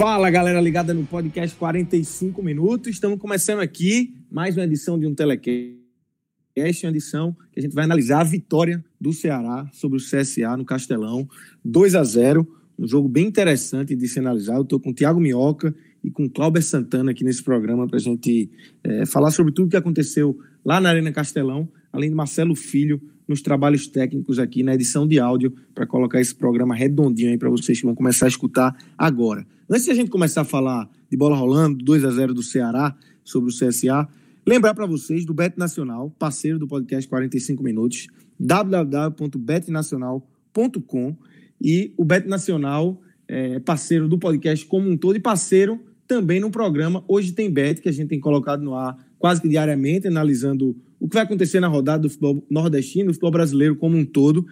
Fala 0.00 0.30
galera 0.30 0.58
ligada 0.62 0.94
no 0.94 1.04
podcast 1.04 1.54
45 1.58 2.42
minutos. 2.42 2.88
Estamos 2.88 3.18
começando 3.18 3.60
aqui 3.60 4.14
mais 4.30 4.56
uma 4.56 4.64
edição 4.64 4.98
de 4.98 5.06
um 5.06 5.14
Telecast, 5.14 5.76
uma 6.56 6.88
edição 6.90 7.36
que 7.52 7.60
a 7.60 7.62
gente 7.62 7.74
vai 7.74 7.84
analisar 7.84 8.22
a 8.22 8.24
vitória 8.24 8.82
do 8.98 9.12
Ceará 9.12 9.68
sobre 9.74 9.98
o 9.98 10.00
CSA 10.00 10.56
no 10.56 10.64
Castelão, 10.64 11.28
2 11.62 11.94
a 11.94 12.02
0 12.02 12.48
um 12.78 12.88
jogo 12.88 13.10
bem 13.10 13.26
interessante 13.26 13.94
de 13.94 14.08
se 14.08 14.18
analisar. 14.18 14.56
Eu 14.56 14.62
estou 14.62 14.80
com 14.80 14.88
o 14.88 14.94
Thiago 14.94 15.20
Minhoca 15.20 15.74
e 16.02 16.10
com 16.10 16.24
o 16.24 16.30
Cláudio 16.30 16.62
Santana 16.62 17.10
aqui 17.10 17.22
nesse 17.22 17.44
programa 17.44 17.86
para 17.86 17.98
a 17.98 18.00
gente 18.00 18.50
é, 18.82 19.04
falar 19.04 19.30
sobre 19.30 19.52
tudo 19.52 19.68
que 19.68 19.76
aconteceu 19.76 20.34
lá 20.64 20.80
na 20.80 20.88
Arena 20.88 21.12
Castelão, 21.12 21.68
além 21.92 22.08
de 22.08 22.16
Marcelo 22.16 22.56
Filho 22.56 23.02
nos 23.28 23.42
trabalhos 23.42 23.86
técnicos 23.86 24.38
aqui 24.38 24.62
na 24.62 24.74
edição 24.74 25.06
de 25.06 25.20
áudio 25.20 25.52
para 25.74 25.86
colocar 25.86 26.22
esse 26.22 26.34
programa 26.34 26.74
redondinho 26.74 27.32
aí 27.32 27.36
para 27.36 27.50
vocês 27.50 27.78
que 27.78 27.84
vão 27.84 27.94
começar 27.94 28.24
a 28.24 28.30
escutar 28.30 28.74
agora. 28.96 29.46
Antes 29.72 29.84
de 29.84 29.92
a 29.92 29.94
gente 29.94 30.10
começar 30.10 30.40
a 30.40 30.44
falar 30.44 30.90
de 31.08 31.16
bola 31.16 31.36
rolando, 31.36 31.84
2 31.84 32.04
a 32.04 32.10
0 32.10 32.34
do 32.34 32.42
Ceará 32.42 32.92
sobre 33.22 33.52
o 33.52 33.56
CSA, 33.56 34.08
lembrar 34.44 34.74
para 34.74 34.84
vocês 34.84 35.24
do 35.24 35.32
Bet 35.32 35.56
Nacional, 35.56 36.10
parceiro 36.18 36.58
do 36.58 36.66
podcast 36.66 37.08
45 37.08 37.62
Minutos, 37.62 38.08
www.betnacional.com 38.40 41.16
e 41.62 41.94
o 41.96 42.04
Bet 42.04 42.26
Nacional 42.26 43.00
é 43.28 43.60
parceiro 43.60 44.08
do 44.08 44.18
podcast 44.18 44.66
como 44.66 44.90
um 44.90 44.96
todo 44.96 45.14
e 45.14 45.20
parceiro 45.20 45.78
também 46.04 46.40
no 46.40 46.50
programa 46.50 47.04
Hoje 47.06 47.30
Tem 47.30 47.48
Bet, 47.48 47.80
que 47.80 47.88
a 47.88 47.92
gente 47.92 48.08
tem 48.08 48.18
colocado 48.18 48.64
no 48.64 48.74
ar 48.74 48.98
quase 49.20 49.40
que 49.40 49.48
diariamente, 49.48 50.08
analisando 50.08 50.76
o 50.98 51.08
que 51.08 51.14
vai 51.14 51.22
acontecer 51.22 51.60
na 51.60 51.68
rodada 51.68 52.02
do 52.02 52.10
futebol 52.10 52.44
nordestino, 52.50 53.06
do 53.06 53.12
futebol 53.12 53.30
brasileiro 53.30 53.76
como 53.76 53.96
um 53.96 54.04
todo. 54.04 54.44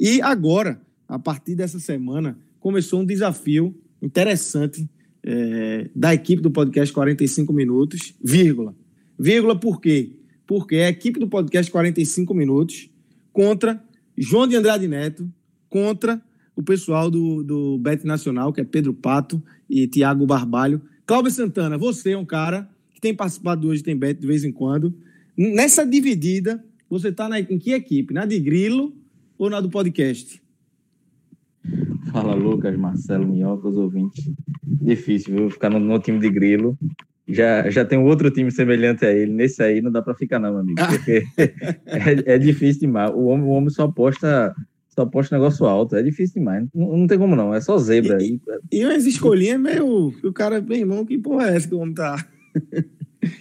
E 0.00 0.20
agora, 0.20 0.80
a 1.06 1.16
partir 1.16 1.54
dessa 1.54 1.78
semana, 1.78 2.36
começou 2.58 3.02
um 3.02 3.06
desafio 3.06 3.72
interessante 4.04 4.88
é, 5.22 5.88
da 5.94 6.12
equipe 6.12 6.42
do 6.42 6.50
podcast 6.50 6.92
45 6.92 7.52
Minutos, 7.52 8.14
vírgula. 8.22 8.74
Vírgula 9.18 9.58
por 9.58 9.80
quê? 9.80 10.12
Porque 10.46 10.76
é 10.76 10.86
a 10.86 10.90
equipe 10.90 11.18
do 11.18 11.26
podcast 11.26 11.70
45 11.72 12.34
Minutos 12.34 12.90
contra 13.32 13.82
João 14.16 14.46
de 14.46 14.54
Andrade 14.54 14.86
Neto, 14.86 15.28
contra 15.68 16.22
o 16.54 16.62
pessoal 16.62 17.10
do, 17.10 17.42
do 17.42 17.78
Bet 17.78 18.06
Nacional, 18.06 18.52
que 18.52 18.60
é 18.60 18.64
Pedro 18.64 18.92
Pato 18.92 19.42
e 19.68 19.88
Tiago 19.88 20.26
Barbalho. 20.26 20.80
Cláudio 21.06 21.30
Santana, 21.32 21.78
você 21.78 22.12
é 22.12 22.18
um 22.18 22.24
cara 22.24 22.68
que 22.92 23.00
tem 23.00 23.14
participado 23.14 23.62
do 23.62 23.68
Hoje 23.68 23.82
Tem 23.82 23.96
Bet 23.96 24.20
de 24.20 24.26
vez 24.26 24.44
em 24.44 24.52
quando. 24.52 24.94
Nessa 25.36 25.84
dividida, 25.84 26.64
você 26.88 27.08
está 27.08 27.28
em 27.40 27.58
que 27.58 27.72
equipe? 27.72 28.14
Na 28.14 28.24
de 28.24 28.38
Grilo 28.38 28.94
ou 29.36 29.50
na 29.50 29.60
do 29.60 29.68
podcast? 29.68 30.43
Fala, 32.14 32.32
Lucas, 32.32 32.76
Marcelo, 32.76 33.26
Minhoca, 33.26 33.66
os 33.66 33.76
ouvintes. 33.76 34.24
Difícil, 34.62 35.34
viu? 35.34 35.50
Ficar 35.50 35.68
no, 35.68 35.80
no, 35.80 35.98
time 35.98 36.20
de 36.20 36.30
grilo. 36.30 36.78
Já, 37.26 37.68
já 37.68 37.84
tem 37.84 37.98
outro 37.98 38.30
time 38.30 38.52
semelhante 38.52 39.04
a 39.04 39.12
ele. 39.12 39.32
Nesse 39.32 39.60
aí 39.60 39.82
não 39.82 39.90
dá 39.90 40.00
para 40.00 40.14
ficar, 40.14 40.38
não, 40.38 40.50
meu 40.52 40.60
amigo. 40.60 40.80
Porque 40.86 41.24
é, 41.36 42.34
é, 42.34 42.38
difícil 42.38 42.82
demais. 42.82 43.10
O 43.10 43.24
homem, 43.24 43.44
o 43.44 43.48
homem 43.48 43.68
só 43.68 43.86
aposta 43.86 44.54
só 44.88 45.02
aposta 45.02 45.34
negócio 45.34 45.66
alto. 45.66 45.96
É 45.96 46.04
difícil 46.04 46.40
demais. 46.40 46.64
Não, 46.72 46.98
não 46.98 47.06
tem 47.08 47.18
como, 47.18 47.34
não. 47.34 47.52
É 47.52 47.60
só 47.60 47.76
zebra. 47.78 48.22
E, 48.22 48.40
e, 48.70 48.78
e 48.78 48.84
umas 48.84 49.06
escolhinhas 49.06 49.60
meio. 49.60 50.14
O 50.22 50.32
cara, 50.32 50.60
bem 50.60 50.82
irmão, 50.82 51.04
que 51.04 51.18
porra 51.18 51.48
é 51.48 51.56
essa 51.56 51.66
que 51.66 51.74
o 51.74 51.80
homem 51.80 51.94
tá? 51.94 52.24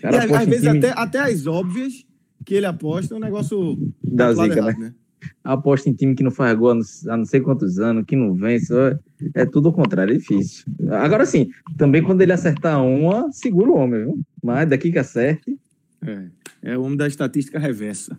Cara, 0.02 0.26
e, 0.26 0.34
às 0.34 0.46
vezes 0.48 0.64
time... 0.64 0.80
até, 0.80 0.94
até 1.00 1.20
as 1.20 1.46
óbvias 1.46 1.94
que 2.44 2.56
ele 2.56 2.66
aposta 2.66 3.14
é 3.14 3.18
um 3.18 3.22
negócio. 3.22 3.78
Da 4.02 4.34
zica, 4.34 4.64
né? 4.64 4.76
né? 4.80 4.94
Aposta 5.44 5.90
em 5.90 5.94
time 5.94 6.16
que 6.16 6.24
não 6.24 6.32
faz 6.32 6.58
gol 6.58 6.72
há 6.72 7.18
não 7.18 7.26
sei 7.26 7.42
quantos 7.42 7.80
anos, 7.80 8.06
que 8.06 8.16
não 8.16 8.34
vence. 8.34 8.74
É 9.34 9.46
tudo 9.46 9.70
o 9.70 9.74
contrário, 9.74 10.14
é 10.14 10.18
difícil. 10.18 10.66
Agora 10.90 11.26
sim, 11.26 11.50
também 11.78 12.04
quando 12.04 12.22
ele 12.22 12.34
acertar 12.34 12.84
uma, 12.84 13.32
segura 13.32 13.70
o 13.70 13.76
homem, 13.76 14.02
viu? 14.02 14.20
Mas 14.44 14.70
daqui 14.70 14.92
que 14.92 15.00
acerte. 15.00 15.58
É, 16.02 16.72
é 16.74 16.78
o 16.78 16.84
homem 16.84 16.98
da 16.98 17.08
estatística 17.08 17.58
reversa. 17.58 18.18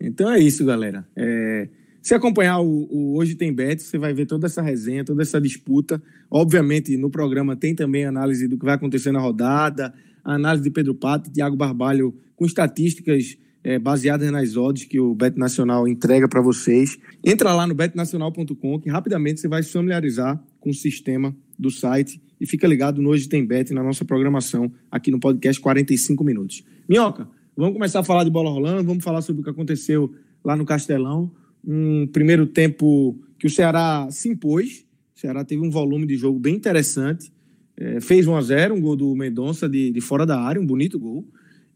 Então 0.00 0.30
é 0.30 0.38
isso, 0.38 0.64
galera. 0.64 1.06
É, 1.14 1.68
se 2.02 2.14
acompanhar 2.14 2.58
o, 2.60 2.88
o, 2.90 3.16
Hoje 3.16 3.36
Tem 3.36 3.52
Bet, 3.52 3.80
você 3.80 3.96
vai 3.96 4.12
ver 4.12 4.26
toda 4.26 4.46
essa 4.46 4.60
resenha, 4.60 5.04
toda 5.04 5.22
essa 5.22 5.40
disputa. 5.40 6.02
Obviamente, 6.28 6.96
no 6.96 7.08
programa 7.08 7.54
tem 7.54 7.76
também 7.76 8.04
análise 8.04 8.48
do 8.48 8.58
que 8.58 8.64
vai 8.64 8.74
acontecer 8.74 9.12
na 9.12 9.20
rodada, 9.20 9.94
a 10.24 10.34
análise 10.34 10.64
de 10.64 10.70
Pedro 10.70 10.94
Pato 10.96 11.30
Thiago 11.30 11.56
Barbalho 11.56 12.12
com 12.34 12.44
estatísticas 12.44 13.36
é, 13.64 13.78
baseadas 13.78 14.30
nas 14.30 14.56
odds 14.56 14.84
que 14.84 14.98
o 14.98 15.14
Bet 15.14 15.38
Nacional 15.38 15.86
entrega 15.86 16.28
para 16.28 16.40
vocês. 16.40 16.98
Entra 17.24 17.52
lá 17.52 17.66
no 17.66 17.74
betnacional.com 17.74 18.80
que 18.80 18.90
rapidamente 18.90 19.40
você 19.40 19.48
vai 19.48 19.62
se 19.62 19.72
familiarizar 19.72 20.42
com 20.60 20.70
o 20.70 20.74
sistema 20.74 21.34
do 21.58 21.70
site 21.70 22.20
e 22.40 22.46
fica 22.46 22.66
ligado 22.66 23.00
no 23.00 23.10
Hoje 23.10 23.28
Tem 23.28 23.46
Bet 23.46 23.72
na 23.72 23.82
nossa 23.82 24.04
programação 24.04 24.72
aqui 24.90 25.10
no 25.10 25.20
podcast 25.20 25.60
45 25.60 26.24
minutos. 26.24 26.64
Minhoca, 26.88 27.28
vamos 27.56 27.74
começar 27.74 28.00
a 28.00 28.04
falar 28.04 28.24
de 28.24 28.30
bola 28.30 28.50
rolando, 28.50 28.82
vamos 28.84 29.04
falar 29.04 29.22
sobre 29.22 29.42
o 29.42 29.44
que 29.44 29.50
aconteceu 29.50 30.12
lá 30.44 30.56
no 30.56 30.64
Castelão. 30.64 31.30
Um 31.64 32.06
primeiro 32.08 32.46
tempo 32.46 33.16
que 33.38 33.46
o 33.46 33.50
Ceará 33.50 34.08
se 34.10 34.28
impôs, 34.28 34.84
o 35.14 35.20
Ceará 35.20 35.44
teve 35.44 35.62
um 35.62 35.70
volume 35.70 36.04
de 36.04 36.16
jogo 36.16 36.38
bem 36.38 36.56
interessante, 36.56 37.32
é, 37.76 38.00
fez 38.00 38.26
1 38.26 38.34
a 38.34 38.40
0 38.40 38.74
um 38.74 38.80
gol 38.80 38.96
do 38.96 39.14
Mendonça 39.14 39.68
de, 39.68 39.92
de 39.92 40.00
fora 40.00 40.26
da 40.26 40.40
área, 40.40 40.60
um 40.60 40.66
bonito 40.66 40.98
gol. 40.98 41.24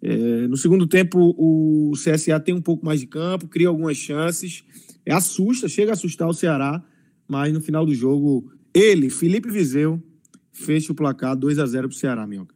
É, 0.02 0.46
no 0.46 0.56
segundo 0.56 0.86
tempo, 0.86 1.34
o 1.38 1.92
CSA 1.94 2.38
tem 2.38 2.54
um 2.54 2.60
pouco 2.60 2.84
mais 2.84 3.00
de 3.00 3.06
campo, 3.06 3.48
cria 3.48 3.68
algumas 3.68 3.96
chances, 3.96 4.64
é, 5.04 5.12
assusta, 5.12 5.68
chega 5.68 5.92
a 5.92 5.94
assustar 5.94 6.28
o 6.28 6.34
Ceará, 6.34 6.82
mas 7.26 7.52
no 7.52 7.60
final 7.60 7.84
do 7.84 7.94
jogo, 7.94 8.52
ele, 8.72 9.10
Felipe 9.10 9.50
Vizeu, 9.50 10.02
fecha 10.52 10.92
o 10.92 10.94
placar 10.94 11.36
2 11.36 11.58
a 11.58 11.66
0 11.66 11.88
para 11.88 11.94
o 11.94 11.98
Ceará, 11.98 12.26
Minhoca. 12.26 12.54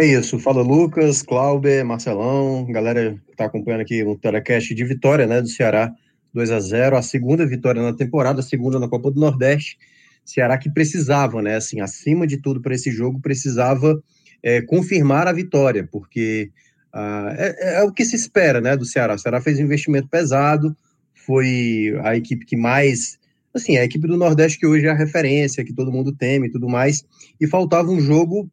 É 0.00 0.06
isso, 0.06 0.38
fala 0.38 0.62
Lucas, 0.62 1.22
Cláudio, 1.22 1.84
Marcelão, 1.86 2.66
galera 2.70 3.20
que 3.26 3.32
está 3.32 3.44
acompanhando 3.44 3.82
aqui 3.82 4.02
o 4.02 4.16
telecast 4.16 4.74
de 4.74 4.84
vitória 4.84 5.26
né, 5.26 5.40
do 5.40 5.48
Ceará 5.48 5.94
2 6.32 6.50
a 6.50 6.60
0 6.60 6.96
a 6.96 7.02
segunda 7.02 7.46
vitória 7.46 7.82
na 7.82 7.92
temporada, 7.92 8.40
a 8.40 8.42
segunda 8.42 8.78
na 8.78 8.88
Copa 8.88 9.10
do 9.10 9.20
Nordeste. 9.20 9.78
Ceará 10.24 10.56
que 10.56 10.70
precisava, 10.70 11.42
né? 11.42 11.56
Assim, 11.56 11.80
acima 11.80 12.26
de 12.26 12.38
tudo 12.38 12.60
para 12.60 12.74
esse 12.74 12.90
jogo, 12.90 13.20
precisava 13.20 14.02
é, 14.42 14.60
confirmar 14.62 15.26
a 15.28 15.32
vitória, 15.32 15.88
porque 15.90 16.50
ah, 16.92 17.34
é, 17.38 17.76
é, 17.76 17.82
o 17.82 17.92
que 17.92 18.04
se 18.04 18.16
espera 18.16 18.60
né, 18.60 18.76
do 18.76 18.84
Ceará. 18.84 19.14
O 19.14 19.18
Ceará 19.18 19.40
fez 19.40 19.58
um 19.58 19.62
investimento 19.62 20.08
pesado, 20.08 20.76
foi 21.14 21.94
a 22.02 22.16
equipe 22.16 22.44
que 22.44 22.56
mais. 22.56 23.18
Assim, 23.54 23.76
a 23.76 23.84
equipe 23.84 24.06
do 24.06 24.16
Nordeste 24.16 24.58
que 24.58 24.66
hoje 24.66 24.86
é 24.86 24.90
a 24.90 24.94
referência, 24.94 25.64
que 25.64 25.74
todo 25.74 25.92
mundo 25.92 26.12
teme 26.12 26.48
e 26.48 26.50
tudo 26.50 26.68
mais, 26.68 27.04
e 27.38 27.46
faltava 27.46 27.90
um 27.90 28.00
jogo 28.00 28.50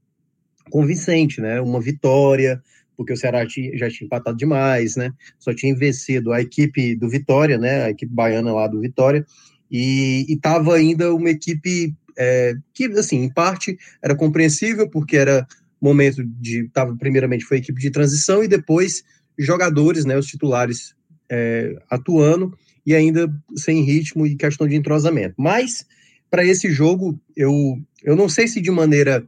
convincente, 0.70 1.40
né? 1.40 1.62
Uma 1.62 1.80
vitória, 1.80 2.62
porque 2.98 3.14
o 3.14 3.18
Ceará 3.18 3.46
tinha, 3.48 3.78
já 3.78 3.90
tinha 3.90 4.06
empatado 4.06 4.38
demais, 4.38 4.98
né? 4.98 5.14
Só 5.40 5.54
tinha 5.54 5.74
vencido 5.76 6.34
a 6.34 6.42
equipe 6.42 6.96
do 6.96 7.10
Vitória, 7.10 7.58
né? 7.58 7.84
A 7.84 7.90
equipe 7.90 8.14
baiana 8.14 8.54
lá 8.54 8.68
do 8.68 8.82
Vitória, 8.82 9.26
e 9.72 10.26
estava 10.28 10.76
ainda 10.76 11.14
uma 11.14 11.30
equipe 11.30 11.96
é, 12.18 12.56
que, 12.74 12.86
assim, 12.86 13.24
em 13.24 13.30
parte 13.30 13.78
era 14.04 14.14
compreensível, 14.14 14.90
porque 14.90 15.16
era 15.16 15.48
momento 15.82 16.24
de 16.24 16.66
estava 16.66 16.96
primeiramente 16.96 17.46
foi 17.46 17.58
a 17.58 17.60
equipe 17.60 17.80
de 17.80 17.90
transição 17.90 18.44
e 18.44 18.48
depois 18.48 19.04
jogadores, 19.38 20.06
né, 20.06 20.18
os 20.18 20.28
titulares 20.28 20.94
é, 21.30 21.76
atuando 21.90 22.58
e 22.86 22.94
ainda 22.94 23.32
sem 23.56 23.84
ritmo 23.84 24.26
e 24.26 24.36
questão 24.36 24.68
de 24.68 24.76
entrosamento. 24.76 25.36
Mas 25.38 25.86
para 26.30 26.46
esse 26.46 26.72
jogo 26.72 27.20
eu 27.36 27.80
eu 28.04 28.16
não 28.16 28.30
sei 28.30 28.48
se 28.48 28.62
de 28.62 28.72
maneira 28.72 29.28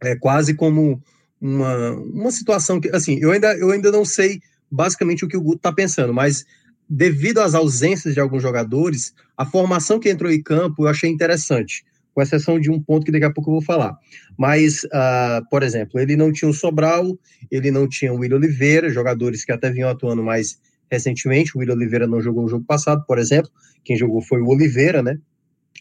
é, 0.00 0.16
quase 0.16 0.54
como 0.54 1.02
uma, 1.40 1.90
uma 1.90 2.30
situação 2.30 2.80
que 2.80 2.88
assim 2.94 3.18
eu 3.20 3.32
ainda 3.32 3.56
eu 3.56 3.70
ainda 3.70 3.90
não 3.90 4.04
sei 4.04 4.40
basicamente 4.70 5.24
o 5.24 5.28
que 5.28 5.36
o 5.36 5.42
Guto 5.42 5.56
está 5.56 5.72
pensando, 5.72 6.14
mas 6.14 6.44
devido 6.88 7.38
às 7.38 7.54
ausências 7.54 8.14
de 8.14 8.20
alguns 8.20 8.42
jogadores, 8.42 9.14
a 9.36 9.46
formação 9.46 9.98
que 9.98 10.10
entrou 10.10 10.30
em 10.30 10.42
campo 10.42 10.84
eu 10.84 10.88
achei 10.88 11.10
interessante, 11.10 11.84
com 12.14 12.22
exceção 12.22 12.60
de 12.60 12.70
um 12.70 12.80
ponto 12.80 13.04
que 13.04 13.12
daqui 13.12 13.24
a 13.24 13.32
pouco 13.32 13.50
eu 13.50 13.54
vou 13.54 13.62
falar. 13.62 13.96
Mas, 14.36 14.84
uh, 14.84 15.48
por 15.50 15.62
exemplo, 15.62 15.98
ele 15.98 16.16
não 16.16 16.32
tinha 16.32 16.50
o 16.50 16.54
Sobral, 16.54 17.18
ele 17.50 17.70
não 17.70 17.88
tinha 17.88 18.12
o 18.12 18.18
William 18.18 18.36
Oliveira, 18.36 18.90
jogadores 18.90 19.44
que 19.44 19.52
até 19.52 19.70
vinham 19.70 19.88
atuando 19.88 20.22
mais 20.22 20.58
recentemente. 20.90 21.56
O 21.56 21.60
William 21.60 21.74
Oliveira 21.74 22.06
não 22.06 22.20
jogou 22.20 22.44
o 22.44 22.48
jogo 22.48 22.64
passado, 22.64 23.04
por 23.06 23.18
exemplo. 23.18 23.50
Quem 23.82 23.96
jogou 23.96 24.20
foi 24.20 24.40
o 24.40 24.48
Oliveira, 24.48 25.02
né? 25.02 25.18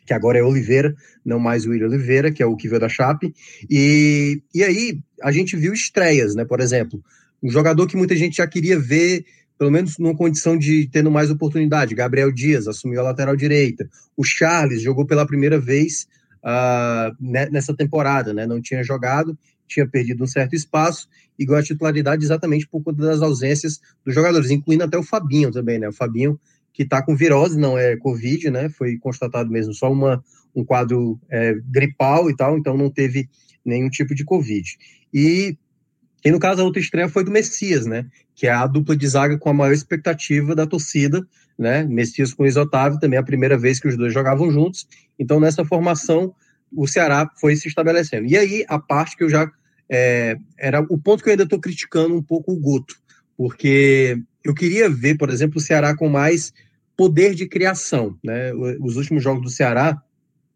Que 0.05 0.13
agora 0.13 0.39
é 0.39 0.43
Oliveira, 0.43 0.95
não 1.23 1.37
mais 1.37 1.65
o 1.65 1.71
William 1.71 1.87
Oliveira, 1.87 2.31
que 2.31 2.41
é 2.41 2.45
o 2.45 2.55
que 2.55 2.67
veio 2.67 2.79
da 2.79 2.89
Chape. 2.89 3.33
E, 3.69 4.41
e 4.53 4.63
aí 4.63 4.99
a 5.21 5.31
gente 5.31 5.55
viu 5.55 5.73
estreias, 5.73 6.33
né? 6.33 6.45
Por 6.45 6.59
exemplo, 6.59 7.03
um 7.43 7.49
jogador 7.49 7.87
que 7.87 7.97
muita 7.97 8.15
gente 8.15 8.37
já 8.37 8.47
queria 8.47 8.79
ver 8.79 9.25
pelo 9.61 9.69
menos 9.69 9.99
numa 9.99 10.15
condição 10.15 10.57
de 10.57 10.89
tendo 10.91 11.11
mais 11.11 11.29
oportunidade. 11.29 11.93
Gabriel 11.93 12.31
Dias 12.31 12.67
assumiu 12.67 12.99
a 12.99 13.03
lateral 13.03 13.35
direita. 13.35 13.87
O 14.17 14.23
Charles 14.23 14.81
jogou 14.81 15.05
pela 15.05 15.23
primeira 15.23 15.59
vez 15.59 16.07
uh, 16.43 17.15
nessa 17.19 17.75
temporada, 17.75 18.33
né? 18.33 18.45
Não 18.45 18.61
tinha 18.61 18.83
jogado, 18.83 19.37
tinha 19.67 19.87
perdido 19.87 20.23
um 20.23 20.27
certo 20.27 20.55
espaço 20.55 21.07
e 21.37 21.45
ganhou 21.45 21.59
a 21.59 21.63
titularidade 21.63 22.23
exatamente 22.23 22.67
por 22.67 22.83
conta 22.83 23.03
das 23.03 23.21
ausências 23.21 23.79
dos 24.05 24.13
jogadores, 24.13 24.51
incluindo 24.51 24.83
até 24.83 24.97
o 24.97 25.03
Fabinho 25.03 25.51
também, 25.51 25.79
né? 25.79 25.87
O 25.87 25.93
Fabinho 25.93 26.39
que 26.73 26.83
está 26.83 27.01
com 27.01 27.15
virose, 27.15 27.59
não 27.59 27.77
é 27.77 27.97
Covid, 27.97 28.49
né? 28.49 28.69
Foi 28.69 28.97
constatado 28.97 29.49
mesmo 29.49 29.73
só 29.73 29.91
uma, 29.91 30.23
um 30.55 30.63
quadro 30.63 31.19
é, 31.29 31.55
gripal 31.69 32.29
e 32.29 32.35
tal, 32.35 32.57
então 32.57 32.77
não 32.77 32.89
teve 32.89 33.29
nenhum 33.63 33.89
tipo 33.89 34.15
de 34.15 34.23
Covid. 34.23 34.77
E 35.13 35.57
e 36.23 36.29
no 36.29 36.39
caso, 36.39 36.61
a 36.61 36.65
outra 36.65 36.79
estreia 36.79 37.09
foi 37.09 37.23
do 37.23 37.31
Messias, 37.31 37.85
né? 37.85 38.05
Que 38.35 38.47
é 38.47 38.51
a 38.51 38.67
dupla 38.67 38.95
de 38.95 39.07
zaga 39.07 39.37
com 39.37 39.49
a 39.49 39.53
maior 39.53 39.73
expectativa 39.73 40.53
da 40.53 40.67
torcida, 40.67 41.25
né? 41.61 41.83
Messias 41.83 42.33
com 42.33 42.41
Luiz 42.41 42.55
também 42.99 43.17
é 43.17 43.19
a 43.19 43.23
primeira 43.23 43.55
vez 43.55 43.79
que 43.79 43.87
os 43.87 43.95
dois 43.95 44.11
jogavam 44.11 44.51
juntos. 44.51 44.87
Então, 45.17 45.39
nessa 45.39 45.63
formação, 45.63 46.33
o 46.75 46.87
Ceará 46.87 47.29
foi 47.39 47.55
se 47.55 47.67
estabelecendo. 47.67 48.27
E 48.27 48.35
aí, 48.35 48.65
a 48.67 48.79
parte 48.79 49.15
que 49.15 49.23
eu 49.23 49.29
já. 49.29 49.49
É, 49.93 50.37
era 50.57 50.79
o 50.79 50.97
ponto 50.97 51.21
que 51.21 51.29
eu 51.29 51.31
ainda 51.31 51.43
estou 51.43 51.59
criticando 51.59 52.15
um 52.15 52.23
pouco 52.23 52.53
o 52.53 52.59
Guto, 52.59 52.95
porque 53.35 54.17
eu 54.41 54.53
queria 54.53 54.89
ver, 54.89 55.17
por 55.17 55.29
exemplo, 55.29 55.57
o 55.57 55.61
Ceará 55.61 55.93
com 55.95 56.07
mais 56.07 56.53
poder 56.95 57.35
de 57.35 57.45
criação, 57.45 58.17
né? 58.23 58.53
Os 58.79 58.95
últimos 58.95 59.21
jogos 59.21 59.43
do 59.43 59.49
Ceará, 59.49 60.01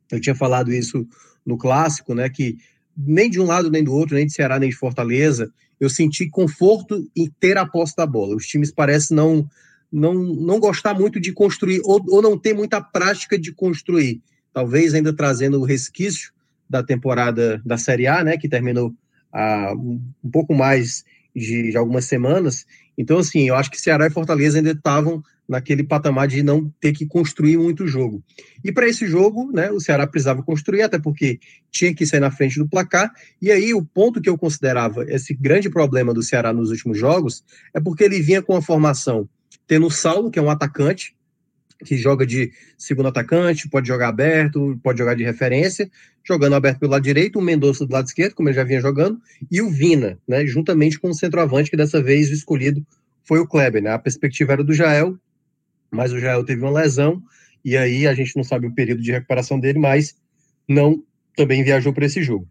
eu 0.10 0.22
tinha 0.22 0.34
falado 0.34 0.72
isso 0.72 1.06
no 1.46 1.58
clássico, 1.58 2.16
né? 2.16 2.30
Que 2.30 2.58
nem 2.98 3.30
de 3.30 3.40
um 3.40 3.46
lado 3.46 3.70
nem 3.70 3.84
do 3.84 3.94
outro, 3.94 4.16
nem 4.16 4.26
de 4.26 4.34
Ceará 4.34 4.58
nem 4.58 4.70
de 4.70 4.76
Fortaleza, 4.76 5.52
eu 5.80 5.90
senti 5.90 6.30
conforto 6.30 7.06
em 7.16 7.30
ter 7.40 7.58
a 7.58 7.66
posse 7.66 7.94
da 7.96 8.06
bola. 8.06 8.38
Os 8.38 8.48
times 8.48 8.72
parecem 8.72 9.18
não 9.18 9.46
não, 9.96 10.14
não 10.14 10.60
gostar 10.60 10.94
muito 10.94 11.22
de 11.22 11.32
construir 11.32 11.80
ou, 11.86 12.04
ou 12.10 12.22
não 12.22 12.38
ter 12.38 12.54
muita 12.54 12.82
prática 12.82 13.40
de 13.40 13.54
construir. 13.54 14.22
Talvez 14.54 14.94
ainda 14.94 15.14
trazendo 15.14 15.60
o 15.60 15.64
resquício 15.64 16.34
da 16.70 16.84
temporada 16.84 17.62
da 17.66 17.78
Série 17.78 18.06
A, 18.06 18.22
né, 18.22 18.38
que 18.38 18.50
terminou 18.50 18.94
há 19.32 19.74
um 19.74 20.30
pouco 20.32 20.54
mais 20.54 21.06
de, 21.34 21.72
de 21.72 21.78
algumas 21.78 22.06
semanas. 22.06 22.66
Então, 22.98 23.20
assim, 23.20 23.48
eu 23.48 23.56
acho 23.56 23.72
que 23.72 23.80
Ceará 23.80 24.08
e 24.08 24.12
Fortaleza 24.12 24.58
ainda 24.58 24.72
estavam 24.72 25.24
naquele 25.48 25.84
patamar 25.84 26.28
de 26.28 26.44
não 26.44 26.70
ter 26.82 26.92
que 26.92 27.06
construir 27.06 27.58
muito 27.58 27.88
jogo. 27.88 28.22
E 28.64 28.74
para 28.74 28.90
esse 28.90 29.08
jogo, 29.08 29.50
né, 29.54 29.72
o 29.72 29.80
Ceará 29.80 30.06
precisava 30.06 30.44
construir, 30.44 30.82
até 30.82 31.00
porque 31.00 31.40
tinha 31.72 31.94
que 31.94 32.06
sair 32.06 32.20
na 32.20 32.32
frente 32.32 32.60
do 32.60 32.68
placar. 32.68 33.14
E 33.42 33.50
aí, 33.50 33.74
o 33.74 33.86
ponto 33.86 34.20
que 34.20 34.30
eu 34.30 34.38
considerava 34.38 35.06
esse 35.08 35.34
grande 35.34 35.70
problema 35.70 36.14
do 36.14 36.24
Ceará 36.24 36.52
nos 36.52 36.72
últimos 36.72 36.98
jogos 36.98 37.46
é 37.74 37.80
porque 37.80 38.04
ele 38.04 38.22
vinha 38.22 38.42
com 38.42 38.58
a 38.58 38.62
formação 38.62 39.30
tendo 39.68 39.88
o 39.88 39.92
Saulo, 39.92 40.32
que 40.32 40.40
é 40.40 40.42
um 40.42 40.50
atacante, 40.50 41.16
que 41.84 41.98
joga 41.98 42.26
de 42.26 42.52
segundo 42.78 43.08
atacante, 43.08 43.68
pode 43.68 43.88
jogar 43.88 44.10
aberto, 44.10 44.80
pode 44.82 44.98
jogar 44.98 45.16
de 45.16 45.24
referência, 45.24 45.90
jogando 46.24 46.56
aberto 46.56 46.80
pelo 46.80 46.92
lado 46.92 47.04
direito, 47.04 47.38
o 47.38 47.42
Mendonça 47.42 47.86
do 47.86 47.92
lado 47.92 48.08
esquerdo, 48.08 48.34
como 48.34 48.50
ele 48.50 48.56
já 48.56 48.64
vinha 48.64 48.80
jogando, 48.80 49.20
e 49.52 49.62
o 49.62 49.70
Vina, 49.70 50.18
né, 50.28 50.46
juntamente 50.46 51.00
com 51.00 51.10
o 51.10 51.14
centroavante, 51.14 51.70
que 51.70 51.78
dessa 51.78 52.02
vez 52.02 52.30
o 52.30 52.34
escolhido 52.34 52.86
foi 53.24 53.40
o 53.40 53.48
Kleber, 53.48 53.82
né? 53.82 53.92
A 53.92 54.00
perspectiva 54.00 54.54
era 54.54 54.64
do 54.64 54.74
Jael, 54.74 55.18
mas 55.92 56.12
o 56.12 56.20
Jael 56.20 56.44
teve 56.44 56.62
uma 56.62 56.72
lesão, 56.72 57.22
e 57.64 57.76
aí 57.76 58.08
a 58.08 58.14
gente 58.14 58.36
não 58.36 58.44
sabe 58.44 58.68
o 58.68 58.74
período 58.74 59.02
de 59.02 59.12
recuperação 59.12 59.60
dele, 59.60 59.80
mas 59.80 60.16
não 60.68 61.04
também 61.36 61.64
viajou 61.64 61.92
para 61.92 62.06
esse 62.06 62.24
jogo. 62.24 62.48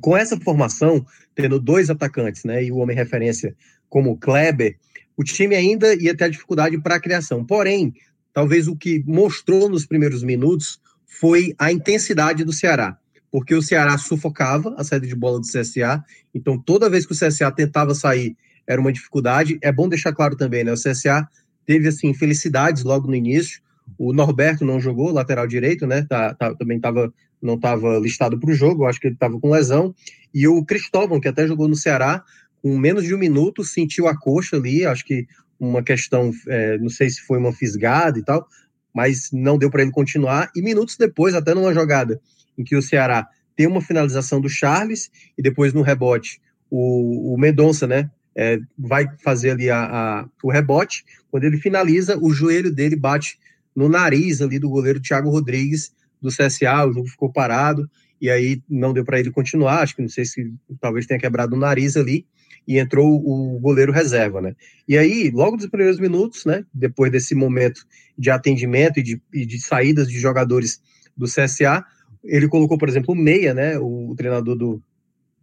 Com 0.00 0.16
essa 0.16 0.38
formação, 0.38 1.04
tendo 1.34 1.58
dois 1.58 1.90
atacantes, 1.90 2.44
né, 2.44 2.62
e 2.64 2.70
o 2.70 2.76
homem 2.76 2.96
referência 2.96 3.54
como 3.88 4.12
o 4.12 4.16
Kleber, 4.16 4.76
o 5.16 5.24
time 5.24 5.54
ainda 5.54 5.94
ia 5.94 6.16
ter 6.16 6.30
dificuldade 6.30 6.80
para 6.80 6.96
a 6.96 7.00
criação. 7.00 7.44
Porém, 7.44 7.94
talvez 8.32 8.66
o 8.68 8.76
que 8.76 9.02
mostrou 9.06 9.68
nos 9.68 9.86
primeiros 9.86 10.22
minutos 10.22 10.80
foi 11.06 11.54
a 11.58 11.70
intensidade 11.70 12.44
do 12.44 12.52
Ceará, 12.52 12.98
porque 13.30 13.54
o 13.54 13.62
Ceará 13.62 13.96
sufocava 13.98 14.74
a 14.76 14.84
saída 14.84 15.06
de 15.06 15.14
bola 15.14 15.40
do 15.40 15.46
CSA, 15.46 16.04
então 16.34 16.58
toda 16.58 16.90
vez 16.90 17.06
que 17.06 17.12
o 17.12 17.16
CSA 17.16 17.50
tentava 17.52 17.94
sair 17.94 18.36
era 18.66 18.80
uma 18.80 18.92
dificuldade. 18.92 19.58
É 19.62 19.70
bom 19.70 19.88
deixar 19.88 20.12
claro 20.12 20.36
também, 20.36 20.64
né? 20.64 20.72
O 20.72 20.76
CSA 20.76 21.28
teve 21.66 21.88
assim 21.88 22.12
felicidades 22.14 22.82
logo 22.82 23.06
no 23.08 23.14
início. 23.14 23.60
O 23.98 24.12
Norberto 24.12 24.64
não 24.64 24.80
jogou 24.80 25.12
lateral 25.12 25.46
direito, 25.46 25.86
né? 25.86 26.02
Tá, 26.08 26.34
tá 26.34 26.54
também 26.54 26.80
tava, 26.80 27.12
não 27.40 27.54
estava 27.54 27.98
listado 27.98 28.38
para 28.38 28.50
o 28.50 28.54
jogo, 28.54 28.86
acho 28.86 28.98
que 28.98 29.08
ele 29.08 29.14
estava 29.14 29.38
com 29.38 29.50
lesão. 29.50 29.94
E 30.32 30.48
o 30.48 30.64
Cristóvão, 30.64 31.20
que 31.20 31.28
até 31.28 31.46
jogou 31.46 31.68
no 31.68 31.76
Ceará, 31.76 32.24
com 32.64 32.78
menos 32.78 33.04
de 33.04 33.14
um 33.14 33.18
minuto, 33.18 33.62
sentiu 33.62 34.08
a 34.08 34.18
coxa 34.18 34.56
ali, 34.56 34.86
acho 34.86 35.04
que 35.04 35.26
uma 35.60 35.82
questão, 35.82 36.32
é, 36.48 36.78
não 36.78 36.88
sei 36.88 37.10
se 37.10 37.20
foi 37.20 37.36
uma 37.36 37.52
fisgada 37.52 38.18
e 38.18 38.24
tal, 38.24 38.48
mas 38.94 39.28
não 39.30 39.58
deu 39.58 39.70
para 39.70 39.82
ele 39.82 39.90
continuar. 39.90 40.50
E 40.56 40.62
minutos 40.62 40.96
depois, 40.96 41.34
até 41.34 41.52
numa 41.52 41.74
jogada 41.74 42.18
em 42.56 42.64
que 42.64 42.74
o 42.74 42.80
Ceará 42.80 43.28
tem 43.54 43.66
uma 43.66 43.82
finalização 43.82 44.40
do 44.40 44.48
Charles 44.48 45.10
e 45.36 45.42
depois 45.42 45.74
no 45.74 45.82
rebote 45.82 46.40
o, 46.70 47.34
o 47.34 47.38
Mendonça, 47.38 47.86
né? 47.86 48.10
é, 48.36 48.58
vai 48.76 49.06
fazer 49.22 49.50
ali 49.50 49.70
a, 49.70 49.84
a, 49.84 50.28
o 50.42 50.50
rebote. 50.50 51.04
Quando 51.30 51.44
ele 51.44 51.58
finaliza, 51.58 52.18
o 52.18 52.32
joelho 52.32 52.72
dele 52.72 52.96
bate 52.96 53.38
no 53.74 53.88
nariz 53.88 54.42
ali 54.42 54.58
do 54.58 54.68
goleiro 54.68 55.00
Thiago 55.00 55.30
Rodrigues 55.30 55.92
do 56.20 56.30
CSA. 56.30 56.86
O 56.86 56.92
jogo 56.92 57.08
ficou 57.08 57.32
parado 57.32 57.88
e 58.20 58.28
aí 58.28 58.62
não 58.68 58.92
deu 58.92 59.04
para 59.04 59.20
ele 59.20 59.30
continuar. 59.30 59.82
Acho 59.82 59.94
que 59.94 60.02
não 60.02 60.08
sei 60.08 60.24
se 60.24 60.52
talvez 60.80 61.06
tenha 61.06 61.20
quebrado 61.20 61.54
o 61.54 61.58
nariz 61.58 61.96
ali 61.96 62.26
e 62.66 62.78
entrou 62.78 63.06
o 63.06 63.58
goleiro 63.60 63.92
reserva, 63.92 64.40
né? 64.40 64.54
E 64.88 64.96
aí, 64.96 65.30
logo 65.30 65.56
nos 65.56 65.66
primeiros 65.66 65.98
minutos, 65.98 66.44
né? 66.44 66.64
Depois 66.72 67.10
desse 67.12 67.34
momento 67.34 67.86
de 68.16 68.30
atendimento 68.30 69.00
e 69.00 69.02
de, 69.02 69.22
e 69.32 69.44
de 69.44 69.60
saídas 69.60 70.08
de 70.08 70.18
jogadores 70.18 70.80
do 71.16 71.26
CSA, 71.26 71.84
ele 72.22 72.48
colocou, 72.48 72.78
por 72.78 72.88
exemplo, 72.88 73.14
o 73.14 73.16
Meia, 73.16 73.52
né? 73.52 73.78
O, 73.78 74.10
o 74.10 74.14
treinador 74.16 74.56
do, 74.56 74.82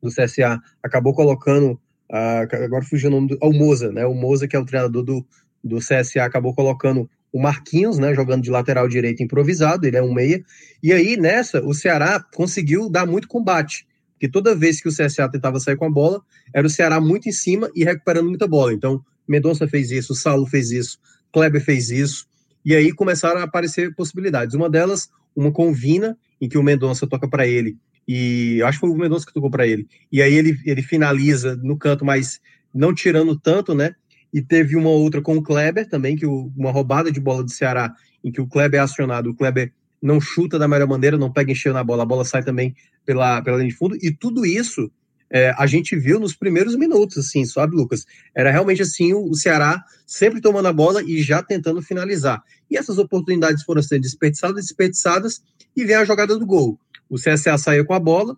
do 0.02 0.10
CSA 0.10 0.60
acabou 0.84 1.14
colocando 1.14 1.80
Uh, 2.12 2.44
agora 2.66 2.84
fugiu 2.84 3.10
o 3.10 3.14
nome 3.14 3.30
do. 3.30 3.38
O 3.42 3.54
Moza, 3.54 3.90
né? 3.90 4.06
O 4.06 4.14
Moza, 4.14 4.46
que 4.46 4.54
é 4.54 4.60
o 4.60 4.66
treinador 4.66 5.02
do, 5.02 5.26
do 5.64 5.78
CSA, 5.78 6.26
acabou 6.26 6.54
colocando 6.54 7.10
o 7.32 7.42
Marquinhos, 7.42 7.98
né? 7.98 8.14
Jogando 8.14 8.44
de 8.44 8.52
lateral 8.52 8.86
direito 8.90 9.24
improvisado, 9.24 9.88
ele 9.88 9.96
é 9.96 10.04
um 10.04 10.14
meia. 10.14 10.44
E 10.84 10.92
aí, 10.92 11.16
nessa, 11.16 11.64
o 11.64 11.74
Ceará 11.74 12.22
conseguiu 12.34 12.90
dar 12.90 13.06
muito 13.06 13.30
combate. 13.30 13.88
Porque 14.22 14.30
toda 14.32 14.54
vez 14.54 14.80
que 14.80 14.88
o 14.88 14.92
CSA 14.92 15.28
tentava 15.28 15.60
sair 15.60 15.76
com 15.76 15.86
a 15.86 15.90
bola, 15.90 16.22
era 16.54 16.68
o 16.68 16.70
Ceará 16.70 17.02
muito 17.02 17.28
em 17.28 17.32
cima 17.32 17.72
e 17.74 17.84
recuperando 17.84 18.30
muita 18.30 18.48
bola. 18.48 18.72
Então, 18.72 19.04
Mendonça 19.28 19.68
fez 19.68 19.90
isso, 19.90 20.14
Saulo 20.14 20.46
fez 20.46 20.70
isso, 20.70 21.00
Kleber 21.34 21.60
fez 21.60 21.90
isso. 21.90 22.28
E 22.64 22.76
aí 22.76 22.92
começaram 22.92 23.40
a 23.40 23.46
aparecer 23.46 23.96
possibilidades. 23.96 24.54
Uma 24.54 24.70
delas, 24.70 25.10
uma 25.36 25.52
com 25.52 25.72
o 25.72 25.74
Vina, 25.74 26.16
em 26.40 26.48
que 26.48 26.56
o 26.56 26.62
Mendonça 26.62 27.08
toca 27.08 27.28
para 27.28 27.48
ele 27.48 27.76
e 28.08 28.62
acho 28.64 28.78
que 28.80 28.86
foi 28.86 28.90
o 28.92 28.96
Mendonça 28.96 29.26
que 29.26 29.34
tocou 29.34 29.50
para 29.50 29.66
ele. 29.66 29.88
E 30.12 30.22
aí 30.22 30.36
ele, 30.36 30.56
ele 30.68 30.84
finaliza 30.84 31.56
no 31.56 31.76
canto, 31.76 32.06
mas 32.06 32.40
não 32.72 32.94
tirando 32.94 33.36
tanto, 33.40 33.74
né? 33.74 33.96
E 34.32 34.40
teve 34.40 34.76
uma 34.76 34.90
outra 34.90 35.20
com 35.20 35.36
o 35.36 35.42
Kleber 35.42 35.90
também, 35.90 36.16
que 36.16 36.28
o, 36.28 36.52
uma 36.56 36.72
roubada 36.72 37.12
de 37.12 37.20
bola 37.20 37.44
do 37.44 37.50
Ceará, 37.50 37.92
em 38.24 38.32
que 38.32 38.40
o 38.40 38.48
Kleber 38.48 38.80
é 38.80 38.84
acionado, 38.84 39.32
o 39.32 39.36
Kleber 39.36 39.74
não 40.02 40.20
chuta 40.20 40.58
da 40.58 40.68
melhor 40.68 40.88
maneira, 40.88 41.18
não 41.18 41.32
pega 41.32 41.52
encheu 41.52 41.74
na 41.74 41.84
bola, 41.84 42.04
a 42.04 42.06
bola 42.06 42.26
sai 42.26 42.44
também 42.44 42.76
pela, 43.06 43.42
pela 43.42 43.58
linha 43.58 43.70
de 43.70 43.76
fundo, 43.76 43.96
e 44.02 44.12
tudo 44.12 44.46
isso 44.46 44.92
é, 45.32 45.54
a 45.58 45.66
gente 45.66 45.96
viu 45.96 46.20
nos 46.20 46.36
primeiros 46.36 46.76
minutos, 46.76 47.18
assim, 47.18 47.46
sabe, 47.46 47.76
Lucas? 47.76 48.06
Era 48.36 48.52
realmente 48.52 48.82
assim, 48.82 49.14
o, 49.14 49.34
Ceará 49.34 49.82
sempre 50.06 50.42
tomando 50.42 50.68
a 50.68 50.74
bola 50.74 51.02
e 51.02 51.22
já 51.22 51.42
tentando 51.42 51.82
finalizar. 51.82 52.44
E 52.70 52.78
essas 52.78 52.98
oportunidades 52.98 53.64
foram 53.64 53.82
sendo 53.82 54.02
desperdiçadas, 54.02 54.66
desperdiçadas, 54.66 55.42
e 55.76 55.86
vem 55.86 55.96
a 55.96 56.04
jogada 56.04 56.38
do 56.38 56.46
gol. 56.46 56.78
O 57.10 57.16
CSA 57.16 57.58
saiu 57.58 57.86
com 57.86 57.94
a 57.94 58.00
bola, 58.00 58.36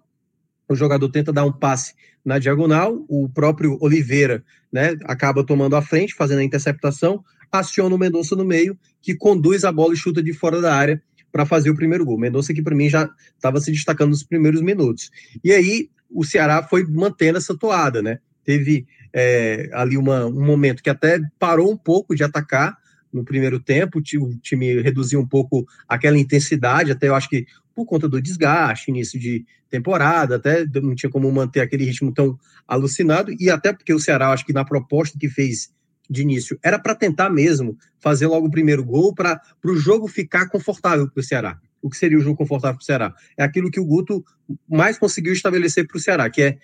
o 0.70 0.76
jogador 0.76 1.10
tenta 1.10 1.34
dar 1.34 1.46
um 1.46 1.52
passe 1.52 1.96
na 2.24 2.38
diagonal, 2.38 3.04
o 3.10 3.28
próprio 3.28 3.78
Oliveira 3.82 4.44
né, 4.72 4.96
acaba 5.06 5.44
tomando 5.44 5.76
a 5.76 5.82
frente, 5.82 6.14
fazendo 6.14 6.40
a 6.40 6.44
interceptação, 6.44 7.24
aciona 7.52 7.96
o 7.96 7.98
Mendonça 7.98 8.36
no 8.36 8.46
meio, 8.46 8.78
que 9.02 9.16
conduz 9.16 9.64
a 9.64 9.72
bola 9.72 9.94
e 9.94 9.98
chuta 9.98 10.22
de 10.22 10.32
fora 10.32 10.62
da 10.62 10.74
área 10.74 11.02
para 11.34 11.48
fazer 11.48 11.72
o 11.72 11.76
primeiro 11.76 12.06
gol. 12.06 12.20
Mendonça 12.20 12.54
que 12.54 12.62
para 12.62 12.76
mim 12.76 12.88
já 12.88 13.10
estava 13.36 13.60
se 13.60 13.72
destacando 13.72 14.12
nos 14.12 14.24
primeiros 14.24 14.62
minutos. 14.62 15.10
E 15.44 15.52
aí 15.52 15.90
o 16.10 16.24
Ceará 16.24 16.62
foi 16.62 16.86
mantendo 16.86 17.40
essa 17.40 17.58
toada, 17.58 18.04
né? 18.04 18.20
Teve 18.46 18.86
é, 19.12 19.68
ali 19.74 19.98
uma, 19.98 20.28
um 20.28 20.46
momento 20.46 20.84
que 20.84 20.92
até 20.92 21.20
parou 21.40 21.72
um 21.72 21.78
pouco 21.78 22.16
de 22.16 22.24
atacar, 22.24 22.78
no 23.12 23.24
primeiro 23.24 23.60
tempo, 23.60 24.00
o 24.00 24.38
time 24.40 24.82
reduziu 24.82 25.20
um 25.20 25.28
pouco 25.28 25.68
aquela 25.88 26.18
intensidade, 26.18 26.92
até 26.92 27.08
eu 27.08 27.16
acho 27.16 27.30
que 27.30 27.46
por 27.76 27.86
conta 27.86 28.08
do 28.10 28.22
desgaste, 28.22 28.90
início 28.90 29.20
de 29.20 29.46
temporada, 29.70 30.36
até 30.36 30.66
não 30.82 30.96
tinha 30.96 31.10
como 31.10 31.32
manter 31.32 31.62
aquele 31.62 31.86
ritmo 31.86 32.12
tão 32.12 32.38
alucinado, 32.68 33.32
e 33.40 33.50
até 33.50 33.72
porque 33.72 33.94
o 33.94 34.00
Ceará, 34.00 34.30
acho 34.30 34.46
que 34.46 34.54
na 34.54 34.66
proposta 34.66 35.18
que 35.18 35.30
fez 35.30 35.72
de 36.10 36.22
início, 36.22 36.60
era 36.64 36.78
para 36.78 36.96
tentar 36.96 37.30
mesmo 37.30 37.78
fazer 38.00 38.28
logo 38.28 38.48
o 38.48 38.52
primeiro 38.52 38.84
gol 38.84 39.14
para 39.14 39.42
o 39.66 39.76
jogo 39.76 40.08
ficar 40.08 40.48
confortável 40.50 41.10
para 41.10 41.22
o 41.22 41.24
Ceará. 41.24 41.60
O 41.82 41.90
que 41.90 41.98
seria 41.98 42.18
o 42.18 42.22
jogo 42.22 42.38
confortável 42.38 42.78
para 42.78 42.84
o 42.84 42.86
Ceará? 42.86 43.14
É 43.38 43.44
aquilo 43.44 43.72
que 43.72 43.80
o 43.80 43.86
Guto 43.86 44.24
mais 44.70 44.98
conseguiu 44.98 45.34
estabelecer 45.34 45.88
para 45.88 45.98
o 45.98 46.00
Ceará, 46.00 46.30
que 46.30 46.42
é 46.42 46.58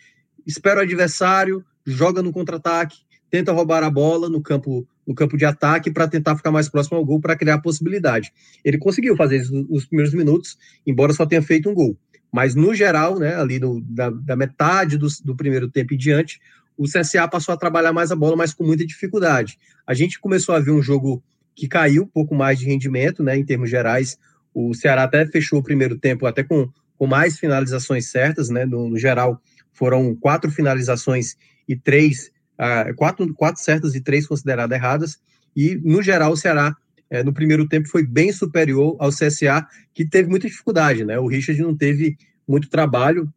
espera 0.46 0.80
o 0.80 0.84
adversário, 0.84 1.64
joga 1.86 2.22
no 2.22 2.32
contra-ataque, 2.32 2.98
tenta 3.30 3.52
roubar 3.52 3.84
a 3.84 3.90
bola 3.90 4.30
no 4.30 4.42
campo 4.42 4.88
no 5.06 5.16
campo 5.16 5.36
de 5.36 5.44
ataque 5.44 5.90
para 5.90 6.08
tentar 6.08 6.38
ficar 6.38 6.52
mais 6.52 6.70
próximo 6.70 6.96
ao 6.96 7.04
gol 7.04 7.20
para 7.20 7.36
criar 7.36 7.58
possibilidade. 7.62 8.32
Ele 8.64 8.78
conseguiu 8.78 9.16
fazer 9.16 9.38
isso 9.38 9.52
nos 9.68 9.84
primeiros 9.84 10.14
minutos, 10.14 10.56
embora 10.86 11.14
só 11.14 11.26
tenha 11.26 11.42
feito 11.42 11.68
um 11.68 11.74
gol. 11.74 11.98
Mas 12.32 12.54
no 12.54 12.76
geral, 12.76 13.18
né, 13.18 13.36
ali 13.36 13.60
no, 13.60 13.82
da, 13.82 14.12
da, 14.12 14.36
metade 14.36 15.00
do, 15.00 15.08
do 15.26 15.36
primeiro 15.36 15.68
tempo 15.68 15.96
em 15.96 15.98
diante, 15.98 16.40
o 16.80 16.86
CSA 16.86 17.28
passou 17.28 17.54
a 17.54 17.58
trabalhar 17.58 17.92
mais 17.92 18.10
a 18.10 18.16
bola, 18.16 18.38
mas 18.38 18.54
com 18.54 18.64
muita 18.64 18.86
dificuldade. 18.86 19.60
A 19.86 19.94
gente 19.94 20.18
começou 20.18 20.56
a 20.56 20.62
ver 20.62 20.72
um 20.72 20.82
jogo 20.82 21.22
que 21.54 21.68
caiu 21.68 22.04
um 22.04 22.08
pouco 22.08 22.34
mais 22.34 22.58
de 22.58 22.66
rendimento, 22.66 23.22
né, 23.22 23.38
em 23.38 23.44
termos 23.44 23.70
gerais. 23.70 24.18
O 24.54 24.74
Ceará 24.74 25.04
até 25.04 25.26
fechou 25.26 25.60
o 25.60 25.64
primeiro 25.64 25.98
tempo 25.98 26.26
até 26.26 26.42
com, 26.42 26.70
com 26.98 27.06
mais 27.06 27.38
finalizações 27.38 28.10
certas, 28.10 28.50
né, 28.50 28.66
no, 28.66 28.90
no 28.90 28.98
geral 28.98 29.42
foram 29.74 30.16
quatro 30.16 30.50
finalizações 30.50 31.36
e 31.68 31.76
três 31.76 32.32
uh, 32.60 32.94
quatro, 32.96 33.34
quatro 33.34 33.62
certas 33.62 33.94
e 33.94 34.02
três 34.02 34.26
consideradas 34.26 34.78
erradas. 34.78 35.20
E, 35.56 35.76
no 35.76 36.02
geral, 36.02 36.32
o 36.32 36.38
Ceará, 36.38 36.76
é, 37.10 37.24
no 37.24 37.34
primeiro 37.34 37.68
tempo, 37.68 37.90
foi 37.90 38.06
bem 38.06 38.32
superior 38.32 38.96
ao 39.00 39.10
CSA, 39.10 39.66
que 39.94 40.06
teve 40.06 40.30
muita 40.30 40.48
dificuldade. 40.48 41.04
Né? 41.04 41.20
O 41.20 41.28
Richard 41.28 41.62
não 41.62 41.76
teve 41.76 42.18
muito 42.48 42.70
trabalho 42.70 43.30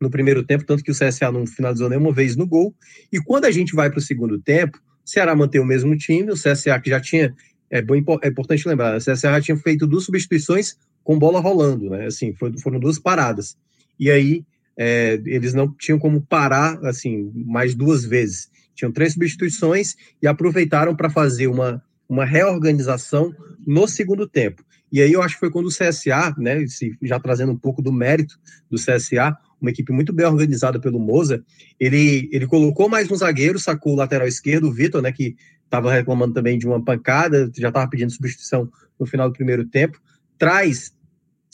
no 0.00 0.10
primeiro 0.10 0.44
tempo, 0.44 0.64
tanto 0.64 0.82
que 0.82 0.90
o 0.90 0.94
CSA 0.94 1.32
não 1.32 1.46
finalizou 1.46 1.88
nenhuma 1.88 2.12
vez 2.12 2.36
no 2.36 2.46
gol. 2.46 2.74
E 3.12 3.18
quando 3.20 3.46
a 3.46 3.50
gente 3.50 3.74
vai 3.74 3.90
para 3.90 3.98
o 3.98 4.02
segundo 4.02 4.38
tempo, 4.40 4.78
o 5.04 5.08
Ceará 5.08 5.34
mantém 5.34 5.60
o 5.60 5.64
mesmo 5.64 5.96
time, 5.96 6.30
o 6.30 6.34
CSA 6.34 6.78
que 6.80 6.90
já 6.90 7.00
tinha. 7.00 7.34
É, 7.70 7.82
bom, 7.82 7.94
é 8.22 8.28
importante 8.28 8.68
lembrar, 8.68 8.96
o 8.96 9.00
CSA 9.00 9.14
já 9.14 9.40
tinha 9.40 9.56
feito 9.56 9.86
duas 9.86 10.04
substituições 10.04 10.76
com 11.02 11.18
bola 11.18 11.40
rolando, 11.40 11.90
né? 11.90 12.06
Assim, 12.06 12.34
foram 12.62 12.78
duas 12.78 12.98
paradas. 12.98 13.56
E 13.98 14.10
aí 14.10 14.44
é, 14.76 15.20
eles 15.24 15.54
não 15.54 15.72
tinham 15.72 15.98
como 15.98 16.20
parar 16.20 16.78
assim 16.84 17.32
mais 17.34 17.74
duas 17.74 18.04
vezes. 18.04 18.50
Tinham 18.74 18.92
três 18.92 19.14
substituições 19.14 19.94
e 20.20 20.26
aproveitaram 20.26 20.94
para 20.94 21.08
fazer 21.08 21.46
uma, 21.46 21.82
uma 22.08 22.24
reorganização 22.24 23.34
no 23.66 23.88
segundo 23.88 24.28
tempo. 24.28 24.62
E 24.92 25.00
aí 25.00 25.12
eu 25.12 25.22
acho 25.22 25.34
que 25.34 25.40
foi 25.40 25.50
quando 25.50 25.66
o 25.66 25.70
CSA, 25.70 26.34
né, 26.38 26.64
já 27.02 27.18
trazendo 27.18 27.52
um 27.52 27.58
pouco 27.58 27.82
do 27.82 27.92
mérito 27.92 28.38
do 28.70 28.76
CSA, 28.76 29.36
uma 29.60 29.70
equipe 29.70 29.92
muito 29.92 30.12
bem 30.12 30.26
organizada 30.26 30.78
pelo 30.78 30.98
Moza, 30.98 31.42
ele, 31.78 32.28
ele 32.32 32.46
colocou 32.46 32.88
mais 32.88 33.10
um 33.10 33.16
zagueiro, 33.16 33.58
sacou 33.58 33.94
o 33.94 33.96
lateral 33.96 34.26
esquerdo, 34.26 34.68
o 34.68 34.72
Vitor, 34.72 35.02
né, 35.02 35.12
que 35.12 35.36
estava 35.64 35.92
reclamando 35.92 36.34
também 36.34 36.58
de 36.58 36.66
uma 36.66 36.82
pancada, 36.82 37.50
já 37.56 37.68
estava 37.68 37.88
pedindo 37.88 38.12
substituição 38.12 38.70
no 38.98 39.06
final 39.06 39.28
do 39.28 39.34
primeiro 39.34 39.64
tempo, 39.64 39.98
traz 40.38 40.92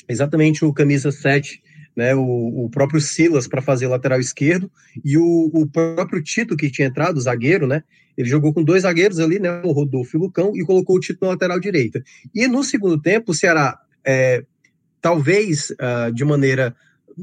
exatamente 0.08 0.64
o 0.64 0.72
camisa 0.72 1.10
7 1.10 1.62
né, 1.96 2.14
o, 2.14 2.64
o 2.64 2.70
próprio 2.70 3.00
Silas 3.00 3.46
para 3.46 3.62
fazer 3.62 3.86
lateral 3.86 4.18
esquerdo 4.18 4.70
e 5.04 5.16
o, 5.16 5.50
o 5.52 5.66
próprio 5.66 6.22
Tito 6.22 6.56
que 6.56 6.70
tinha 6.70 6.88
entrado, 6.88 7.16
o 7.16 7.20
zagueiro, 7.20 7.66
né, 7.66 7.82
ele 8.16 8.28
jogou 8.28 8.52
com 8.52 8.62
dois 8.62 8.82
zagueiros 8.82 9.18
ali, 9.18 9.38
né, 9.38 9.60
o 9.64 9.72
Rodolfo 9.72 10.16
e 10.16 10.18
o 10.18 10.22
Lucão, 10.22 10.52
e 10.54 10.64
colocou 10.64 10.96
o 10.96 11.00
Tito 11.00 11.18
na 11.22 11.32
lateral 11.32 11.60
direita. 11.60 12.02
E 12.34 12.46
no 12.46 12.62
segundo 12.62 13.00
tempo, 13.00 13.32
o 13.32 13.34
Ceará, 13.34 13.78
é, 14.04 14.44
talvez 15.00 15.70
uh, 15.70 16.12
de 16.12 16.24
maneira. 16.24 16.74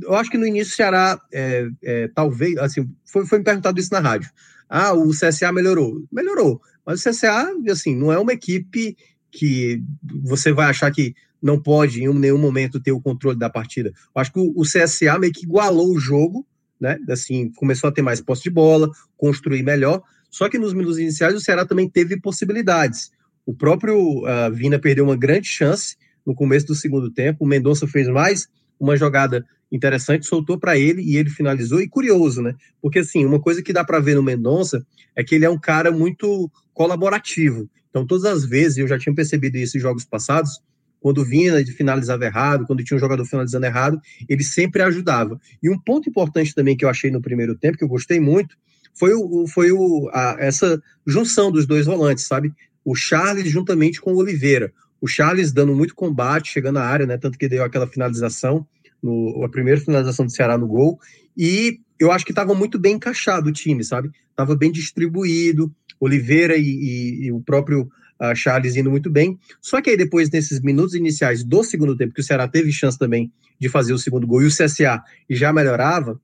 Eu 0.01 0.15
acho 0.15 0.29
que 0.29 0.37
no 0.37 0.47
início 0.47 0.73
o 0.73 0.75
Ceará, 0.75 1.19
é, 1.31 1.69
é, 1.83 2.07
talvez, 2.09 2.57
assim, 2.57 2.89
foi, 3.05 3.25
foi 3.25 3.39
me 3.39 3.43
perguntado 3.43 3.79
isso 3.79 3.93
na 3.93 3.99
rádio. 3.99 4.29
Ah, 4.69 4.93
o 4.93 5.09
CSA 5.09 5.51
melhorou. 5.51 6.05
Melhorou. 6.11 6.61
Mas 6.85 7.05
o 7.05 7.09
CSA, 7.09 7.51
assim, 7.71 7.95
não 7.95 8.11
é 8.11 8.19
uma 8.19 8.33
equipe 8.33 8.95
que 9.31 9.83
você 10.23 10.51
vai 10.51 10.69
achar 10.69 10.91
que 10.91 11.13
não 11.41 11.61
pode 11.61 12.03
em 12.03 12.13
nenhum 12.13 12.37
momento 12.37 12.79
ter 12.79 12.91
o 12.91 13.01
controle 13.01 13.37
da 13.37 13.49
partida. 13.49 13.89
Eu 13.89 14.21
acho 14.21 14.31
que 14.31 14.39
o, 14.39 14.61
CSA 14.61 15.17
meio 15.17 15.33
que 15.33 15.45
igualou 15.45 15.93
o 15.93 15.99
jogo, 15.99 16.45
né? 16.79 16.97
Assim, 17.09 17.51
começou 17.51 17.89
a 17.89 17.91
ter 17.91 18.01
mais 18.01 18.21
posse 18.21 18.43
de 18.43 18.49
bola, 18.49 18.89
construir 19.17 19.63
melhor. 19.63 20.01
Só 20.29 20.49
que 20.49 20.59
nos 20.59 20.73
minutos 20.73 20.99
iniciais 20.99 21.33
o 21.33 21.39
Ceará 21.39 21.65
também 21.65 21.89
teve 21.89 22.19
possibilidades. 22.19 23.11
O 23.45 23.53
próprio 23.53 23.97
uh, 23.97 24.51
Vina 24.53 24.77
perdeu 24.77 25.05
uma 25.05 25.17
grande 25.17 25.47
chance 25.47 25.95
no 26.25 26.35
começo 26.35 26.67
do 26.67 26.75
segundo 26.75 27.09
tempo. 27.09 27.43
O 27.43 27.47
Mendonça 27.47 27.87
fez 27.87 28.07
mais 28.07 28.47
uma 28.79 28.95
jogada 28.95 29.45
interessante, 29.71 30.25
soltou 30.25 30.57
para 30.57 30.77
ele 30.77 31.01
e 31.01 31.17
ele 31.17 31.29
finalizou. 31.29 31.81
E 31.81 31.87
curioso, 31.87 32.41
né? 32.41 32.55
Porque 32.81 32.99
assim, 32.99 33.25
uma 33.25 33.39
coisa 33.39 33.61
que 33.61 33.73
dá 33.73 33.83
para 33.83 33.99
ver 33.99 34.15
no 34.15 34.23
Mendonça 34.23 34.85
é 35.15 35.23
que 35.23 35.35
ele 35.35 35.45
é 35.45 35.49
um 35.49 35.59
cara 35.59 35.91
muito 35.91 36.49
colaborativo. 36.73 37.69
Então, 37.89 38.05
todas 38.05 38.25
as 38.25 38.45
vezes, 38.45 38.77
eu 38.77 38.87
já 38.87 38.97
tinha 38.97 39.13
percebido 39.13 39.57
isso 39.57 39.77
em 39.77 39.81
jogos 39.81 40.05
passados, 40.05 40.61
quando 40.99 41.23
vinha 41.23 41.63
de 41.63 41.71
finalizava 41.71 42.25
errado, 42.25 42.65
quando 42.65 42.83
tinha 42.83 42.97
um 42.97 42.99
jogador 42.99 43.25
finalizando 43.25 43.65
errado, 43.65 43.99
ele 44.27 44.43
sempre 44.43 44.81
ajudava. 44.81 45.39
E 45.61 45.69
um 45.69 45.79
ponto 45.79 46.09
importante 46.09 46.53
também 46.53 46.75
que 46.75 46.83
eu 46.83 46.89
achei 46.89 47.09
no 47.09 47.21
primeiro 47.21 47.55
tempo, 47.55 47.77
que 47.77 47.83
eu 47.83 47.87
gostei 47.87 48.19
muito, 48.19 48.55
foi, 48.93 49.13
o, 49.13 49.47
foi 49.47 49.71
o, 49.71 50.09
a, 50.13 50.35
essa 50.39 50.81
junção 51.07 51.51
dos 51.51 51.65
dois 51.65 51.85
volantes, 51.85 52.25
sabe? 52.25 52.53
O 52.83 52.95
Charles 52.95 53.49
juntamente 53.49 54.01
com 54.01 54.13
o 54.13 54.17
Oliveira. 54.17 54.73
O 55.01 55.07
Charles 55.07 55.53
dando 55.53 55.73
muito 55.73 55.95
combate, 55.95 56.51
chegando 56.51 56.77
à 56.77 56.83
área, 56.83 57.05
né? 57.05 57.17
Tanto 57.17 57.37
que 57.37 57.47
deu 57.47 57.63
aquela 57.63 57.87
finalização, 57.87 58.67
no, 59.01 59.43
a 59.43 59.49
primeira 59.49 59.79
finalização 59.79 60.25
do 60.25 60.31
Ceará 60.31 60.57
no 60.57 60.67
gol. 60.67 60.99
E 61.37 61.79
eu 61.99 62.11
acho 62.11 62.25
que 62.25 62.31
estava 62.31 62.53
muito 62.53 62.79
bem 62.79 62.95
encaixado 62.95 63.49
o 63.49 63.53
time, 63.53 63.83
sabe? 63.83 64.09
Estava 64.29 64.55
bem 64.55 64.71
distribuído. 64.71 65.71
Oliveira 65.99 66.55
e, 66.55 66.63
e, 66.63 67.25
e 67.25 67.31
o 67.31 67.41
próprio 67.41 67.89
a 68.19 68.35
Charles 68.35 68.75
indo 68.75 68.91
muito 68.91 69.09
bem. 69.09 69.39
Só 69.61 69.81
que 69.81 69.89
aí 69.89 69.97
depois, 69.97 70.29
nesses 70.29 70.59
minutos 70.59 70.93
iniciais 70.93 71.43
do 71.43 71.63
segundo 71.63 71.95
tempo, 71.95 72.13
que 72.13 72.19
o 72.19 72.23
Ceará 72.23 72.47
teve 72.47 72.71
chance 72.71 72.99
também 72.99 73.31
de 73.57 73.69
fazer 73.69 73.93
o 73.93 73.97
segundo 73.97 74.27
gol 74.27 74.41
e 74.41 74.45
o 74.45 74.49
CSA 74.49 75.01
já 75.29 75.53
melhorava, 75.53 76.19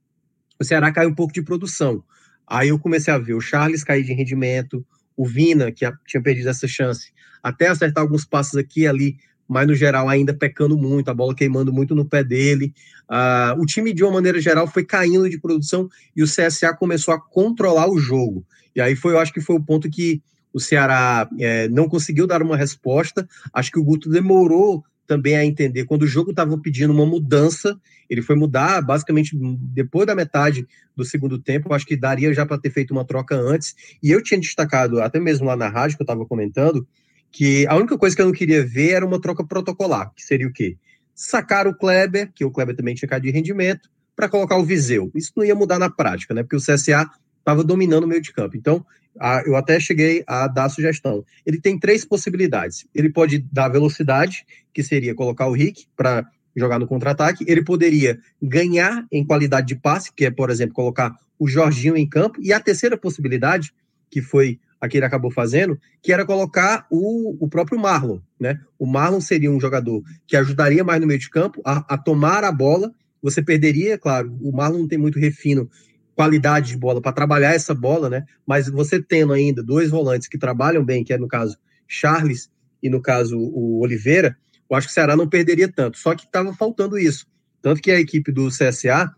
o 0.60 0.64
Ceará 0.64 0.92
caiu 0.92 1.08
um 1.08 1.14
pouco 1.14 1.32
de 1.32 1.42
produção. 1.42 2.04
Aí 2.46 2.68
eu 2.68 2.78
comecei 2.78 3.12
a 3.12 3.18
ver 3.18 3.34
o 3.34 3.40
Charles 3.40 3.82
cair 3.82 4.04
de 4.04 4.12
rendimento, 4.12 4.86
o 5.16 5.26
Vina, 5.26 5.72
que 5.72 5.90
tinha 6.06 6.22
perdido 6.22 6.50
essa 6.50 6.68
chance, 6.68 7.12
até 7.42 7.68
acertar 7.68 8.02
alguns 8.02 8.24
passos 8.24 8.56
aqui 8.56 8.82
e 8.82 8.86
ali, 8.86 9.16
mas 9.48 9.66
no 9.66 9.74
geral 9.74 10.08
ainda 10.08 10.34
pecando 10.34 10.76
muito, 10.76 11.10
a 11.10 11.14
bola 11.14 11.34
queimando 11.34 11.72
muito 11.72 11.94
no 11.94 12.04
pé 12.04 12.24
dele. 12.24 12.72
Uh, 13.08 13.60
o 13.60 13.66
time, 13.66 13.92
de 13.92 14.02
uma 14.02 14.12
maneira 14.12 14.40
geral, 14.40 14.66
foi 14.66 14.84
caindo 14.84 15.28
de 15.28 15.38
produção 15.38 15.88
e 16.14 16.22
o 16.22 16.26
CSA 16.26 16.74
começou 16.74 17.14
a 17.14 17.20
controlar 17.20 17.88
o 17.88 17.98
jogo. 17.98 18.44
E 18.74 18.80
aí 18.80 18.96
foi, 18.96 19.14
eu 19.14 19.18
acho 19.18 19.32
que 19.32 19.40
foi 19.40 19.56
o 19.56 19.62
ponto 19.62 19.88
que 19.88 20.22
o 20.52 20.60
Ceará 20.60 21.28
é, 21.38 21.68
não 21.68 21.88
conseguiu 21.88 22.26
dar 22.26 22.42
uma 22.42 22.56
resposta. 22.56 23.28
Acho 23.52 23.70
que 23.70 23.78
o 23.78 23.84
Guto 23.84 24.08
demorou 24.08 24.82
também 25.06 25.36
a 25.36 25.44
entender. 25.44 25.84
Quando 25.84 26.02
o 26.02 26.06
jogo 26.06 26.30
estava 26.30 26.58
pedindo 26.58 26.92
uma 26.92 27.06
mudança, 27.06 27.78
ele 28.10 28.22
foi 28.22 28.36
mudar 28.36 28.82
basicamente 28.82 29.36
depois 29.72 30.06
da 30.06 30.14
metade 30.14 30.66
do 30.96 31.04
segundo 31.04 31.38
tempo. 31.38 31.72
Acho 31.72 31.86
que 31.86 31.96
daria 31.96 32.32
já 32.34 32.44
para 32.44 32.58
ter 32.58 32.70
feito 32.70 32.90
uma 32.90 33.04
troca 33.04 33.36
antes. 33.36 33.74
E 34.02 34.10
eu 34.10 34.22
tinha 34.22 34.40
destacado, 34.40 35.00
até 35.00 35.20
mesmo 35.20 35.46
lá 35.46 35.56
na 35.56 35.68
rádio 35.68 35.96
que 35.96 36.02
eu 36.02 36.04
estava 36.04 36.26
comentando, 36.26 36.86
que 37.30 37.66
a 37.66 37.76
única 37.76 37.98
coisa 37.98 38.14
que 38.14 38.22
eu 38.22 38.26
não 38.26 38.32
queria 38.32 38.64
ver 38.64 38.92
era 38.92 39.06
uma 39.06 39.20
troca 39.20 39.44
protocolar, 39.44 40.12
que 40.14 40.22
seria 40.22 40.46
o 40.46 40.52
quê? 40.52 40.76
Sacar 41.14 41.66
o 41.66 41.74
Kleber, 41.74 42.30
que 42.34 42.44
o 42.44 42.50
Kleber 42.50 42.76
também 42.76 42.94
tinha 42.94 43.08
caído 43.08 43.26
de 43.26 43.32
rendimento, 43.32 43.90
para 44.14 44.28
colocar 44.28 44.56
o 44.56 44.64
Viseu. 44.64 45.10
Isso 45.14 45.32
não 45.36 45.44
ia 45.44 45.54
mudar 45.54 45.78
na 45.78 45.90
prática, 45.90 46.32
né? 46.32 46.42
Porque 46.42 46.56
o 46.56 46.60
CSA 46.60 47.10
estava 47.38 47.62
dominando 47.62 48.04
o 48.04 48.08
meio 48.08 48.22
de 48.22 48.32
campo. 48.32 48.56
Então, 48.56 48.84
a, 49.20 49.42
eu 49.46 49.54
até 49.54 49.78
cheguei 49.78 50.24
a 50.26 50.48
dar 50.48 50.64
a 50.64 50.68
sugestão. 50.68 51.24
Ele 51.44 51.60
tem 51.60 51.78
três 51.78 52.04
possibilidades. 52.04 52.86
Ele 52.94 53.10
pode 53.10 53.38
dar 53.52 53.68
velocidade, 53.68 54.44
que 54.72 54.82
seria 54.82 55.14
colocar 55.14 55.46
o 55.46 55.52
Rick 55.52 55.86
para 55.94 56.26
jogar 56.56 56.78
no 56.78 56.86
contra-ataque. 56.86 57.44
Ele 57.46 57.62
poderia 57.62 58.18
ganhar 58.42 59.06
em 59.12 59.24
qualidade 59.24 59.66
de 59.66 59.76
passe, 59.76 60.12
que 60.12 60.24
é, 60.24 60.30
por 60.30 60.50
exemplo, 60.50 60.74
colocar 60.74 61.14
o 61.38 61.46
Jorginho 61.46 61.96
em 61.96 62.08
campo. 62.08 62.40
E 62.42 62.52
a 62.52 62.60
terceira 62.60 62.96
possibilidade, 62.96 63.72
que 64.10 64.22
foi 64.22 64.58
a 64.80 64.88
que 64.88 64.98
ele 64.98 65.06
acabou 65.06 65.30
fazendo, 65.30 65.78
que 66.02 66.12
era 66.12 66.24
colocar 66.24 66.86
o, 66.90 67.44
o 67.44 67.48
próprio 67.48 67.78
Marlon. 67.78 68.20
Né? 68.38 68.60
O 68.78 68.86
Marlon 68.86 69.20
seria 69.20 69.50
um 69.50 69.60
jogador 69.60 70.02
que 70.26 70.36
ajudaria 70.36 70.84
mais 70.84 71.00
no 71.00 71.06
meio 71.06 71.18
de 71.18 71.30
campo 71.30 71.60
a, 71.64 71.94
a 71.94 71.98
tomar 71.98 72.44
a 72.44 72.52
bola. 72.52 72.92
Você 73.22 73.42
perderia, 73.42 73.98
claro, 73.98 74.36
o 74.42 74.52
Marlon 74.52 74.80
não 74.80 74.88
tem 74.88 74.98
muito 74.98 75.18
refino 75.18 75.70
qualidade 76.14 76.68
de 76.68 76.76
bola 76.76 77.00
para 77.00 77.12
trabalhar 77.12 77.54
essa 77.54 77.74
bola, 77.74 78.08
né? 78.08 78.24
Mas 78.46 78.68
você 78.68 79.02
tendo 79.02 79.32
ainda 79.32 79.62
dois 79.62 79.90
volantes 79.90 80.28
que 80.28 80.38
trabalham 80.38 80.84
bem, 80.84 81.04
que 81.04 81.12
é 81.12 81.18
no 81.18 81.28
caso 81.28 81.58
Charles 81.86 82.50
e 82.82 82.88
no 82.88 83.02
caso 83.02 83.38
o 83.38 83.80
Oliveira, 83.80 84.36
eu 84.68 84.76
acho 84.76 84.88
que 84.88 84.92
o 84.92 84.94
Ceará 84.94 85.16
não 85.16 85.28
perderia 85.28 85.70
tanto. 85.70 85.98
Só 85.98 86.14
que 86.14 86.24
estava 86.24 86.52
faltando 86.54 86.98
isso. 86.98 87.26
Tanto 87.60 87.82
que 87.82 87.90
a 87.90 88.00
equipe 88.00 88.32
do 88.32 88.48
CSA 88.48 89.14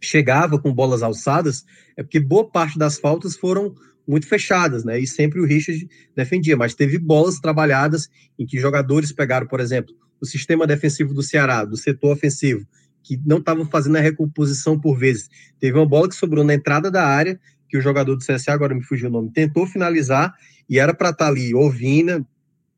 chegava 0.00 0.58
com 0.58 0.72
bolas 0.72 1.02
alçadas, 1.02 1.64
é 1.96 2.02
porque 2.02 2.20
boa 2.20 2.48
parte 2.48 2.78
das 2.78 2.98
faltas 2.98 3.36
foram 3.36 3.74
muito 4.06 4.26
fechadas, 4.26 4.84
né? 4.84 4.98
E 4.98 5.06
sempre 5.06 5.40
o 5.40 5.46
Richard 5.46 5.88
defendia, 6.14 6.56
mas 6.56 6.74
teve 6.74 6.98
bolas 6.98 7.40
trabalhadas 7.40 8.08
em 8.38 8.46
que 8.46 8.58
jogadores 8.58 9.12
pegaram, 9.12 9.46
por 9.46 9.60
exemplo, 9.60 9.94
o 10.20 10.26
sistema 10.26 10.66
defensivo 10.66 11.12
do 11.12 11.22
Ceará, 11.22 11.64
do 11.64 11.76
setor 11.76 12.12
ofensivo, 12.12 12.66
que 13.02 13.20
não 13.24 13.38
estavam 13.38 13.66
fazendo 13.66 13.96
a 13.96 14.00
recomposição 14.00 14.78
por 14.78 14.98
vezes. 14.98 15.28
Teve 15.58 15.76
uma 15.76 15.86
bola 15.86 16.08
que 16.08 16.14
sobrou 16.14 16.44
na 16.44 16.54
entrada 16.54 16.90
da 16.90 17.04
área, 17.04 17.38
que 17.68 17.76
o 17.76 17.80
jogador 17.80 18.16
do 18.16 18.24
CSA, 18.24 18.52
agora 18.52 18.74
me 18.74 18.82
fugiu 18.82 19.08
o 19.08 19.12
nome, 19.12 19.32
tentou 19.32 19.66
finalizar 19.66 20.32
e 20.68 20.78
era 20.78 20.94
para 20.94 21.10
estar 21.10 21.24
tá 21.24 21.30
ali 21.30 21.54
ou 21.54 21.70
Vina, 21.70 22.26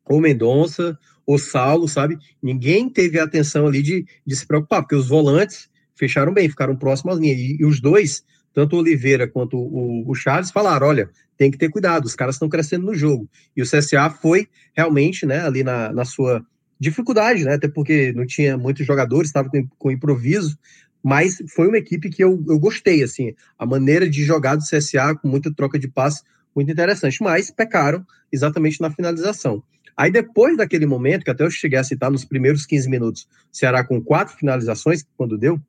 ou 0.04 0.20
Mendonça, 0.20 0.98
ou 1.26 1.38
Saulo, 1.38 1.86
sabe? 1.86 2.16
Ninguém 2.42 2.88
teve 2.88 3.18
a 3.18 3.24
atenção 3.24 3.66
ali 3.66 3.82
de, 3.82 4.06
de 4.26 4.34
se 4.34 4.46
preocupar, 4.46 4.80
porque 4.80 4.94
os 4.94 5.08
volantes 5.08 5.68
fecharam 5.94 6.32
bem, 6.32 6.48
ficaram 6.48 6.74
próximos 6.74 7.16
às 7.16 7.20
linhas. 7.20 7.38
E, 7.38 7.58
e 7.60 7.64
os 7.66 7.80
dois, 7.80 8.24
tanto 8.58 8.74
o 8.74 8.80
Oliveira 8.80 9.28
quanto 9.28 9.56
o, 9.56 10.10
o 10.10 10.14
Charles, 10.16 10.50
falaram: 10.50 10.88
olha, 10.88 11.08
tem 11.36 11.48
que 11.48 11.56
ter 11.56 11.68
cuidado, 11.68 12.06
os 12.06 12.16
caras 12.16 12.34
estão 12.34 12.48
crescendo 12.48 12.86
no 12.86 12.92
jogo. 12.92 13.28
E 13.56 13.62
o 13.62 13.64
CSA 13.64 14.10
foi 14.10 14.48
realmente, 14.76 15.24
né, 15.24 15.42
ali 15.42 15.62
na, 15.62 15.92
na 15.92 16.04
sua 16.04 16.44
dificuldade, 16.76 17.44
né? 17.44 17.54
Até 17.54 17.68
porque 17.68 18.12
não 18.12 18.26
tinha 18.26 18.58
muitos 18.58 18.84
jogadores, 18.84 19.28
estava 19.28 19.48
com, 19.48 19.64
com 19.78 19.92
improviso, 19.92 20.58
mas 21.00 21.40
foi 21.54 21.68
uma 21.68 21.78
equipe 21.78 22.10
que 22.10 22.24
eu, 22.24 22.44
eu 22.48 22.58
gostei, 22.58 23.04
assim, 23.04 23.32
a 23.56 23.64
maneira 23.64 24.10
de 24.10 24.24
jogar 24.24 24.56
do 24.56 24.64
CSA 24.64 25.14
com 25.14 25.28
muita 25.28 25.54
troca 25.54 25.78
de 25.78 25.86
passe, 25.86 26.24
muito 26.52 26.72
interessante, 26.72 27.22
mas 27.22 27.52
pecaram 27.52 28.04
exatamente 28.32 28.80
na 28.80 28.90
finalização. 28.90 29.62
Aí 29.96 30.10
depois 30.10 30.56
daquele 30.56 30.84
momento, 30.84 31.22
que 31.22 31.30
até 31.30 31.44
eu 31.44 31.50
cheguei 31.50 31.78
a 31.78 31.84
citar 31.84 32.10
nos 32.10 32.24
primeiros 32.24 32.66
15 32.66 32.90
minutos, 32.90 33.28
o 33.52 33.56
Ceará 33.56 33.84
com 33.84 34.02
quatro 34.02 34.36
finalizações, 34.36 35.06
quando 35.16 35.38
deu, 35.38 35.60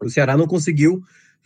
o 0.00 0.08
Ceará 0.08 0.36
não 0.36 0.46
conseguiu 0.46 1.02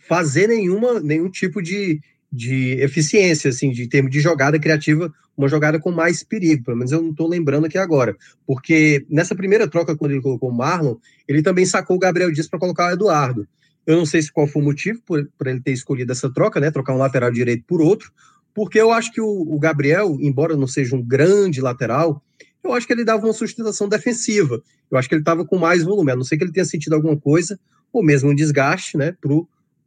fazer 0.07 0.47
nenhuma, 0.47 0.99
nenhum 0.99 1.29
tipo 1.29 1.61
de, 1.61 1.99
de 2.31 2.77
eficiência, 2.81 3.49
assim, 3.49 3.71
de 3.71 3.87
termo 3.87 4.09
de 4.09 4.19
jogada 4.19 4.59
criativa, 4.59 5.13
uma 5.37 5.47
jogada 5.47 5.79
com 5.79 5.91
mais 5.91 6.23
perigo, 6.23 6.63
pelo 6.63 6.77
menos 6.77 6.91
eu 6.91 7.01
não 7.01 7.11
estou 7.11 7.27
lembrando 7.27 7.65
aqui 7.65 7.77
agora, 7.77 8.15
porque 8.47 9.05
nessa 9.09 9.35
primeira 9.35 9.67
troca, 9.67 9.95
quando 9.95 10.11
ele 10.11 10.21
colocou 10.21 10.49
o 10.49 10.53
Marlon, 10.53 10.95
ele 11.27 11.41
também 11.41 11.65
sacou 11.65 11.97
o 11.97 11.99
Gabriel 11.99 12.31
Dias 12.31 12.47
para 12.47 12.59
colocar 12.59 12.87
o 12.87 12.93
Eduardo. 12.93 13.47
Eu 13.85 13.97
não 13.97 14.05
sei 14.05 14.21
se 14.21 14.31
qual 14.31 14.47
foi 14.47 14.61
o 14.61 14.65
motivo 14.65 14.99
para 15.37 15.51
ele 15.51 15.59
ter 15.59 15.71
escolhido 15.71 16.11
essa 16.11 16.31
troca, 16.31 16.59
né, 16.59 16.71
trocar 16.71 16.93
um 16.93 16.97
lateral 16.97 17.31
direito 17.31 17.63
por 17.67 17.81
outro, 17.81 18.11
porque 18.53 18.79
eu 18.79 18.91
acho 18.91 19.11
que 19.11 19.21
o, 19.21 19.27
o 19.27 19.59
Gabriel, 19.59 20.17
embora 20.19 20.55
não 20.55 20.65
seja 20.65 20.95
um 20.95 21.01
grande 21.01 21.61
lateral, 21.61 22.23
eu 22.63 22.73
acho 22.73 22.87
que 22.87 22.93
ele 22.93 23.05
dava 23.05 23.25
uma 23.25 23.33
sustentação 23.33 23.87
defensiva. 23.87 24.61
Eu 24.89 24.97
acho 24.97 25.07
que 25.07 25.13
ele 25.13 25.21
estava 25.21 25.45
com 25.45 25.57
mais 25.57 25.83
volume, 25.83 26.11
a 26.11 26.15
não 26.15 26.23
ser 26.23 26.37
que 26.37 26.43
ele 26.43 26.51
tenha 26.51 26.65
sentido 26.65 26.93
alguma 26.93 27.17
coisa, 27.17 27.59
ou 27.93 28.03
mesmo 28.03 28.31
um 28.31 28.35
desgaste, 28.35 28.97
né, 28.97 29.15
para 29.21 29.31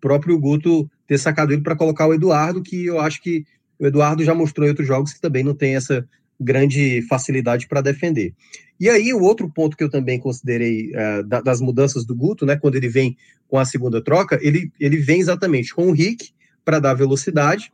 próprio 0.01 0.39
Guto 0.39 0.91
ter 1.07 1.19
sacado 1.19 1.53
ele 1.53 1.63
para 1.63 1.77
colocar 1.77 2.07
o 2.07 2.15
Eduardo, 2.15 2.63
que 2.63 2.87
eu 2.87 3.01
acho 3.01 3.23
que 3.23 3.45
o 3.79 3.87
Eduardo 3.87 4.25
já 4.25 4.35
mostrou 4.35 4.67
em 4.67 4.71
outros 4.71 4.87
jogos 4.87 5.13
que 5.13 5.21
também 5.21 5.45
não 5.45 5.55
tem 5.55 5.77
essa 5.77 6.07
grande 6.41 7.03
facilidade 7.03 7.67
para 7.67 7.81
defender. 7.81 8.35
E 8.79 8.89
aí, 8.89 9.13
o 9.13 9.21
outro 9.21 9.51
ponto 9.51 9.77
que 9.77 9.83
eu 9.83 9.91
também 9.91 10.21
considerei 10.21 10.93
uh, 10.93 11.43
das 11.43 11.61
mudanças 11.61 12.05
do 12.05 12.15
Guto, 12.15 12.47
né, 12.47 12.57
quando 12.57 12.77
ele 12.77 12.89
vem 12.89 13.17
com 13.49 13.59
a 13.59 13.65
segunda 13.65 14.03
troca, 14.03 14.39
ele, 14.41 14.71
ele 14.79 14.99
vem 14.99 15.21
exatamente 15.21 15.75
com 15.75 15.89
o 15.89 15.93
Rick 15.93 16.31
para 16.65 16.79
dar 16.79 16.95
velocidade. 16.95 17.73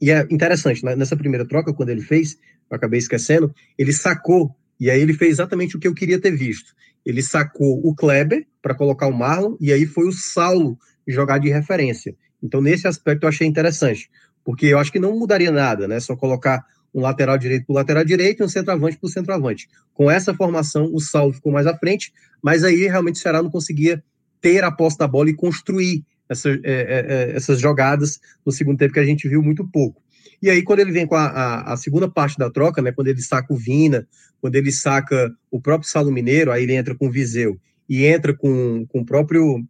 E 0.00 0.10
é 0.10 0.26
interessante, 0.30 0.84
né, 0.84 0.94
nessa 0.94 1.16
primeira 1.16 1.46
troca, 1.46 1.72
quando 1.72 1.88
ele 1.88 2.02
fez, 2.02 2.36
eu 2.70 2.76
acabei 2.76 2.98
esquecendo, 2.98 3.54
ele 3.78 3.94
sacou, 3.94 4.54
e 4.78 4.90
aí 4.90 5.00
ele 5.00 5.14
fez 5.14 5.32
exatamente 5.32 5.76
o 5.76 5.80
que 5.80 5.88
eu 5.88 5.94
queria 5.94 6.20
ter 6.20 6.36
visto. 6.36 6.74
Ele 7.04 7.22
sacou 7.22 7.80
o 7.86 7.94
Kleber 7.94 8.46
para 8.60 8.74
colocar 8.74 9.06
o 9.06 9.16
Marlon, 9.16 9.56
e 9.58 9.72
aí 9.72 9.86
foi 9.86 10.06
o 10.06 10.12
Saulo 10.12 10.78
jogar 11.06 11.38
de 11.38 11.48
referência. 11.48 12.14
Então, 12.42 12.60
nesse 12.60 12.86
aspecto, 12.86 13.24
eu 13.24 13.28
achei 13.28 13.46
interessante, 13.46 14.10
porque 14.44 14.66
eu 14.66 14.78
acho 14.78 14.92
que 14.92 14.98
não 14.98 15.18
mudaria 15.18 15.50
nada, 15.50 15.88
né? 15.88 16.00
Só 16.00 16.16
colocar 16.16 16.64
um 16.94 17.00
lateral 17.00 17.36
direito 17.36 17.66
para 17.66 17.76
lateral 17.76 18.04
direito 18.04 18.42
e 18.42 18.44
um 18.44 18.48
centroavante 18.48 18.96
para 18.96 19.10
centroavante. 19.10 19.68
Com 19.92 20.10
essa 20.10 20.32
formação, 20.34 20.90
o 20.92 21.00
Saulo 21.00 21.32
ficou 21.32 21.52
mais 21.52 21.66
à 21.66 21.76
frente, 21.76 22.12
mas 22.42 22.64
aí 22.64 22.86
realmente 22.86 23.16
o 23.16 23.18
Ceará 23.18 23.42
não 23.42 23.50
conseguia 23.50 24.02
ter 24.40 24.64
a 24.64 24.70
posse 24.70 24.96
da 24.96 25.06
bola 25.06 25.28
e 25.28 25.34
construir 25.34 26.04
essa, 26.28 26.50
é, 26.50 26.56
é, 26.64 27.06
é, 27.32 27.36
essas 27.36 27.60
jogadas 27.60 28.18
no 28.44 28.52
segundo 28.52 28.78
tempo 28.78 28.94
que 28.94 29.00
a 29.00 29.04
gente 29.04 29.28
viu 29.28 29.42
muito 29.42 29.66
pouco. 29.68 30.02
E 30.40 30.50
aí, 30.50 30.62
quando 30.62 30.80
ele 30.80 30.92
vem 30.92 31.06
com 31.06 31.14
a, 31.14 31.26
a, 31.26 31.72
a, 31.72 31.76
segunda 31.76 32.10
parte 32.10 32.36
da 32.36 32.50
troca, 32.50 32.82
né, 32.82 32.92
quando 32.92 33.08
ele 33.08 33.22
saca 33.22 33.52
o 33.52 33.56
Vina, 33.56 34.06
quando 34.40 34.54
ele 34.56 34.70
saca 34.70 35.32
o 35.50 35.60
próprio 35.60 35.88
Salo 35.88 36.12
Mineiro, 36.12 36.52
aí 36.52 36.62
ele 36.62 36.74
entra 36.74 36.94
com 36.94 37.08
o 37.08 37.10
Viseu 37.10 37.58
e 37.88 38.04
entra 38.04 38.34
com, 38.34 38.84
com 38.86 39.00
o 39.00 39.04
próprio 39.04 39.64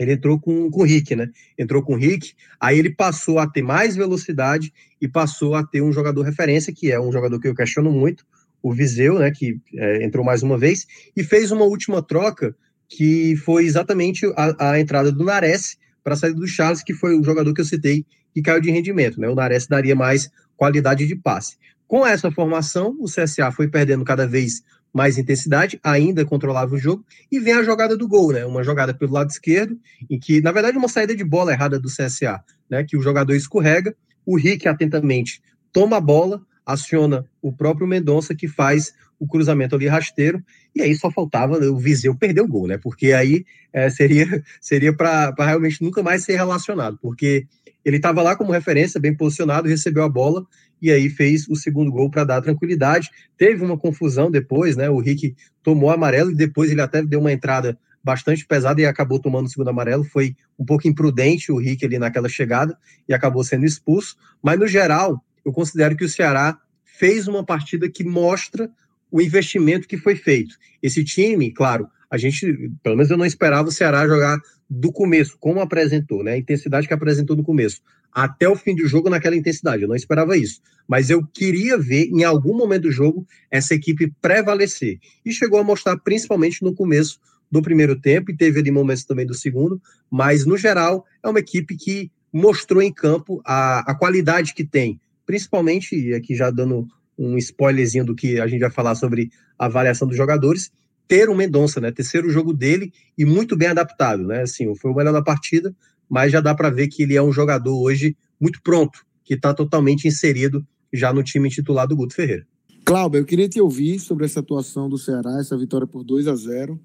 ele 0.00 0.12
entrou 0.12 0.40
com, 0.40 0.70
com 0.70 0.80
o 0.80 0.84
Rick, 0.84 1.14
né? 1.14 1.28
Entrou 1.58 1.82
com 1.82 1.92
o 1.92 1.96
Rick, 1.96 2.32
aí 2.58 2.78
ele 2.78 2.88
passou 2.88 3.38
a 3.38 3.46
ter 3.46 3.60
mais 3.60 3.94
velocidade 3.94 4.72
e 4.98 5.06
passou 5.06 5.54
a 5.54 5.62
ter 5.62 5.82
um 5.82 5.92
jogador 5.92 6.22
referência, 6.22 6.72
que 6.72 6.90
é 6.90 6.98
um 6.98 7.12
jogador 7.12 7.38
que 7.38 7.46
eu 7.46 7.54
questiono 7.54 7.92
muito, 7.92 8.24
o 8.62 8.72
Viseu, 8.72 9.18
né? 9.18 9.30
Que 9.30 9.60
é, 9.74 10.02
entrou 10.02 10.24
mais 10.24 10.42
uma 10.42 10.56
vez, 10.56 10.86
e 11.14 11.22
fez 11.22 11.50
uma 11.50 11.66
última 11.66 12.02
troca 12.02 12.56
que 12.88 13.36
foi 13.36 13.66
exatamente 13.66 14.24
a, 14.36 14.70
a 14.70 14.80
entrada 14.80 15.12
do 15.12 15.22
Nares 15.22 15.76
para 16.02 16.14
a 16.14 16.16
saída 16.16 16.40
do 16.40 16.46
Charles, 16.46 16.82
que 16.82 16.94
foi 16.94 17.14
o 17.14 17.22
jogador 17.22 17.52
que 17.52 17.60
eu 17.60 17.66
citei 17.66 18.06
que 18.32 18.40
caiu 18.40 18.60
de 18.60 18.70
rendimento, 18.70 19.20
né? 19.20 19.28
O 19.28 19.34
Nares 19.34 19.66
daria 19.66 19.94
mais 19.94 20.30
qualidade 20.56 21.06
de 21.06 21.14
passe. 21.14 21.58
Com 21.86 22.06
essa 22.06 22.30
formação, 22.30 22.96
o 23.00 23.04
CSA 23.04 23.52
foi 23.52 23.68
perdendo 23.68 24.04
cada 24.04 24.26
vez 24.26 24.62
mais 24.92 25.18
intensidade, 25.18 25.78
ainda 25.82 26.24
controlava 26.24 26.74
o 26.74 26.78
jogo, 26.78 27.04
e 27.30 27.38
vem 27.38 27.54
a 27.54 27.62
jogada 27.62 27.96
do 27.96 28.08
gol, 28.08 28.32
né? 28.32 28.44
Uma 28.44 28.62
jogada 28.62 28.92
pelo 28.92 29.12
lado 29.12 29.30
esquerdo, 29.30 29.78
em 30.08 30.18
que, 30.18 30.40
na 30.40 30.52
verdade, 30.52 30.76
uma 30.76 30.88
saída 30.88 31.14
de 31.14 31.24
bola 31.24 31.52
errada 31.52 31.78
do 31.78 31.88
CSA, 31.88 32.42
né? 32.68 32.84
Que 32.84 32.96
o 32.96 33.02
jogador 33.02 33.34
escorrega, 33.34 33.94
o 34.26 34.36
Rick 34.36 34.66
atentamente 34.68 35.40
toma 35.72 35.96
a 35.96 36.00
bola, 36.00 36.42
aciona 36.66 37.24
o 37.40 37.52
próprio 37.52 37.86
Mendonça, 37.86 38.34
que 38.34 38.48
faz 38.48 38.92
o 39.18 39.26
cruzamento 39.26 39.74
ali 39.74 39.86
rasteiro, 39.86 40.42
e 40.74 40.82
aí 40.82 40.94
só 40.94 41.10
faltava 41.10 41.58
o 41.58 41.78
Viseu 41.78 42.16
perder 42.16 42.40
o 42.40 42.48
gol, 42.48 42.66
né? 42.66 42.78
Porque 42.78 43.12
aí 43.12 43.44
é, 43.72 43.90
seria 43.90 44.42
seria 44.60 44.94
para 44.94 45.34
realmente 45.38 45.82
nunca 45.82 46.02
mais 46.02 46.24
ser 46.24 46.36
relacionado, 46.36 46.98
porque 47.00 47.46
ele 47.84 47.96
estava 47.96 48.22
lá 48.22 48.36
como 48.36 48.52
referência, 48.52 49.00
bem 49.00 49.14
posicionado, 49.14 49.68
recebeu 49.68 50.02
a 50.02 50.08
bola 50.08 50.46
e 50.80 50.90
aí 50.90 51.08
fez 51.08 51.48
o 51.48 51.56
segundo 51.56 51.90
gol 51.90 52.10
para 52.10 52.24
dar 52.24 52.40
tranquilidade. 52.40 53.10
Teve 53.36 53.64
uma 53.64 53.78
confusão 53.78 54.30
depois, 54.30 54.76
né? 54.76 54.88
O 54.88 54.98
Rick 54.98 55.34
tomou 55.62 55.90
amarelo 55.90 56.30
e 56.30 56.34
depois 56.34 56.70
ele 56.70 56.80
até 56.80 57.02
deu 57.02 57.20
uma 57.20 57.32
entrada 57.32 57.78
bastante 58.02 58.46
pesada 58.46 58.80
e 58.80 58.86
acabou 58.86 59.18
tomando 59.18 59.46
o 59.46 59.48
segundo 59.48 59.68
amarelo. 59.68 60.04
Foi 60.04 60.34
um 60.58 60.64
pouco 60.64 60.88
imprudente 60.88 61.52
o 61.52 61.58
Rick 61.58 61.84
ali 61.84 61.98
naquela 61.98 62.28
chegada 62.28 62.76
e 63.08 63.14
acabou 63.14 63.44
sendo 63.44 63.64
expulso. 63.64 64.16
Mas 64.42 64.58
no 64.58 64.66
geral, 64.66 65.22
eu 65.44 65.52
considero 65.52 65.96
que 65.96 66.04
o 66.04 66.08
Ceará 66.08 66.58
fez 66.84 67.28
uma 67.28 67.44
partida 67.44 67.88
que 67.88 68.04
mostra 68.04 68.70
o 69.10 69.20
investimento 69.20 69.88
que 69.88 69.96
foi 69.96 70.14
feito. 70.14 70.54
Esse 70.82 71.04
time, 71.04 71.50
claro, 71.50 71.88
a 72.10 72.16
gente, 72.16 72.70
pelo 72.82 72.96
menos 72.96 73.10
eu 73.10 73.16
não 73.16 73.26
esperava 73.26 73.68
o 73.68 73.72
Ceará 73.72 74.06
jogar 74.06 74.38
do 74.68 74.92
começo, 74.92 75.36
como 75.38 75.60
apresentou, 75.60 76.22
né? 76.22 76.32
A 76.32 76.38
intensidade 76.38 76.86
que 76.86 76.94
apresentou 76.94 77.36
no 77.36 77.42
começo, 77.42 77.80
até 78.12 78.48
o 78.48 78.56
fim 78.56 78.74
do 78.74 78.86
jogo 78.86 79.08
naquela 79.08 79.36
intensidade. 79.36 79.82
Eu 79.82 79.88
não 79.88 79.96
esperava 79.96 80.36
isso. 80.36 80.60
Mas 80.86 81.10
eu 81.10 81.24
queria 81.26 81.78
ver, 81.78 82.06
em 82.06 82.24
algum 82.24 82.56
momento 82.56 82.82
do 82.82 82.90
jogo, 82.90 83.26
essa 83.50 83.74
equipe 83.74 84.12
prevalecer. 84.20 84.98
E 85.24 85.32
chegou 85.32 85.60
a 85.60 85.64
mostrar, 85.64 85.96
principalmente 85.98 86.62
no 86.62 86.74
começo 86.74 87.20
do 87.50 87.62
primeiro 87.62 87.98
tempo, 87.98 88.30
e 88.30 88.36
teve 88.36 88.60
ali 88.60 88.70
momentos 88.70 89.04
também 89.04 89.26
do 89.26 89.34
segundo, 89.34 89.80
mas 90.10 90.46
no 90.46 90.56
geral 90.56 91.04
é 91.22 91.28
uma 91.28 91.40
equipe 91.40 91.76
que 91.76 92.10
mostrou 92.32 92.80
em 92.80 92.92
campo 92.92 93.40
a, 93.44 93.90
a 93.90 93.94
qualidade 93.94 94.54
que 94.54 94.64
tem, 94.64 95.00
principalmente, 95.26 95.96
e 95.96 96.14
aqui 96.14 96.34
já 96.34 96.50
dando 96.50 96.86
um 97.18 97.36
spoilerzinho 97.36 98.04
do 98.04 98.14
que 98.14 98.40
a 98.40 98.46
gente 98.46 98.60
vai 98.60 98.70
falar 98.70 98.94
sobre 98.94 99.30
a 99.58 99.66
avaliação 99.66 100.06
dos 100.06 100.16
jogadores, 100.16 100.70
ter 101.06 101.28
o 101.28 101.34
Mendonça, 101.34 101.80
né? 101.80 101.90
Terceiro 101.90 102.30
jogo 102.30 102.52
dele 102.52 102.92
e 103.18 103.24
muito 103.24 103.56
bem 103.56 103.68
adaptado, 103.68 104.24
né? 104.24 104.42
Assim, 104.42 104.72
foi 104.76 104.90
o 104.90 104.94
melhor 104.94 105.12
da 105.12 105.20
partida, 105.20 105.74
mas 106.10 106.32
já 106.32 106.40
dá 106.40 106.52
para 106.52 106.68
ver 106.68 106.88
que 106.88 107.04
ele 107.04 107.14
é 107.14 107.22
um 107.22 107.32
jogador 107.32 107.80
hoje 107.80 108.16
muito 108.40 108.60
pronto, 108.62 109.06
que 109.24 109.34
está 109.34 109.54
totalmente 109.54 110.08
inserido 110.08 110.66
já 110.92 111.12
no 111.12 111.22
time 111.22 111.48
titular 111.48 111.86
do 111.86 111.94
Guto 111.94 112.14
Ferreira. 112.14 112.44
Cláudio, 112.84 113.20
eu 113.20 113.24
queria 113.24 113.48
te 113.48 113.60
ouvir 113.60 114.00
sobre 114.00 114.24
essa 114.24 114.40
atuação 114.40 114.88
do 114.88 114.98
Ceará, 114.98 115.38
essa 115.38 115.56
vitória 115.56 115.86
por 115.86 116.02
2 116.02 116.26
a 116.26 116.34
0 116.34 116.80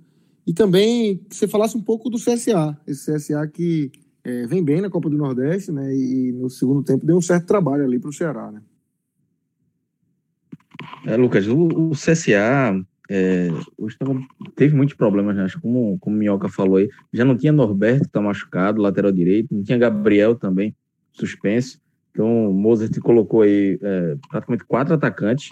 e 0.45 0.53
também 0.53 1.17
que 1.17 1.35
você 1.35 1.47
falasse 1.47 1.75
um 1.75 1.81
pouco 1.81 2.09
do 2.09 2.17
CSA, 2.17 2.77
esse 2.85 3.11
CSA 3.11 3.47
que 3.47 3.91
é, 4.23 4.45
vem 4.45 4.63
bem 4.63 4.81
na 4.81 4.89
Copa 4.89 5.09
do 5.09 5.17
Nordeste, 5.17 5.71
né? 5.71 5.95
E, 5.95 6.31
no 6.33 6.49
segundo 6.49 6.83
tempo 6.83 7.05
deu 7.05 7.17
um 7.17 7.21
certo 7.21 7.47
trabalho 7.47 7.83
ali 7.83 7.99
para 7.99 8.09
o 8.09 8.13
Ceará, 8.13 8.51
né? 8.51 8.61
É, 11.05 11.15
Lucas, 11.15 11.47
o, 11.47 11.67
o 11.67 11.91
CSA 11.91 12.85
é, 13.09 13.49
hoje 13.77 13.97
teve 14.55 14.75
muitos 14.75 14.95
problemas, 14.95 15.35
né? 15.35 15.43
Acho 15.43 15.61
como, 15.61 15.97
como 15.99 16.15
o 16.15 16.19
Minhoca 16.19 16.49
falou 16.49 16.77
aí. 16.77 16.89
Já 17.13 17.23
não 17.23 17.37
tinha 17.37 17.51
Norberto, 17.51 18.05
que 18.05 18.11
tá 18.11 18.21
machucado, 18.21 18.81
lateral 18.81 19.11
direito, 19.11 19.53
não 19.53 19.63
tinha 19.63 19.77
Gabriel 19.77 20.35
também, 20.35 20.75
suspenso. 21.11 21.79
Então, 22.11 22.49
o 22.49 22.53
Mozart 22.53 22.97
colocou 22.99 23.41
aí 23.41 23.77
é, 23.81 24.15
praticamente 24.29 24.63
quatro 24.65 24.93
atacantes 24.93 25.51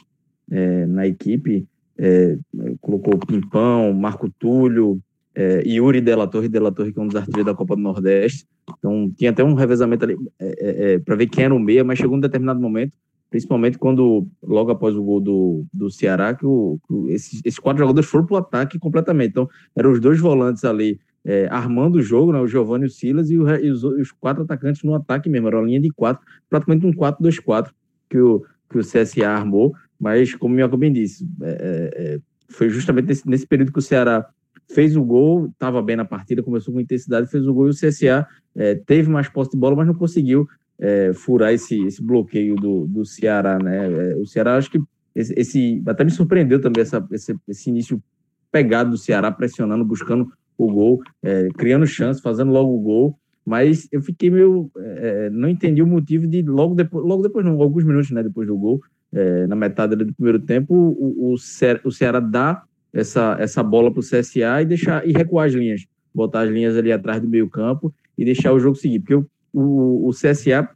é, 0.50 0.86
na 0.88 1.06
equipe. 1.06 1.68
É, 1.98 2.38
colocou 2.82 3.18
Pimpão, 3.20 3.94
Marco 3.94 4.30
Túlio, 4.40 5.00
é, 5.36 5.64
Yuri 5.66 6.02
Della 6.02 6.28
Torre, 6.28 6.48
Della 6.48 6.72
Torre 6.72 6.92
que 6.92 7.00
é 7.00 7.02
um 7.02 7.08
dos 7.08 7.16
artilheiros 7.16 7.52
da 7.52 7.56
Copa 7.56 7.76
do 7.76 7.82
Nordeste. 7.82 8.46
Então 8.78 9.12
tinha 9.16 9.32
até 9.32 9.44
um 9.44 9.54
revezamento 9.54 10.06
ali 10.06 10.16
é, 10.40 10.46
é, 10.48 10.94
é 10.94 11.00
para 11.00 11.16
ver 11.16 11.28
quem 11.28 11.46
era 11.46 11.54
o 11.54 11.60
meia, 11.60 11.84
mas 11.84 12.00
chegou 12.00 12.18
um 12.18 12.20
determinado 12.20 12.60
momento, 12.60 12.98
principalmente 13.34 13.80
quando, 13.80 14.28
logo 14.44 14.70
após 14.70 14.96
o 14.96 15.02
gol 15.02 15.20
do, 15.20 15.66
do 15.74 15.90
Ceará, 15.90 16.36
que 16.36 16.46
o, 16.46 16.80
esses, 17.08 17.42
esses 17.44 17.58
quatro 17.58 17.80
jogadores 17.80 18.08
foram 18.08 18.28
para 18.28 18.36
o 18.36 18.38
ataque 18.38 18.78
completamente. 18.78 19.32
Então 19.32 19.50
eram 19.76 19.92
os 19.92 20.00
dois 20.00 20.20
volantes 20.20 20.64
ali 20.64 21.00
é, 21.26 21.48
armando 21.50 21.96
o 21.96 22.02
jogo, 22.04 22.32
né, 22.32 22.40
o 22.40 22.46
Giovanni 22.46 22.84
e 22.84 22.88
o 22.88 22.92
Silas, 22.92 23.32
e, 23.32 23.40
o, 23.40 23.50
e 23.50 23.72
os, 23.72 23.84
os, 23.84 24.12
quatro 24.12 24.44
atacantes 24.44 24.84
no 24.84 24.94
ataque 24.94 25.32
mesmo, 25.32 25.48
era 25.48 25.58
uma 25.58 25.66
linha 25.66 25.82
de 25.82 25.90
quatro, 25.90 26.24
praticamente 26.48 26.86
um 26.86 26.92
4-2-4 26.92 27.72
que 28.08 28.20
o, 28.20 28.46
que 28.70 28.78
o 28.78 28.82
CSA 28.82 29.28
armou, 29.28 29.74
mas 30.00 30.36
como 30.36 30.54
o 30.54 30.56
Minhoca 30.56 30.78
bem 30.78 30.94
disse, 30.94 31.28
é, 31.42 32.20
foi 32.50 32.70
justamente 32.70 33.08
nesse, 33.08 33.28
nesse 33.28 33.48
período 33.48 33.74
que 33.74 33.80
o 33.80 33.82
Ceará 33.82 34.28
fez 34.70 34.96
o 34.96 35.04
gol, 35.04 35.48
estava 35.48 35.82
bem 35.82 35.96
na 35.96 36.06
partida, 36.06 36.44
começou 36.44 36.72
com 36.72 36.80
intensidade, 36.80 37.32
fez 37.32 37.48
o 37.48 37.54
gol 37.54 37.66
e 37.66 37.72
o 37.72 37.74
CSA 37.74 38.28
é, 38.56 38.76
teve 38.76 39.10
mais 39.10 39.28
posse 39.28 39.50
de 39.50 39.58
bola, 39.58 39.76
mas 39.76 39.88
não 39.88 39.96
conseguiu 39.96 40.48
é, 40.84 41.14
furar 41.14 41.54
esse, 41.54 41.82
esse 41.86 42.04
bloqueio 42.04 42.56
do, 42.58 42.86
do 42.86 43.06
Ceará, 43.06 43.58
né? 43.58 44.12
É, 44.12 44.16
o 44.18 44.26
Ceará, 44.26 44.58
acho 44.58 44.70
que 44.70 44.80
esse, 45.16 45.34
esse, 45.38 45.84
até 45.88 46.04
me 46.04 46.12
surpreendeu 46.12 46.60
também 46.60 46.82
essa, 46.82 47.06
esse, 47.10 47.34
esse 47.48 47.70
início 47.70 48.04
pegado 48.52 48.90
do 48.90 48.98
Ceará, 48.98 49.32
pressionando, 49.32 49.86
buscando 49.86 50.30
o 50.58 50.68
gol, 50.70 51.02
é, 51.24 51.48
criando 51.58 51.88
chance, 51.88 52.22
fazendo 52.22 52.52
logo 52.52 52.76
o 52.76 52.82
gol, 52.82 53.18
mas 53.46 53.88
eu 53.94 54.02
fiquei 54.02 54.30
meio, 54.30 54.70
é, 54.78 55.30
não 55.30 55.48
entendi 55.48 55.82
o 55.82 55.88
motivo 55.88 56.28
de 56.28 56.42
logo 56.42 56.76
depois, 56.76 57.06
logo 57.06 57.24
depois 57.24 57.46
não, 57.46 57.62
alguns 57.62 57.86
minutos, 57.86 58.12
né, 58.12 58.22
depois 58.22 58.48
do 58.48 58.58
gol, 58.58 58.82
é, 59.14 59.48
na 59.48 59.56
metade 59.56 59.96
do 59.96 60.14
primeiro 60.14 60.40
tempo, 60.40 60.74
o, 60.76 61.32
o, 61.32 61.34
o 61.34 61.92
Ceará 61.92 62.20
dá 62.20 62.64
essa, 62.92 63.38
essa 63.40 63.64
bola 63.64 63.90
para 63.90 64.02
o 64.02 64.04
CSA 64.04 64.62
e 64.62 64.66
deixar 64.66 65.08
e 65.08 65.14
recuar 65.14 65.48
as 65.48 65.54
linhas, 65.54 65.86
botar 66.14 66.42
as 66.42 66.50
linhas 66.50 66.76
ali 66.76 66.92
atrás 66.92 67.22
do 67.22 67.28
meio 67.28 67.50
campo 67.50 67.94
e 68.18 68.26
deixar 68.26 68.52
o 68.54 68.60
jogo 68.60 68.76
seguir, 68.76 69.00
porque 69.00 69.16
o, 69.16 69.26
o, 69.54 70.10
o 70.10 70.12
CSA 70.12 70.70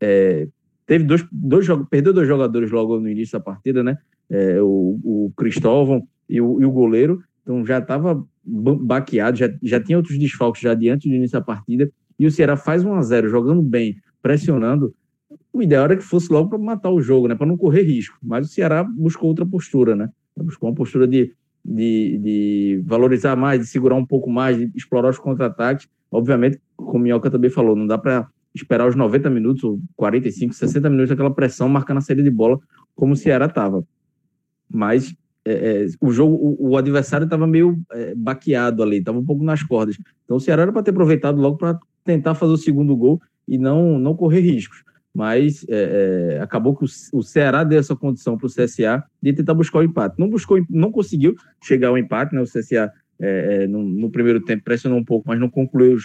é, 0.00 0.48
teve 0.86 1.04
dois, 1.04 1.24
dois 1.30 1.66
perdeu 1.90 2.12
dois 2.12 2.26
jogadores 2.26 2.70
logo 2.70 2.98
no 2.98 3.08
início 3.08 3.38
da 3.38 3.44
partida, 3.44 3.82
né? 3.82 3.98
É, 4.30 4.60
o, 4.60 4.98
o 5.04 5.32
Cristóvão 5.36 6.06
e 6.28 6.40
o, 6.40 6.60
e 6.60 6.64
o 6.64 6.70
goleiro, 6.70 7.22
então 7.42 7.64
já 7.64 7.78
estava 7.78 8.24
baqueado, 8.44 9.36
já, 9.36 9.48
já 9.62 9.80
tinha 9.80 9.98
outros 9.98 10.18
desfalques 10.18 10.62
já 10.62 10.74
diante 10.74 11.08
do 11.08 11.14
início 11.14 11.38
da 11.38 11.44
partida, 11.44 11.90
e 12.18 12.26
o 12.26 12.30
Ceará 12.30 12.56
faz 12.56 12.84
1 12.84 12.94
a 12.94 13.02
0 13.02 13.28
jogando 13.28 13.62
bem, 13.62 13.96
pressionando. 14.22 14.94
O 15.52 15.62
ideal 15.62 15.84
era 15.84 15.96
que 15.96 16.02
fosse 16.02 16.32
logo 16.32 16.48
para 16.48 16.58
matar 16.58 16.90
o 16.90 17.00
jogo, 17.00 17.28
né? 17.28 17.34
Para 17.34 17.46
não 17.46 17.56
correr 17.56 17.82
risco. 17.82 18.16
Mas 18.22 18.46
o 18.46 18.50
Ceará 18.50 18.82
buscou 18.82 19.28
outra 19.28 19.44
postura, 19.44 19.94
né? 19.94 20.08
Buscou 20.36 20.68
uma 20.68 20.74
postura 20.74 21.06
de 21.06 21.32
de, 21.64 22.18
de 22.18 22.82
valorizar 22.84 23.34
mais, 23.36 23.60
de 23.60 23.66
segurar 23.66 23.94
um 23.94 24.04
pouco 24.04 24.28
mais, 24.28 24.58
de 24.58 24.70
explorar 24.76 25.08
os 25.08 25.18
contra-ataques. 25.18 25.88
Obviamente, 26.14 26.60
como 26.76 26.92
o 26.92 26.98
Minhoca 27.00 27.28
também 27.28 27.50
falou, 27.50 27.74
não 27.74 27.88
dá 27.88 27.98
para 27.98 28.28
esperar 28.54 28.86
os 28.86 28.94
90 28.94 29.28
minutos, 29.30 29.64
ou 29.64 29.80
45, 29.96 30.54
60 30.54 30.88
minutos 30.88 31.10
daquela 31.10 31.34
pressão 31.34 31.68
marcando 31.68 31.98
a 31.98 32.00
saída 32.00 32.22
de 32.22 32.30
bola, 32.30 32.58
como 32.94 33.14
o 33.14 33.16
Ceará 33.16 33.46
estava. 33.46 33.84
Mas 34.70 35.12
é, 35.44 35.82
é, 35.82 35.86
o 36.00 36.12
jogo, 36.12 36.36
o, 36.36 36.70
o 36.70 36.76
adversário 36.76 37.24
estava 37.24 37.48
meio 37.48 37.80
é, 37.90 38.14
baqueado 38.14 38.80
ali, 38.80 38.98
estava 38.98 39.18
um 39.18 39.24
pouco 39.24 39.42
nas 39.42 39.64
cordas. 39.64 39.98
Então 40.24 40.36
o 40.36 40.40
Ceará 40.40 40.62
era 40.62 40.72
para 40.72 40.84
ter 40.84 40.92
aproveitado 40.92 41.40
logo 41.40 41.56
para 41.56 41.80
tentar 42.04 42.36
fazer 42.36 42.52
o 42.52 42.56
segundo 42.58 42.96
gol 42.96 43.20
e 43.48 43.58
não, 43.58 43.98
não 43.98 44.14
correr 44.14 44.40
riscos 44.40 44.84
mas 45.14 45.64
é, 45.68 46.38
é, 46.38 46.42
acabou 46.42 46.76
que 46.76 46.84
o, 46.84 46.88
o, 47.12 47.22
Ceará 47.22 47.62
deu 47.62 47.78
essa 47.78 47.94
condição 47.94 48.36
para 48.36 48.48
o 48.48 48.50
CSA 48.50 49.04
de 49.22 49.32
tentar 49.32 49.54
buscar 49.54 49.78
o 49.78 49.82
empate. 49.84 50.18
Não 50.18 50.28
buscou, 50.28 50.60
não 50.68 50.90
conseguiu 50.90 51.36
chegar 51.62 51.88
ao 51.88 51.96
empate, 51.96 52.34
né? 52.34 52.42
O 52.42 52.44
CSA 52.44 52.92
é, 53.20 53.64
é, 53.64 53.66
no, 53.66 53.82
no, 53.82 54.10
primeiro 54.10 54.40
tempo 54.40 54.64
pressionou 54.64 54.98
um 54.98 55.04
pouco, 55.04 55.28
mas 55.28 55.38
não 55.38 55.48
concluiu 55.48 55.96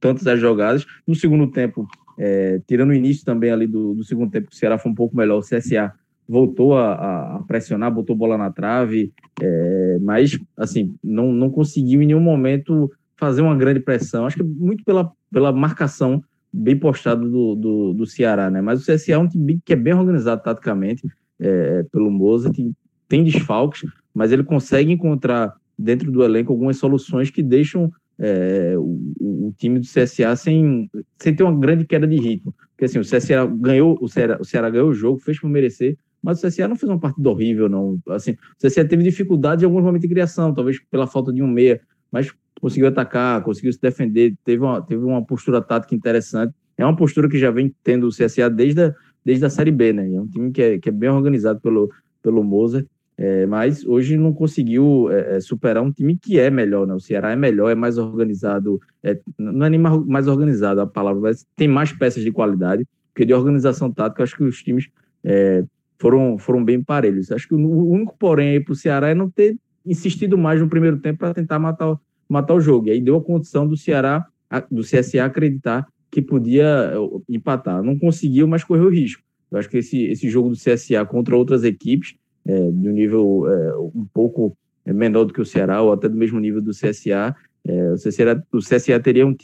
tantas 0.00 0.26
as 0.26 0.40
jogadas. 0.40 0.86
No 1.06 1.14
segundo 1.14 1.46
tempo, 1.50 1.86
é, 2.18 2.60
tirando 2.66 2.90
o 2.90 2.94
início 2.94 3.24
também 3.24 3.50
ali 3.50 3.66
do, 3.66 3.94
do, 3.94 4.04
segundo 4.04 4.30
tempo, 4.30 4.48
o 4.50 4.54
Ceará 4.54 4.78
foi 4.78 4.90
um 4.90 4.94
pouco 4.94 5.16
melhor. 5.16 5.38
O 5.38 5.42
CSA 5.42 5.92
voltou 6.28 6.76
a, 6.76 7.36
a 7.36 7.42
pressionar, 7.46 7.92
botou 7.92 8.16
bola 8.16 8.38
na 8.38 8.50
trave, 8.50 9.12
é, 9.40 9.98
mas 10.00 10.38
assim 10.56 10.94
não, 11.02 11.32
não 11.32 11.50
conseguiu 11.50 12.02
em 12.02 12.06
nenhum 12.06 12.20
momento 12.20 12.90
fazer 13.16 13.42
uma 13.42 13.56
grande 13.56 13.80
pressão. 13.80 14.26
Acho 14.26 14.38
que 14.38 14.42
muito 14.42 14.84
pela, 14.84 15.12
pela 15.30 15.52
marcação 15.52 16.22
bem 16.52 16.76
postado 16.76 17.28
do, 17.30 17.54
do, 17.54 17.92
do, 17.94 18.06
Ceará, 18.06 18.50
né? 18.50 18.60
Mas 18.60 18.80
o 18.80 18.84
CSA 18.84 19.12
é 19.12 19.18
um 19.18 19.28
time 19.28 19.60
que 19.64 19.72
é 19.72 19.76
bem 19.76 19.94
organizado 19.94 20.42
taticamente 20.42 21.02
é, 21.40 21.82
pelo 21.84 22.10
Mozart, 22.10 22.54
tem, 22.54 22.76
tem 23.08 23.24
desfalques, 23.24 23.88
mas 24.14 24.32
ele 24.32 24.44
consegue 24.44 24.92
encontrar 24.92 25.54
dentro 25.78 26.10
do 26.10 26.22
elenco 26.22 26.52
algumas 26.52 26.76
soluções 26.76 27.30
que 27.30 27.42
deixam 27.42 27.90
é, 28.18 28.74
o, 28.76 29.12
o, 29.20 29.54
time 29.58 29.78
do 29.78 29.86
CSA 29.86 30.36
sem, 30.36 30.90
sem 31.18 31.34
ter 31.34 31.42
uma 31.42 31.58
grande 31.58 31.84
queda 31.84 32.06
de 32.06 32.16
ritmo. 32.16 32.54
Porque 32.70 32.84
assim, 32.84 32.98
o 32.98 33.02
CSA 33.02 33.46
ganhou, 33.46 33.98
o 34.00 34.08
Ceará, 34.08 34.38
o 34.40 34.44
Ceará 34.44 34.70
ganhou 34.70 34.90
o 34.90 34.94
jogo, 34.94 35.18
fez 35.18 35.40
por 35.40 35.48
merecer, 35.48 35.96
mas 36.22 36.42
o 36.42 36.46
CSA 36.46 36.68
não 36.68 36.76
fez 36.76 36.88
uma 36.88 37.00
partida 37.00 37.28
horrível, 37.28 37.68
não. 37.68 37.98
Assim, 38.08 38.32
o 38.32 38.66
CSA 38.66 38.84
teve 38.84 39.02
dificuldade 39.02 39.64
em 39.64 39.66
alguns 39.66 39.82
momentos 39.82 40.06
de 40.06 40.14
criação, 40.14 40.54
talvez 40.54 40.78
pela 40.90 41.06
falta 41.06 41.32
de 41.32 41.42
um 41.42 41.48
meia, 41.48 41.80
mas 42.10 42.32
conseguiu 42.60 42.88
atacar, 42.88 43.42
conseguiu 43.42 43.72
se 43.72 43.80
defender, 43.80 44.34
teve 44.44 44.62
uma, 44.62 44.80
teve 44.80 45.02
uma 45.02 45.24
postura 45.24 45.60
tática 45.60 45.94
interessante. 45.94 46.54
É 46.76 46.84
uma 46.84 46.94
postura 46.94 47.28
que 47.28 47.38
já 47.38 47.50
vem 47.50 47.74
tendo 47.82 48.06
o 48.06 48.10
CSA 48.10 48.48
desde 48.48 48.82
a, 48.82 48.94
desde 49.24 49.44
a 49.44 49.50
Série 49.50 49.72
B, 49.72 49.92
né? 49.92 50.12
É 50.12 50.20
um 50.20 50.28
time 50.28 50.52
que 50.52 50.62
é, 50.62 50.78
que 50.78 50.88
é 50.88 50.92
bem 50.92 51.10
organizado 51.10 51.60
pelo, 51.60 51.90
pelo 52.22 52.42
Mozart, 52.44 52.86
é, 53.16 53.46
mas 53.46 53.84
hoje 53.84 54.16
não 54.16 54.32
conseguiu 54.32 55.10
é, 55.10 55.36
é 55.36 55.40
superar 55.40 55.82
um 55.82 55.92
time 55.92 56.16
que 56.16 56.38
é 56.38 56.50
melhor, 56.50 56.86
né? 56.86 56.94
O 56.94 57.00
Ceará 57.00 57.30
é 57.30 57.36
melhor, 57.36 57.70
é 57.70 57.74
mais 57.74 57.98
organizado, 57.98 58.80
é, 59.02 59.18
não 59.38 59.66
é 59.66 59.70
nem 59.70 59.80
mais 59.80 60.26
organizado 60.26 60.80
a 60.80 60.86
palavra, 60.86 61.20
mas 61.20 61.46
tem 61.56 61.68
mais 61.68 61.92
peças 61.92 62.22
de 62.22 62.32
qualidade, 62.32 62.86
porque 63.12 63.26
de 63.26 63.34
organização 63.34 63.90
tática, 63.92 64.22
acho 64.22 64.36
que 64.36 64.44
os 64.44 64.62
times 64.62 64.88
é, 65.22 65.64
foram, 65.98 66.38
foram 66.38 66.64
bem 66.64 66.82
parelhos. 66.82 67.30
Acho 67.30 67.46
que 67.46 67.54
o 67.54 67.90
único 67.90 68.16
porém 68.18 68.50
aí 68.50 68.60
para 68.60 68.72
o 68.72 68.76
Ceará 68.76 69.08
é 69.08 69.14
não 69.14 69.30
ter 69.30 69.56
insistido 69.84 70.38
mais 70.38 70.60
no 70.60 70.68
primeiro 70.68 70.98
tempo 70.98 71.18
para 71.18 71.34
tentar 71.34 71.58
matar 71.58 71.98
matar 72.32 72.54
o 72.54 72.60
jogo. 72.60 72.88
E 72.88 72.92
aí 72.92 73.00
deu 73.00 73.16
a 73.16 73.22
condição 73.22 73.68
do 73.68 73.76
Ceará, 73.76 74.26
do 74.70 74.82
CSA 74.82 75.24
acreditar 75.24 75.86
que 76.10 76.22
podia 76.22 76.92
eh, 76.94 77.22
empatar. 77.28 77.82
Não 77.82 77.98
conseguiu, 77.98 78.48
mas 78.48 78.64
correu 78.64 78.88
risco. 78.88 79.22
Eu 79.50 79.58
acho 79.58 79.68
que 79.68 79.78
esse, 79.78 80.04
esse 80.04 80.28
jogo 80.30 80.48
do 80.48 80.56
CSA 80.56 81.04
contra 81.04 81.36
outras 81.36 81.62
equipes, 81.62 82.14
é, 82.46 82.70
de 82.70 82.88
um 82.88 82.92
nível 82.92 83.44
é, 83.48 83.76
um 83.78 84.06
pouco 84.12 84.56
menor 84.84 85.24
do 85.24 85.32
que 85.32 85.40
o 85.40 85.46
Ceará, 85.46 85.80
ou 85.80 85.92
até 85.92 86.08
do 86.08 86.16
mesmo 86.16 86.40
nível 86.40 86.60
do 86.60 86.72
CSA, 86.72 87.34
é, 87.64 87.92
o, 87.92 87.94
CSA 87.94 88.44
o 88.52 88.58
CSA 88.58 89.00
teria 89.00 89.26
um, 89.26 89.34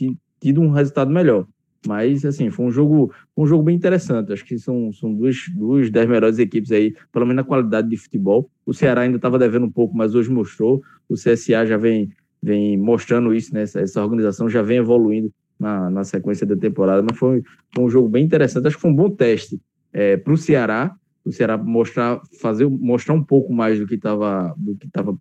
tido 0.40 0.60
um 0.60 0.70
resultado 0.70 1.10
melhor. 1.10 1.46
Mas, 1.86 2.24
assim, 2.24 2.50
foi 2.50 2.66
um 2.66 2.70
jogo, 2.72 3.12
um 3.36 3.46
jogo 3.46 3.62
bem 3.62 3.76
interessante. 3.76 4.32
Acho 4.32 4.44
que 4.44 4.58
são, 4.58 4.92
são 4.92 5.14
duas, 5.14 5.36
duas 5.54 5.90
das 5.90 6.08
melhores 6.08 6.38
equipes 6.38 6.72
aí, 6.72 6.94
pelo 7.12 7.24
menos 7.24 7.36
na 7.36 7.44
qualidade 7.44 7.88
de 7.88 7.96
futebol. 7.96 8.50
O 8.66 8.74
Ceará 8.74 9.02
ainda 9.02 9.16
estava 9.16 9.38
devendo 9.38 9.66
um 9.66 9.70
pouco, 9.70 9.96
mas 9.96 10.14
hoje 10.14 10.28
mostrou. 10.28 10.82
O 11.08 11.14
CSA 11.14 11.64
já 11.64 11.76
vem 11.76 12.10
vem 12.42 12.76
mostrando 12.76 13.34
isso, 13.34 13.52
né? 13.52 13.62
Essa, 13.62 13.80
essa 13.80 14.02
organização 14.02 14.48
já 14.48 14.62
vem 14.62 14.78
evoluindo 14.78 15.32
na, 15.58 15.90
na 15.90 16.04
sequência 16.04 16.46
da 16.46 16.56
temporada, 16.56 17.02
mas 17.02 17.18
foi, 17.18 17.42
foi, 17.74 17.84
um 17.84 17.90
jogo 17.90 18.08
bem 18.08 18.24
interessante. 18.24 18.66
Acho 18.66 18.76
que 18.76 18.82
foi 18.82 18.90
um 18.90 18.96
bom 18.96 19.10
teste 19.10 19.60
é, 19.92 20.16
para 20.16 20.32
o 20.32 20.36
Ceará, 20.36 20.94
o 21.24 21.32
Ceará 21.32 21.56
mostrar, 21.56 22.20
fazer, 22.40 22.68
mostrar 22.68 23.14
um 23.14 23.22
pouco 23.22 23.52
mais 23.52 23.78
do 23.78 23.86
que 23.86 23.94
estava, 23.94 24.54
do 24.56 24.76
que 24.76 24.86
estava, 24.86 25.16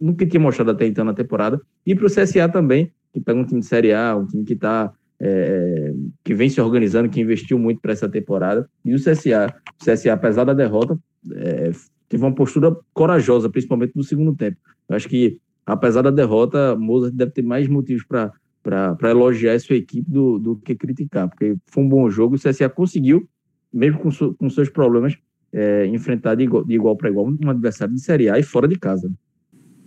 no 0.00 0.14
que 0.14 0.26
tinha 0.26 0.40
mostrado 0.40 0.70
até 0.70 0.86
então 0.86 1.04
na 1.04 1.14
temporada, 1.14 1.60
e 1.86 1.94
para 1.94 2.06
o 2.06 2.10
CSA 2.10 2.48
também, 2.48 2.92
que 3.12 3.20
pega 3.20 3.38
um 3.38 3.44
time 3.44 3.60
de 3.60 3.66
Série 3.66 3.92
A, 3.92 4.16
um 4.16 4.26
time 4.26 4.44
que 4.44 4.54
está 4.54 4.92
é, 5.20 5.92
que 6.24 6.34
vem 6.34 6.48
se 6.48 6.60
organizando, 6.60 7.08
que 7.08 7.20
investiu 7.20 7.58
muito 7.58 7.80
para 7.80 7.92
essa 7.92 8.08
temporada, 8.08 8.68
e 8.84 8.94
o 8.94 8.98
CSA, 8.98 9.54
o 9.80 9.84
CSA, 9.84 10.12
apesar 10.12 10.44
da 10.44 10.54
derrota, 10.54 10.98
é, 11.32 11.70
teve 12.08 12.24
uma 12.24 12.34
postura 12.34 12.74
corajosa, 12.94 13.50
principalmente 13.50 13.92
no 13.94 14.02
segundo 14.02 14.34
tempo. 14.34 14.56
Eu 14.88 14.96
acho 14.96 15.08
que 15.08 15.38
apesar 15.66 16.02
da 16.02 16.10
derrota, 16.10 16.74
Mozart 16.76 17.14
deve 17.14 17.30
ter 17.32 17.42
mais 17.42 17.68
motivos 17.68 18.04
para 18.04 19.10
elogiar 19.10 19.58
sua 19.60 19.76
equipe 19.76 20.10
do, 20.10 20.38
do 20.38 20.56
que 20.56 20.74
criticar, 20.74 21.28
porque 21.28 21.56
foi 21.66 21.82
um 21.82 21.88
bom 21.88 22.10
jogo. 22.10 22.34
O 22.34 22.38
CSA 22.38 22.68
conseguiu, 22.68 23.28
mesmo 23.72 24.00
com, 24.00 24.10
com 24.34 24.50
seus 24.50 24.68
problemas, 24.68 25.16
é, 25.52 25.86
enfrentar 25.86 26.34
de 26.34 26.44
igual 26.44 26.96
para 26.96 27.10
igual 27.10 27.26
um 27.28 27.50
adversário 27.50 27.94
de 27.94 28.00
Série 28.00 28.28
A 28.28 28.38
e 28.38 28.42
fora 28.42 28.68
de 28.68 28.78
casa. 28.78 29.10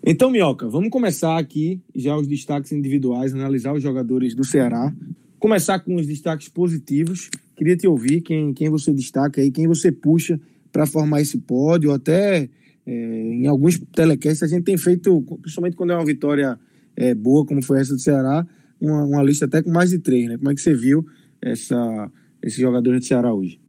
Então, 0.06 0.30
Minhoca, 0.30 0.67
vamos 0.67 0.89
começar 0.89 1.38
aqui 1.38 1.82
já 1.95 2.15
os 2.17 2.28
destaques 2.28 2.71
individuais, 2.73 3.34
analisar 3.34 3.73
os 3.73 3.82
jogadores 3.82 4.36
do 4.36 4.43
Ceará. 4.43 4.93
Começar 5.39 5.80
com 5.80 5.95
os 5.95 6.06
destaques 6.06 6.49
positivos. 6.49 7.30
Queria 7.56 7.78
te 7.78 7.88
ouvir 7.88 8.21
quem, 8.21 8.54
quem 8.54 8.69
você 8.69 8.93
destaca 8.93 9.39
aí, 9.39 9.49
quem 9.49 9.67
você 9.67 9.91
puxa 9.91 10.39
para 10.73 10.86
formar 10.86 11.21
esse 11.21 11.38
pódio, 11.38 11.91
até 11.91 12.49
é, 12.86 12.91
em 12.91 13.47
alguns 13.47 13.80
telecasts 13.80 14.43
a 14.43 14.47
gente 14.47 14.63
tem 14.63 14.76
feito, 14.76 15.21
principalmente 15.41 15.76
quando 15.76 15.91
é 15.91 15.95
uma 15.95 16.06
vitória 16.06 16.60
é, 16.97 17.13
boa, 17.13 17.45
como 17.45 17.63
foi 17.63 17.80
essa 17.80 17.93
do 17.93 17.99
Ceará, 17.99 18.45
uma, 18.82 19.04
uma, 19.04 19.23
lista 19.23 19.45
até 19.45 19.62
com 19.62 19.71
mais 19.71 19.91
de 19.91 19.99
três, 19.99 20.28
né? 20.28 20.38
Como 20.38 20.52
é 20.52 20.56
que 20.56 20.62
você 20.62 20.73
viu 20.73 21.06
essa, 21.41 22.12
esse 22.41 22.60
jogador 22.60 22.99
do 22.99 23.06
Ceará 23.06 23.34
hoje? 23.34 23.62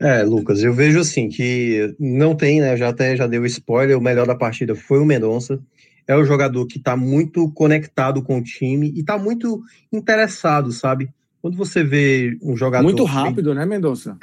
É, 0.00 0.22
Lucas, 0.22 0.62
eu 0.62 0.72
vejo 0.72 1.00
assim 1.00 1.28
que 1.28 1.94
não 1.98 2.34
tem, 2.34 2.60
né? 2.60 2.76
Já 2.76 2.88
até 2.88 3.16
já 3.16 3.26
deu 3.26 3.46
spoiler, 3.46 3.96
o 3.96 4.02
melhor 4.02 4.26
da 4.26 4.34
partida 4.34 4.74
foi 4.74 4.98
o 4.98 5.04
Mendonça. 5.04 5.60
é 6.06 6.16
o 6.16 6.24
jogador 6.24 6.66
que 6.66 6.78
está 6.78 6.96
muito 6.96 7.50
conectado 7.52 8.22
com 8.22 8.38
o 8.38 8.42
time 8.42 8.92
e 8.94 9.00
está 9.00 9.16
muito 9.16 9.62
interessado, 9.92 10.72
sabe? 10.72 11.08
Quando 11.44 11.58
você 11.58 11.84
vê 11.84 12.38
um 12.42 12.56
jogador. 12.56 12.82
Muito 12.82 13.04
rápido, 13.04 13.54
né, 13.54 13.66
Mendonça? 13.66 14.16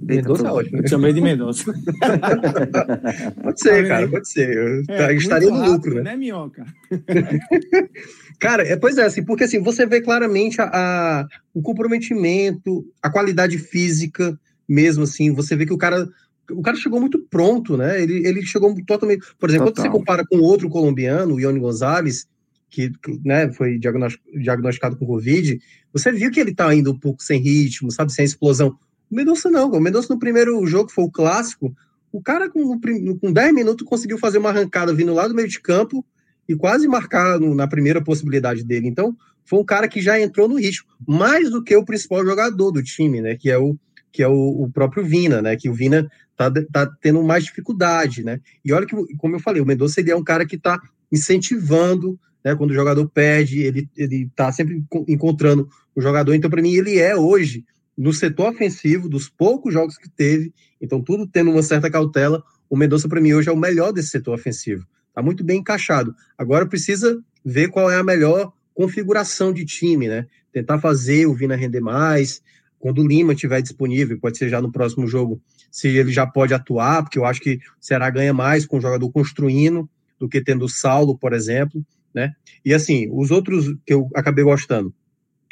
Mendonça 0.00 0.46
é 0.46 0.50
ótimo. 0.50 0.78
Eu 0.78 0.88
chamei 0.88 1.12
de 1.12 1.20
Mendonça. 1.20 1.70
pode 3.44 3.60
ser, 3.60 3.86
cara, 3.86 4.08
pode 4.08 4.26
ser. 4.26 4.56
Eu 4.56 4.82
é, 4.88 5.14
estaria 5.14 5.50
no 5.50 5.56
rápido, 5.56 5.72
lucro, 5.72 5.94
né? 5.96 6.02
né, 6.02 6.16
Minhoca? 6.16 6.64
cara, 8.40 8.66
é, 8.66 8.74
pois 8.74 8.96
é, 8.96 9.04
assim, 9.04 9.22
porque 9.22 9.44
assim, 9.44 9.62
você 9.62 9.84
vê 9.84 10.00
claramente 10.00 10.62
a, 10.62 10.70
a, 10.72 11.26
o 11.52 11.60
comprometimento, 11.60 12.86
a 13.02 13.10
qualidade 13.10 13.58
física, 13.58 14.34
mesmo 14.68 15.04
assim, 15.04 15.32
você 15.32 15.56
vê 15.56 15.66
que 15.66 15.72
o 15.72 15.78
cara. 15.78 16.08
O 16.50 16.60
cara 16.60 16.76
chegou 16.76 17.00
muito 17.00 17.18
pronto, 17.30 17.76
né? 17.76 18.02
Ele, 18.02 18.26
ele 18.26 18.42
chegou 18.42 18.74
totalmente. 18.84 19.24
Por 19.38 19.48
exemplo, 19.48 19.68
Total. 19.68 19.84
quando 19.84 19.92
você 19.92 19.98
compara 19.98 20.24
com 20.26 20.38
outro 20.38 20.68
colombiano, 20.68 21.34
o 21.34 21.40
Ione 21.40 21.60
Gonzalez, 21.60 22.26
que 22.68 22.90
né, 23.24 23.52
foi 23.52 23.78
diagnosticado 23.78 24.96
com 24.96 25.06
Covid, 25.06 25.58
você 25.92 26.10
viu 26.10 26.30
que 26.30 26.40
ele 26.40 26.54
tá 26.54 26.74
indo 26.74 26.90
um 26.90 26.98
pouco 26.98 27.22
sem 27.22 27.40
ritmo, 27.40 27.92
sabe, 27.92 28.12
sem 28.12 28.24
explosão. 28.24 28.76
O 29.10 29.14
Mendonça 29.14 29.50
não, 29.50 29.70
o 29.70 29.80
Mendonça 29.80 30.12
no 30.12 30.18
primeiro 30.18 30.66
jogo, 30.66 30.88
que 30.88 30.94
foi 30.94 31.04
o 31.04 31.10
clássico, 31.10 31.74
o 32.10 32.20
cara 32.20 32.50
com, 32.50 32.78
com 33.20 33.32
10 33.32 33.54
minutos 33.54 33.86
conseguiu 33.86 34.18
fazer 34.18 34.38
uma 34.38 34.48
arrancada 34.48 34.92
vindo 34.92 35.14
lá 35.14 35.28
do 35.28 35.34
meio 35.34 35.48
de 35.48 35.60
campo 35.60 36.04
e 36.48 36.56
quase 36.56 36.88
marcar 36.88 37.38
no, 37.38 37.54
na 37.54 37.68
primeira 37.68 38.02
possibilidade 38.02 38.64
dele. 38.64 38.88
Então, 38.88 39.16
foi 39.44 39.58
um 39.58 39.64
cara 39.64 39.86
que 39.88 40.00
já 40.00 40.20
entrou 40.20 40.48
no 40.48 40.56
ritmo, 40.56 40.88
mais 41.06 41.50
do 41.50 41.62
que 41.62 41.76
o 41.76 41.84
principal 41.84 42.24
jogador 42.24 42.70
do 42.70 42.82
time, 42.82 43.20
né, 43.20 43.36
que 43.36 43.50
é 43.50 43.58
o 43.58 43.76
que 44.12 44.22
é 44.22 44.28
o, 44.28 44.62
o 44.62 44.70
próprio 44.70 45.04
Vina, 45.04 45.40
né, 45.40 45.56
que 45.56 45.68
o 45.68 45.74
Vina 45.74 46.08
tá, 46.36 46.52
tá 46.70 46.86
tendo 47.00 47.22
mais 47.22 47.44
dificuldade, 47.44 48.22
né? 48.22 48.40
E 48.64 48.72
olha 48.72 48.86
que, 48.86 48.94
como 49.16 49.36
eu 49.36 49.40
falei, 49.40 49.62
o 49.62 49.66
Mendonça 49.66 50.00
ele 50.00 50.10
é 50.10 50.16
um 50.16 50.24
cara 50.24 50.44
que 50.46 50.58
tá 50.58 50.80
incentivando 51.10 52.18
né? 52.44 52.54
Quando 52.54 52.70
o 52.70 52.74
jogador 52.74 53.08
perde, 53.08 53.60
ele 53.60 53.88
ele 53.96 54.24
está 54.24 54.50
sempre 54.50 54.82
encontrando 55.08 55.68
o 55.94 56.00
jogador. 56.00 56.34
Então, 56.34 56.50
para 56.50 56.62
mim, 56.62 56.74
ele 56.74 56.98
é 56.98 57.16
hoje 57.16 57.64
no 57.96 58.12
setor 58.12 58.52
ofensivo 58.52 59.08
dos 59.08 59.28
poucos 59.28 59.72
jogos 59.72 59.96
que 59.96 60.08
teve. 60.08 60.52
Então, 60.80 61.00
tudo 61.02 61.26
tendo 61.26 61.50
uma 61.50 61.62
certa 61.62 61.90
cautela. 61.90 62.42
O 62.68 62.76
Mendonça, 62.76 63.08
para 63.08 63.20
mim, 63.20 63.34
hoje 63.34 63.48
é 63.48 63.52
o 63.52 63.56
melhor 63.56 63.92
desse 63.92 64.08
setor 64.08 64.34
ofensivo. 64.34 64.86
Está 65.08 65.22
muito 65.22 65.44
bem 65.44 65.60
encaixado. 65.60 66.14
Agora 66.38 66.66
precisa 66.66 67.22
ver 67.44 67.68
qual 67.68 67.90
é 67.90 67.98
a 67.98 68.04
melhor 68.04 68.52
configuração 68.74 69.52
de 69.52 69.64
time, 69.64 70.08
né? 70.08 70.26
Tentar 70.50 70.80
fazer 70.80 71.26
o 71.26 71.34
Vina 71.34 71.54
render 71.54 71.80
mais. 71.80 72.42
Quando 72.82 73.00
o 73.00 73.06
Lima 73.06 73.32
estiver 73.32 73.62
disponível, 73.62 74.18
pode 74.20 74.36
ser 74.36 74.50
já 74.50 74.60
no 74.60 74.70
próximo 74.70 75.06
jogo, 75.06 75.40
se 75.70 75.88
ele 75.88 76.12
já 76.12 76.26
pode 76.26 76.52
atuar, 76.52 77.02
porque 77.02 77.18
eu 77.18 77.24
acho 77.24 77.40
que 77.40 77.54
o 77.54 77.60
Ceará 77.80 78.10
ganha 78.10 78.34
mais 78.34 78.66
com 78.66 78.76
o 78.76 78.80
jogador 78.80 79.08
construindo 79.10 79.88
do 80.18 80.28
que 80.28 80.42
tendo 80.42 80.64
o 80.64 80.68
Saulo, 80.68 81.16
por 81.16 81.32
exemplo 81.32 81.82
né? 82.14 82.32
E 82.64 82.74
assim, 82.74 83.08
os 83.10 83.30
outros 83.30 83.74
que 83.86 83.94
eu 83.94 84.08
acabei 84.14 84.44
gostando. 84.44 84.94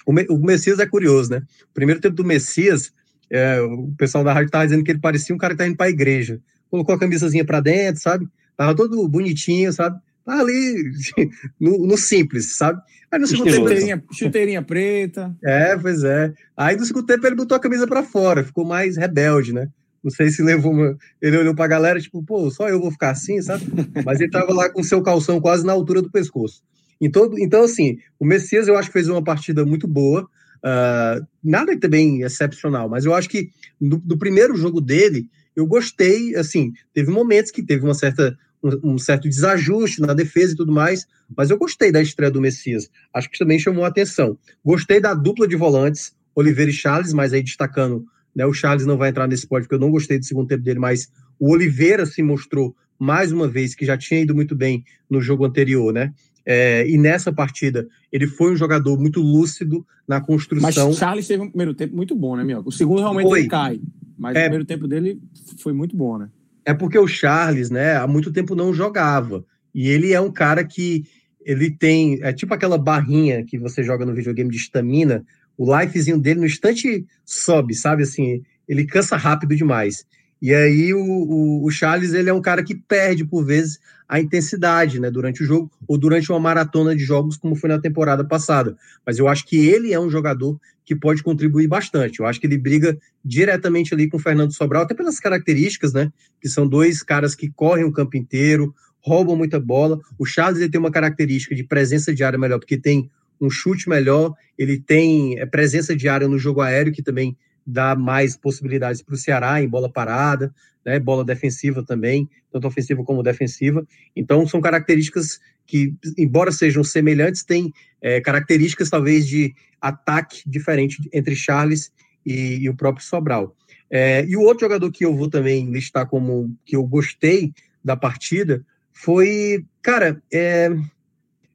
O, 0.06 0.12
o 0.34 0.38
Messias 0.38 0.78
é 0.78 0.86
curioso, 0.86 1.30
né? 1.30 1.42
O 1.70 1.74
primeiro 1.74 2.00
tempo 2.00 2.14
do 2.14 2.24
Messias, 2.24 2.92
é, 3.30 3.60
o 3.60 3.92
pessoal 3.96 4.24
da 4.24 4.32
rádio 4.32 4.46
estava 4.46 4.66
dizendo 4.66 4.84
que 4.84 4.90
ele 4.90 5.00
parecia 5.00 5.34
um 5.34 5.38
cara 5.38 5.54
que 5.54 5.58
tá 5.58 5.66
indo 5.66 5.76
para 5.76 5.86
a 5.86 5.90
igreja. 5.90 6.40
Colocou 6.70 6.94
a 6.94 6.98
camisazinha 6.98 7.44
para 7.44 7.60
dentro, 7.60 8.00
sabe? 8.00 8.28
Tava 8.56 8.74
todo 8.74 9.08
bonitinho, 9.08 9.72
sabe? 9.72 9.98
Tá 10.24 10.38
ali 10.40 10.90
no, 11.58 11.86
no 11.86 11.96
simples, 11.96 12.56
sabe? 12.56 12.80
Aí 13.10 13.18
no 13.18 13.26
segundo 13.26 13.50
chuteirinha, 13.50 13.96
tempo. 13.96 14.12
Chuteirinha 14.14 14.62
preta. 14.62 15.36
É, 15.42 15.76
pois 15.76 16.04
é. 16.04 16.32
Aí 16.56 16.76
no 16.76 16.84
segundo 16.84 17.06
tempo 17.06 17.26
ele 17.26 17.36
botou 17.36 17.56
a 17.56 17.60
camisa 17.60 17.86
para 17.86 18.02
fora, 18.02 18.44
ficou 18.44 18.64
mais 18.64 18.96
rebelde, 18.96 19.52
né? 19.52 19.68
Não 20.02 20.10
sei 20.10 20.30
se 20.30 20.42
levou 20.42 20.72
uma. 20.72 20.96
Ele 21.20 21.36
olhou 21.36 21.54
pra 21.54 21.66
galera, 21.66 22.00
tipo, 22.00 22.22
pô, 22.22 22.50
só 22.50 22.68
eu 22.68 22.80
vou 22.80 22.90
ficar 22.90 23.10
assim, 23.10 23.40
sabe? 23.42 23.64
Mas 24.04 24.20
ele 24.20 24.30
tava 24.30 24.52
lá 24.52 24.70
com 24.70 24.82
seu 24.82 25.02
calção 25.02 25.40
quase 25.40 25.64
na 25.64 25.72
altura 25.72 26.00
do 26.00 26.10
pescoço. 26.10 26.62
Então, 27.00 27.30
então 27.38 27.64
assim, 27.64 27.98
o 28.18 28.26
Messias 28.26 28.68
eu 28.68 28.76
acho 28.76 28.88
que 28.88 28.92
fez 28.92 29.08
uma 29.08 29.22
partida 29.22 29.64
muito 29.64 29.88
boa. 29.88 30.28
Uh, 30.62 31.26
nada 31.42 31.78
também 31.78 32.20
excepcional, 32.20 32.86
mas 32.86 33.06
eu 33.06 33.14
acho 33.14 33.30
que 33.30 33.48
do, 33.80 33.96
do, 33.96 34.18
primeiro 34.18 34.54
jogo 34.54 34.78
dele, 34.78 35.26
eu 35.56 35.66
gostei, 35.66 36.36
assim, 36.36 36.74
teve 36.92 37.10
momentos 37.10 37.50
que 37.50 37.62
teve 37.62 37.82
uma 37.82 37.94
certa, 37.94 38.36
um, 38.62 38.98
certo 38.98 39.28
desajuste 39.28 40.00
na 40.00 40.14
defesa 40.14 40.52
e 40.52 40.56
tudo 40.56 40.72
mais, 40.72 41.06
mas 41.36 41.50
eu 41.50 41.58
gostei 41.58 41.90
da 41.90 42.02
estreia 42.02 42.30
do 42.30 42.40
Messias. 42.40 42.90
Acho 43.12 43.30
que 43.30 43.38
também 43.38 43.58
chamou 43.58 43.84
a 43.84 43.88
atenção. 43.88 44.38
Gostei 44.64 45.00
da 45.00 45.14
dupla 45.14 45.48
de 45.48 45.56
volantes, 45.56 46.14
Oliveira 46.34 46.70
e 46.70 46.74
Charles, 46.74 47.12
mas 47.12 47.32
aí 47.32 47.42
destacando 47.42 48.06
né? 48.34 48.46
O 48.46 48.52
Charles 48.52 48.86
não 48.86 48.96
vai 48.96 49.10
entrar 49.10 49.26
nesse 49.26 49.46
pódio, 49.46 49.64
porque 49.64 49.74
eu 49.74 49.86
não 49.86 49.90
gostei 49.90 50.18
do 50.18 50.24
segundo 50.24 50.48
tempo 50.48 50.62
dele, 50.62 50.78
mas 50.78 51.10
o 51.38 51.50
Oliveira 51.50 52.06
se 52.06 52.22
mostrou 52.22 52.74
mais 52.98 53.32
uma 53.32 53.48
vez 53.48 53.74
que 53.74 53.84
já 53.84 53.96
tinha 53.96 54.20
ido 54.20 54.34
muito 54.34 54.54
bem 54.54 54.84
no 55.08 55.20
jogo 55.20 55.44
anterior, 55.44 55.92
né? 55.92 56.12
É, 56.44 56.88
e 56.88 56.96
nessa 56.96 57.32
partida 57.32 57.86
ele 58.10 58.26
foi 58.26 58.52
um 58.52 58.56
jogador 58.56 58.98
muito 58.98 59.20
lúcido 59.20 59.86
na 60.06 60.20
construção. 60.20 60.88
Mas 60.88 60.98
Charles 60.98 61.26
teve 61.26 61.42
um 61.42 61.48
primeiro 61.48 61.74
tempo 61.74 61.94
muito 61.94 62.14
bom, 62.14 62.36
né, 62.36 62.44
Mioca? 62.44 62.68
O 62.68 62.72
segundo 62.72 63.00
realmente 63.00 63.28
foi. 63.28 63.40
ele 63.40 63.48
cai, 63.48 63.80
mas 64.18 64.36
é, 64.36 64.40
o 64.40 64.42
primeiro 64.42 64.64
tempo 64.64 64.88
dele 64.88 65.20
foi 65.58 65.72
muito 65.72 65.96
bom, 65.96 66.18
né? 66.18 66.28
É 66.70 66.74
porque 66.74 66.96
o 66.96 67.08
Charles, 67.08 67.68
né, 67.68 67.96
há 67.96 68.06
muito 68.06 68.32
tempo 68.32 68.54
não 68.54 68.72
jogava. 68.72 69.44
E 69.74 69.88
ele 69.88 70.12
é 70.12 70.20
um 70.20 70.30
cara 70.30 70.64
que 70.64 71.04
ele 71.44 71.68
tem, 71.68 72.20
é 72.22 72.32
tipo 72.32 72.54
aquela 72.54 72.78
barrinha 72.78 73.44
que 73.44 73.58
você 73.58 73.82
joga 73.82 74.06
no 74.06 74.14
videogame 74.14 74.50
de 74.50 74.56
estamina, 74.56 75.24
o 75.58 75.76
lifezinho 75.76 76.16
dele 76.16 76.38
no 76.38 76.46
instante 76.46 77.04
sobe, 77.24 77.74
sabe? 77.74 78.04
Assim, 78.04 78.44
ele 78.68 78.86
cansa 78.86 79.16
rápido 79.16 79.56
demais. 79.56 80.06
E 80.40 80.54
aí 80.54 80.94
o, 80.94 81.04
o, 81.04 81.64
o, 81.64 81.70
Charles 81.70 82.14
ele 82.14 82.30
é 82.30 82.32
um 82.32 82.40
cara 82.40 82.62
que 82.64 82.74
perde 82.74 83.24
por 83.24 83.44
vezes 83.44 83.78
a 84.08 84.18
intensidade, 84.18 84.98
né, 84.98 85.10
durante 85.10 85.42
o 85.42 85.46
jogo 85.46 85.70
ou 85.86 85.98
durante 85.98 86.32
uma 86.32 86.40
maratona 86.40 86.96
de 86.96 87.04
jogos 87.04 87.36
como 87.36 87.54
foi 87.54 87.68
na 87.68 87.78
temporada 87.78 88.24
passada. 88.24 88.76
Mas 89.06 89.18
eu 89.18 89.28
acho 89.28 89.46
que 89.46 89.68
ele 89.68 89.92
é 89.92 90.00
um 90.00 90.10
jogador 90.10 90.58
que 90.84 90.96
pode 90.96 91.22
contribuir 91.22 91.68
bastante. 91.68 92.18
Eu 92.18 92.26
acho 92.26 92.40
que 92.40 92.46
ele 92.46 92.58
briga 92.58 92.98
diretamente 93.24 93.94
ali 93.94 94.08
com 94.08 94.16
o 94.16 94.20
Fernando 94.20 94.52
Sobral, 94.52 94.82
até 94.82 94.94
pelas 94.94 95.20
características, 95.20 95.92
né, 95.92 96.10
que 96.40 96.48
são 96.48 96.66
dois 96.66 97.02
caras 97.02 97.34
que 97.34 97.50
correm 97.50 97.84
o 97.84 97.92
campo 97.92 98.16
inteiro, 98.16 98.74
roubam 99.00 99.36
muita 99.36 99.60
bola. 99.60 100.00
O 100.18 100.24
Charles 100.24 100.60
ele 100.60 100.70
tem 100.70 100.80
uma 100.80 100.90
característica 100.90 101.54
de 101.54 101.64
presença 101.64 102.14
de 102.14 102.24
área 102.24 102.38
melhor, 102.38 102.58
porque 102.58 102.76
tem 102.76 103.10
um 103.40 103.48
chute 103.48 103.88
melhor, 103.88 104.34
ele 104.58 104.78
tem 104.78 105.38
é, 105.38 105.46
presença 105.46 105.96
de 105.96 106.08
área 106.08 106.28
no 106.28 106.38
jogo 106.38 106.60
aéreo, 106.60 106.92
que 106.92 107.02
também 107.02 107.36
dá 107.66 107.94
mais 107.94 108.36
possibilidades 108.36 109.02
para 109.02 109.14
o 109.14 109.18
Ceará 109.18 109.62
em 109.62 109.68
bola 109.68 109.90
parada, 109.90 110.52
né, 110.84 110.98
bola 110.98 111.24
defensiva 111.24 111.84
também, 111.84 112.28
tanto 112.50 112.66
ofensiva 112.66 113.04
como 113.04 113.22
defensiva. 113.22 113.86
Então, 114.14 114.46
são 114.46 114.60
características 114.60 115.40
que, 115.66 115.94
embora 116.18 116.50
sejam 116.50 116.82
semelhantes, 116.82 117.44
têm 117.44 117.72
é, 118.00 118.20
características 118.20 118.90
talvez 118.90 119.26
de 119.26 119.54
ataque 119.80 120.42
diferente 120.46 120.98
entre 121.12 121.36
Charles 121.36 121.92
e, 122.24 122.58
e 122.58 122.68
o 122.68 122.74
próprio 122.74 123.04
Sobral. 123.04 123.54
É, 123.90 124.24
e 124.26 124.36
o 124.36 124.40
outro 124.42 124.66
jogador 124.66 124.90
que 124.90 125.04
eu 125.04 125.14
vou 125.14 125.28
também 125.28 125.70
listar 125.70 126.06
como 126.06 126.56
que 126.64 126.76
eu 126.76 126.84
gostei 126.84 127.52
da 127.84 127.96
partida 127.96 128.64
foi, 128.92 129.64
cara, 129.82 130.22
é, 130.32 130.70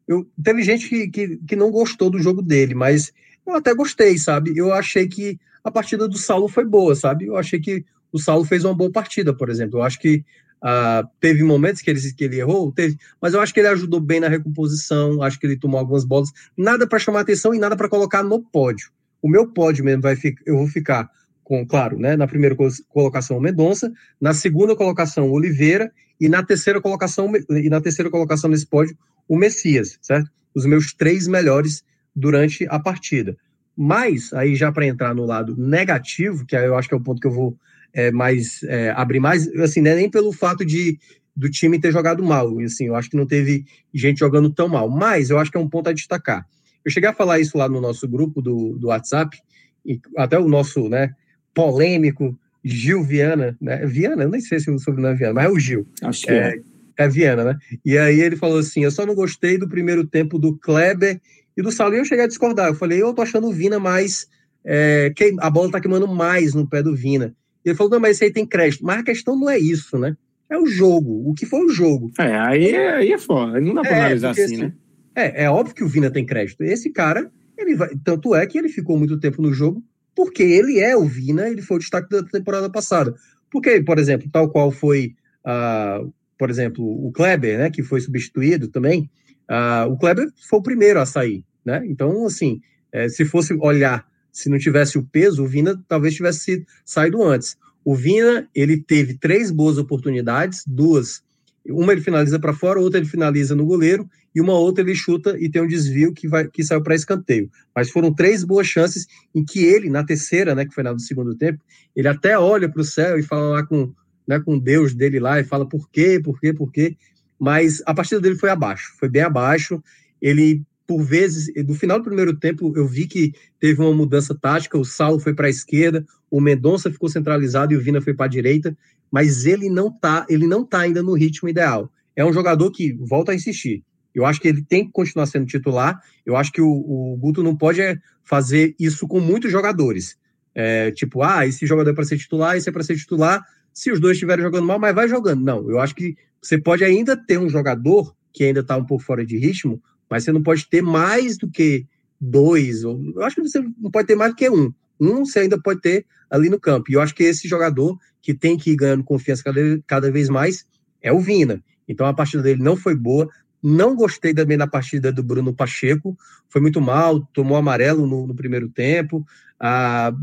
eu, 0.07 0.27
teve 0.43 0.63
gente 0.63 0.89
que, 0.89 1.07
que, 1.07 1.37
que 1.37 1.55
não 1.55 1.71
gostou 1.71 2.09
do 2.09 2.19
jogo 2.19 2.41
dele, 2.41 2.73
mas 2.73 3.13
eu 3.45 3.53
até 3.53 3.73
gostei, 3.73 4.17
sabe? 4.17 4.53
Eu 4.55 4.73
achei 4.73 5.07
que 5.07 5.39
a 5.65 5.71
partida 5.71 6.07
do 6.07 6.17
Saulo 6.17 6.47
foi 6.47 6.63
boa, 6.63 6.95
sabe? 6.95 7.25
Eu 7.25 7.35
achei 7.35 7.59
que 7.59 7.83
o 8.11 8.19
Saulo 8.19 8.45
fez 8.45 8.63
uma 8.63 8.75
boa 8.75 8.91
partida, 8.91 9.33
por 9.33 9.49
exemplo. 9.49 9.79
Eu 9.79 9.83
acho 9.83 9.99
que 9.99 10.23
uh, 10.63 11.09
teve 11.19 11.43
momentos 11.43 11.81
que 11.81 11.89
ele, 11.89 11.99
que 12.13 12.23
ele 12.23 12.39
errou, 12.39 12.71
teve, 12.71 12.95
mas 13.19 13.33
eu 13.33 13.41
acho 13.41 13.51
que 13.51 13.59
ele 13.59 13.69
ajudou 13.69 13.99
bem 13.99 14.19
na 14.19 14.27
recomposição, 14.27 15.23
acho 15.23 15.39
que 15.39 15.47
ele 15.47 15.57
tomou 15.57 15.79
algumas 15.79 16.05
bolas. 16.05 16.29
Nada 16.55 16.87
para 16.87 16.99
chamar 16.99 17.21
atenção 17.21 17.51
e 17.51 17.57
nada 17.57 17.75
para 17.75 17.89
colocar 17.89 18.21
no 18.21 18.39
pódio. 18.39 18.91
O 19.23 19.27
meu 19.27 19.47
pódio 19.47 19.83
mesmo 19.83 20.03
vai 20.03 20.15
ficar, 20.15 20.43
eu 20.45 20.55
vou 20.55 20.67
ficar 20.67 21.09
com, 21.43 21.65
claro, 21.65 21.97
né, 21.97 22.15
na 22.15 22.27
primeira 22.27 22.55
colocação 22.87 23.35
o 23.37 23.41
Mendonça, 23.41 23.91
na 24.21 24.35
segunda 24.35 24.75
colocação 24.75 25.29
o 25.29 25.31
Oliveira 25.31 25.91
e 26.21 26.29
na 26.29 26.43
terceira 26.43 26.79
colocação 26.79 27.31
e 27.49 27.69
na 27.69 27.81
terceira 27.81 28.11
colocação 28.11 28.51
nesse 28.51 28.67
pódio 28.67 28.95
o 29.27 29.35
Messias, 29.35 29.97
certo? 29.99 30.29
Os 30.53 30.63
meus 30.67 30.93
três 30.93 31.27
melhores 31.27 31.83
durante 32.15 32.67
a 32.69 32.79
partida. 32.79 33.35
Mas, 33.77 34.31
aí 34.33 34.55
já 34.55 34.71
para 34.71 34.85
entrar 34.85 35.13
no 35.13 35.25
lado 35.25 35.55
negativo, 35.57 36.45
que 36.45 36.55
eu 36.55 36.75
acho 36.75 36.87
que 36.87 36.93
é 36.93 36.97
o 36.97 37.01
ponto 37.01 37.19
que 37.19 37.27
eu 37.27 37.31
vou 37.31 37.57
é, 37.93 38.11
mais 38.11 38.63
é, 38.63 38.91
abrir 38.91 39.19
mais, 39.19 39.47
assim, 39.55 39.81
não 39.81 39.91
é 39.91 39.95
nem 39.95 40.09
pelo 40.09 40.31
fato 40.31 40.65
de 40.65 40.97
do 41.35 41.49
time 41.49 41.77
ter 41.77 41.91
jogado 41.91 42.23
mal, 42.23 42.57
assim, 42.59 42.85
eu 42.85 42.95
acho 42.95 43.09
que 43.09 43.17
não 43.17 43.25
teve 43.25 43.65
gente 43.93 44.19
jogando 44.19 44.49
tão 44.49 44.69
mal, 44.69 44.89
mas 44.89 45.29
eu 45.29 45.37
acho 45.37 45.51
que 45.51 45.57
é 45.57 45.59
um 45.59 45.67
ponto 45.67 45.89
a 45.89 45.93
destacar. 45.93 46.47
Eu 46.83 46.89
cheguei 46.89 47.09
a 47.09 47.13
falar 47.13 47.39
isso 47.39 47.57
lá 47.57 47.67
no 47.67 47.81
nosso 47.81 48.07
grupo 48.07 48.41
do, 48.41 48.77
do 48.77 48.87
WhatsApp, 48.87 49.37
e 49.85 49.99
até 50.15 50.39
o 50.39 50.47
nosso, 50.47 50.87
né, 50.87 51.13
polêmico 51.53 52.39
Gil 52.63 53.03
Viana, 53.03 53.57
né, 53.59 53.85
Viana, 53.85 54.23
eu 54.23 54.29
nem 54.29 54.39
sei 54.39 54.61
se 54.61 54.71
o 54.71 54.79
sobrenome 54.79 55.15
é 55.15 55.17
Viana, 55.17 55.33
mas 55.33 55.45
é 55.45 55.49
o 55.49 55.59
Gil. 55.59 55.85
Acho 56.01 56.25
que 56.25 56.31
é. 56.31 56.55
é 56.55 56.59
é 56.97 57.07
Viena, 57.07 57.43
né? 57.43 57.57
E 57.83 57.97
aí 57.97 58.21
ele 58.21 58.35
falou 58.35 58.59
assim: 58.59 58.83
eu 58.83 58.91
só 58.91 59.05
não 59.05 59.15
gostei 59.15 59.57
do 59.57 59.67
primeiro 59.67 60.05
tempo 60.05 60.39
do 60.39 60.57
Kleber 60.57 61.19
e 61.55 61.61
do 61.61 61.71
Saulo. 61.71 61.95
E 61.95 61.99
eu 61.99 62.05
cheguei 62.05 62.25
a 62.25 62.27
discordar. 62.27 62.69
Eu 62.69 62.75
falei, 62.75 63.01
eu 63.01 63.13
tô 63.13 63.21
achando 63.21 63.47
o 63.47 63.53
Vina 63.53 63.79
mais. 63.79 64.27
É, 64.67 65.11
que 65.15 65.35
a 65.39 65.49
bola 65.49 65.71
tá 65.71 65.79
queimando 65.79 66.07
mais 66.07 66.53
no 66.53 66.67
pé 66.67 66.81
do 66.81 66.95
Vina. 66.95 67.35
Ele 67.63 67.75
falou, 67.75 67.91
não, 67.91 67.99
mas 67.99 68.17
esse 68.17 68.25
aí 68.25 68.31
tem 68.31 68.45
crédito. 68.45 68.83
Mas 68.83 68.99
a 68.99 69.03
questão 69.03 69.37
não 69.37 69.49
é 69.49 69.59
isso, 69.59 69.97
né? 69.97 70.17
é 70.49 70.57
o 70.57 70.65
jogo, 70.65 71.29
o 71.29 71.33
que 71.33 71.45
foi 71.45 71.65
o 71.65 71.69
jogo. 71.69 72.11
É, 72.19 72.35
aí, 72.37 72.75
aí 72.75 73.11
é 73.11 73.17
foda, 73.17 73.59
não 73.59 73.73
dá 73.73 73.81
pra 73.81 73.91
é, 73.91 73.99
analisar 74.01 74.31
assim, 74.31 74.43
assim, 74.43 74.57
né? 74.57 74.73
É, 75.15 75.43
é 75.45 75.49
óbvio 75.49 75.75
que 75.75 75.83
o 75.83 75.87
Vina 75.87 76.11
tem 76.11 76.25
crédito. 76.25 76.63
Esse 76.63 76.91
cara, 76.91 77.31
ele 77.57 77.75
vai, 77.75 77.89
tanto 78.03 78.35
é 78.35 78.45
que 78.45 78.57
ele 78.57 78.69
ficou 78.69 78.97
muito 78.97 79.19
tempo 79.19 79.41
no 79.41 79.53
jogo, 79.53 79.83
porque 80.15 80.43
ele 80.43 80.79
é 80.79 80.95
o 80.95 81.05
Vina, 81.05 81.49
ele 81.49 81.61
foi 81.61 81.77
o 81.77 81.79
destaque 81.79 82.09
da 82.09 82.23
temporada 82.23 82.69
passada. 82.69 83.13
Porque, 83.49 83.81
por 83.81 83.97
exemplo, 83.97 84.29
tal 84.31 84.49
qual 84.49 84.71
foi, 84.71 85.15
uh, 85.45 86.13
por 86.37 86.49
exemplo, 86.49 86.83
o 86.85 87.11
Kleber, 87.11 87.57
né, 87.57 87.69
que 87.69 87.81
foi 87.81 88.01
substituído 88.01 88.67
também, 88.67 89.09
uh, 89.49 89.91
o 89.91 89.97
Kleber 89.97 90.27
foi 90.49 90.59
o 90.59 90.63
primeiro 90.63 90.99
a 90.99 91.05
sair, 91.05 91.43
né? 91.63 91.83
Então, 91.87 92.25
assim, 92.25 92.61
é, 92.91 93.09
se 93.09 93.25
fosse 93.25 93.53
olhar, 93.55 94.05
se 94.31 94.49
não 94.49 94.57
tivesse 94.57 94.97
o 94.97 95.03
peso, 95.03 95.43
o 95.43 95.47
Vina 95.47 95.81
talvez 95.87 96.13
tivesse 96.13 96.65
saído 96.83 97.23
antes. 97.23 97.57
O 97.83 97.95
Vina, 97.95 98.49
ele 98.53 98.77
teve 98.77 99.15
três 99.15 99.51
boas 99.51 99.77
oportunidades, 99.77 100.63
duas 100.65 101.23
uma 101.67 101.91
ele 101.91 102.01
finaliza 102.01 102.39
para 102.39 102.53
fora, 102.53 102.79
outra 102.79 102.99
ele 102.99 103.07
finaliza 103.07 103.55
no 103.55 103.65
goleiro 103.65 104.07
e 104.33 104.41
uma 104.41 104.53
outra 104.53 104.83
ele 104.83 104.93
chuta 104.93 105.35
e 105.39 105.49
tem 105.49 105.61
um 105.61 105.67
desvio 105.67 106.13
que, 106.13 106.27
vai, 106.27 106.47
que 106.47 106.63
saiu 106.63 106.81
para 106.81 106.93
escanteio. 106.93 107.49
Mas 107.75 107.89
foram 107.89 108.13
três 108.13 108.43
boas 108.43 108.67
chances 108.67 109.07
em 109.33 109.43
que 109.43 109.63
ele, 109.63 109.89
na 109.89 110.03
terceira, 110.03 110.53
né, 110.53 110.65
que 110.65 110.73
foi 110.73 110.83
na 110.83 110.93
do 110.93 111.01
segundo 111.01 111.35
tempo, 111.35 111.59
ele 111.95 112.07
até 112.07 112.37
olha 112.37 112.69
para 112.69 112.81
o 112.81 112.85
céu 112.85 113.17
e 113.17 113.23
fala 113.23 113.49
lá 113.49 113.65
com, 113.65 113.91
né, 114.27 114.39
com 114.39 114.59
Deus 114.59 114.93
dele 114.93 115.19
lá 115.19 115.39
e 115.39 115.43
fala 115.43 115.67
por 115.67 115.89
quê, 115.89 116.19
por 116.23 116.39
quê, 116.39 116.53
por 116.53 116.71
quê. 116.71 116.95
Mas 117.39 117.81
a 117.85 117.93
partida 117.93 118.21
dele 118.21 118.35
foi 118.35 118.49
abaixo, 118.49 118.93
foi 118.97 119.09
bem 119.09 119.21
abaixo. 119.21 119.83
Ele, 120.21 120.63
por 120.87 121.03
vezes, 121.03 121.51
no 121.67 121.73
final 121.73 121.99
do 121.99 122.05
primeiro 122.05 122.35
tempo, 122.37 122.73
eu 122.75 122.87
vi 122.87 123.07
que 123.07 123.33
teve 123.59 123.81
uma 123.81 123.93
mudança 123.93 124.33
tática. 124.33 124.77
O 124.77 124.85
Saulo 124.85 125.19
foi 125.19 125.33
para 125.33 125.47
a 125.47 125.49
esquerda, 125.49 126.05
o 126.31 126.39
Mendonça 126.39 126.91
ficou 126.91 127.09
centralizado 127.09 127.73
e 127.73 127.77
o 127.77 127.81
Vina 127.81 128.01
foi 128.01 128.13
para 128.13 128.25
a 128.25 128.29
direita 128.29 128.75
mas 129.11 129.45
ele 129.45 129.69
não 129.69 129.91
tá, 129.91 130.25
ele 130.29 130.47
não 130.47 130.65
tá 130.65 130.79
ainda 130.79 131.01
no 131.01 131.13
ritmo 131.13 131.49
ideal. 131.49 131.89
É 132.15 132.25
um 132.25 132.33
jogador 132.33 132.71
que 132.71 132.93
volta 132.93 133.31
a 133.31 133.35
insistir. 133.35 133.83
Eu 134.13 134.25
acho 134.25 134.39
que 134.39 134.47
ele 134.49 134.61
tem 134.61 134.85
que 134.85 134.91
continuar 134.91 135.25
sendo 135.25 135.45
titular. 135.45 135.99
Eu 136.25 136.35
acho 136.35 136.51
que 136.51 136.61
o, 136.61 136.69
o 136.69 137.17
Guto 137.17 137.43
não 137.43 137.55
pode 137.55 137.81
é, 137.81 137.97
fazer 138.23 138.75
isso 138.79 139.07
com 139.07 139.19
muitos 139.19 139.51
jogadores. 139.51 140.17
É, 140.53 140.91
tipo, 140.91 141.21
ah, 141.21 141.45
esse 141.45 141.65
jogador 141.65 141.91
é 141.91 141.93
para 141.93 142.05
ser 142.05 142.17
titular, 142.17 142.55
esse 142.55 142.67
é 142.69 142.71
para 142.71 142.83
ser 142.83 142.95
titular. 142.95 143.41
Se 143.75 143.91
os 143.91 143.99
dois 143.99 144.15
estiverem 144.15 144.43
jogando 144.43 144.65
mal, 144.65 144.79
mas 144.79 144.95
vai 144.95 145.07
jogando. 145.07 145.43
Não, 145.43 145.69
eu 145.69 145.79
acho 145.79 145.93
que 145.93 146.15
você 146.41 146.57
pode 146.57 146.83
ainda 146.85 147.17
ter 147.17 147.37
um 147.37 147.49
jogador 147.49 148.15
que 148.31 148.45
ainda 148.45 148.61
está 148.61 148.77
um 148.77 148.85
pouco 148.85 149.03
fora 149.03 149.25
de 149.25 149.37
ritmo, 149.37 149.83
mas 150.09 150.23
você 150.23 150.31
não 150.31 150.41
pode 150.41 150.67
ter 150.69 150.81
mais 150.81 151.37
do 151.37 151.49
que 151.49 151.85
dois. 152.19 152.85
Ou, 152.85 153.03
eu 153.13 153.23
acho 153.23 153.35
que 153.35 153.41
você 153.41 153.59
não 153.59 153.91
pode 153.91 154.07
ter 154.07 154.15
mais 154.15 154.31
do 154.31 154.37
que 154.37 154.49
um. 154.49 154.73
Um 154.97 155.25
você 155.25 155.39
ainda 155.39 155.61
pode 155.61 155.81
ter 155.81 156.05
ali 156.31 156.49
no 156.49 156.59
campo. 156.59 156.89
E 156.89 156.93
eu 156.93 157.01
acho 157.01 157.13
que 157.13 157.23
esse 157.23 157.49
jogador 157.49 157.97
que 158.21 158.33
tem 158.33 158.57
que 158.57 158.71
ir 158.71 158.77
ganhando 158.77 159.03
confiança 159.03 159.43
cada, 159.43 159.59
cada 159.85 160.09
vez 160.09 160.29
mais, 160.29 160.65
é 161.01 161.11
o 161.11 161.19
Vina. 161.19 161.61
Então 161.85 162.07
a 162.07 162.13
partida 162.13 162.41
dele 162.41 162.63
não 162.63 162.77
foi 162.77 162.95
boa. 162.95 163.29
Não 163.61 163.93
gostei 163.93 164.33
também 164.33 164.57
da 164.57 164.67
partida 164.67 165.11
do 165.11 165.23
Bruno 165.23 165.53
Pacheco, 165.53 166.15
foi 166.47 166.61
muito 166.61 166.79
mal, 166.79 167.21
tomou 167.33 167.57
amarelo 167.57 168.07
no, 168.07 168.27
no 168.27 168.35
primeiro 168.35 168.69
tempo. 168.69 169.25
Ah, 169.59 170.13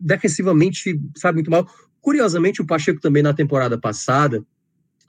defensivamente, 0.00 1.00
sabe, 1.16 1.36
muito 1.36 1.50
mal. 1.50 1.68
Curiosamente, 2.00 2.62
o 2.62 2.66
Pacheco 2.66 3.00
também 3.00 3.22
na 3.22 3.34
temporada 3.34 3.78
passada, 3.78 4.42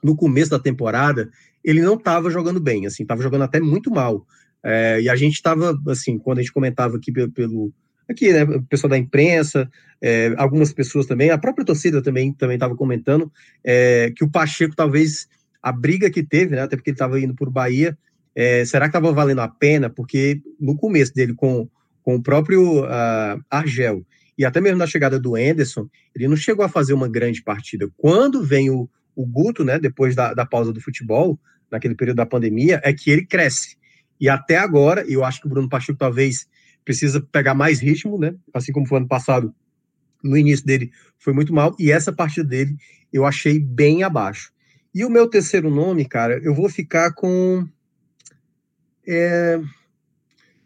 no 0.02 0.16
começo 0.16 0.50
da 0.50 0.58
temporada, 0.58 1.30
ele 1.64 1.80
não 1.82 1.94
estava 1.94 2.30
jogando 2.30 2.60
bem, 2.60 2.86
assim, 2.86 3.02
estava 3.02 3.22
jogando 3.22 3.42
até 3.42 3.60
muito 3.60 3.90
mal. 3.90 4.26
É, 4.62 5.00
e 5.00 5.08
a 5.08 5.16
gente 5.16 5.34
estava, 5.34 5.78
assim, 5.88 6.18
quando 6.18 6.38
a 6.38 6.42
gente 6.42 6.52
comentava 6.52 6.96
aqui 6.96 7.12
pelo, 7.12 7.30
pelo 7.30 7.72
aqui, 8.08 8.32
né, 8.32 8.44
pessoal 8.68 8.90
da 8.90 8.98
imprensa, 8.98 9.70
é, 10.02 10.34
algumas 10.36 10.72
pessoas 10.72 11.06
também, 11.06 11.30
a 11.30 11.38
própria 11.38 11.64
torcida 11.64 12.02
também 12.02 12.32
também 12.32 12.56
estava 12.56 12.74
comentando 12.74 13.30
é, 13.64 14.12
que 14.16 14.24
o 14.24 14.30
Pacheco 14.30 14.74
talvez 14.74 15.28
a 15.62 15.70
briga 15.70 16.10
que 16.10 16.22
teve, 16.22 16.56
né, 16.56 16.62
até 16.62 16.76
porque 16.76 16.90
ele 16.90 16.94
estava 16.94 17.20
indo 17.20 17.34
por 17.34 17.50
Bahia, 17.50 17.96
é, 18.34 18.64
será 18.64 18.86
que 18.86 18.96
estava 18.96 19.12
valendo 19.12 19.40
a 19.40 19.48
pena? 19.48 19.90
Porque 19.90 20.40
no 20.58 20.76
começo 20.76 21.12
dele 21.12 21.34
com, 21.34 21.68
com 22.02 22.16
o 22.16 22.22
próprio 22.22 22.84
uh, 22.84 23.42
Argel 23.50 24.04
e 24.40 24.44
até 24.46 24.58
mesmo 24.58 24.78
na 24.78 24.86
chegada 24.86 25.20
do 25.20 25.36
Enderson, 25.36 25.86
ele 26.14 26.26
não 26.26 26.34
chegou 26.34 26.64
a 26.64 26.68
fazer 26.68 26.94
uma 26.94 27.06
grande 27.06 27.42
partida. 27.42 27.90
Quando 27.98 28.42
vem 28.42 28.70
o, 28.70 28.88
o 29.14 29.26
Guto, 29.26 29.66
né, 29.66 29.78
depois 29.78 30.16
da, 30.16 30.32
da 30.32 30.46
pausa 30.46 30.72
do 30.72 30.80
futebol, 30.80 31.38
naquele 31.70 31.94
período 31.94 32.16
da 32.16 32.24
pandemia, 32.24 32.80
é 32.82 32.90
que 32.90 33.10
ele 33.10 33.26
cresce. 33.26 33.76
E 34.18 34.30
até 34.30 34.56
agora, 34.56 35.04
eu 35.06 35.22
acho 35.26 35.42
que 35.42 35.46
o 35.46 35.50
Bruno 35.50 35.68
Pacheco 35.68 35.98
talvez 35.98 36.48
precisa 36.86 37.20
pegar 37.20 37.52
mais 37.52 37.80
ritmo, 37.80 38.18
né? 38.18 38.34
Assim 38.54 38.72
como 38.72 38.86
foi 38.86 38.96
ano 38.96 39.08
passado, 39.08 39.54
no 40.24 40.38
início 40.38 40.64
dele 40.64 40.90
foi 41.18 41.34
muito 41.34 41.52
mal, 41.52 41.76
e 41.78 41.92
essa 41.92 42.10
partida 42.10 42.48
dele 42.48 42.74
eu 43.12 43.26
achei 43.26 43.60
bem 43.60 44.04
abaixo. 44.04 44.54
E 44.94 45.04
o 45.04 45.10
meu 45.10 45.28
terceiro 45.28 45.68
nome, 45.68 46.06
cara, 46.06 46.40
eu 46.42 46.54
vou 46.54 46.70
ficar 46.70 47.12
com. 47.12 47.68
É... 49.06 49.60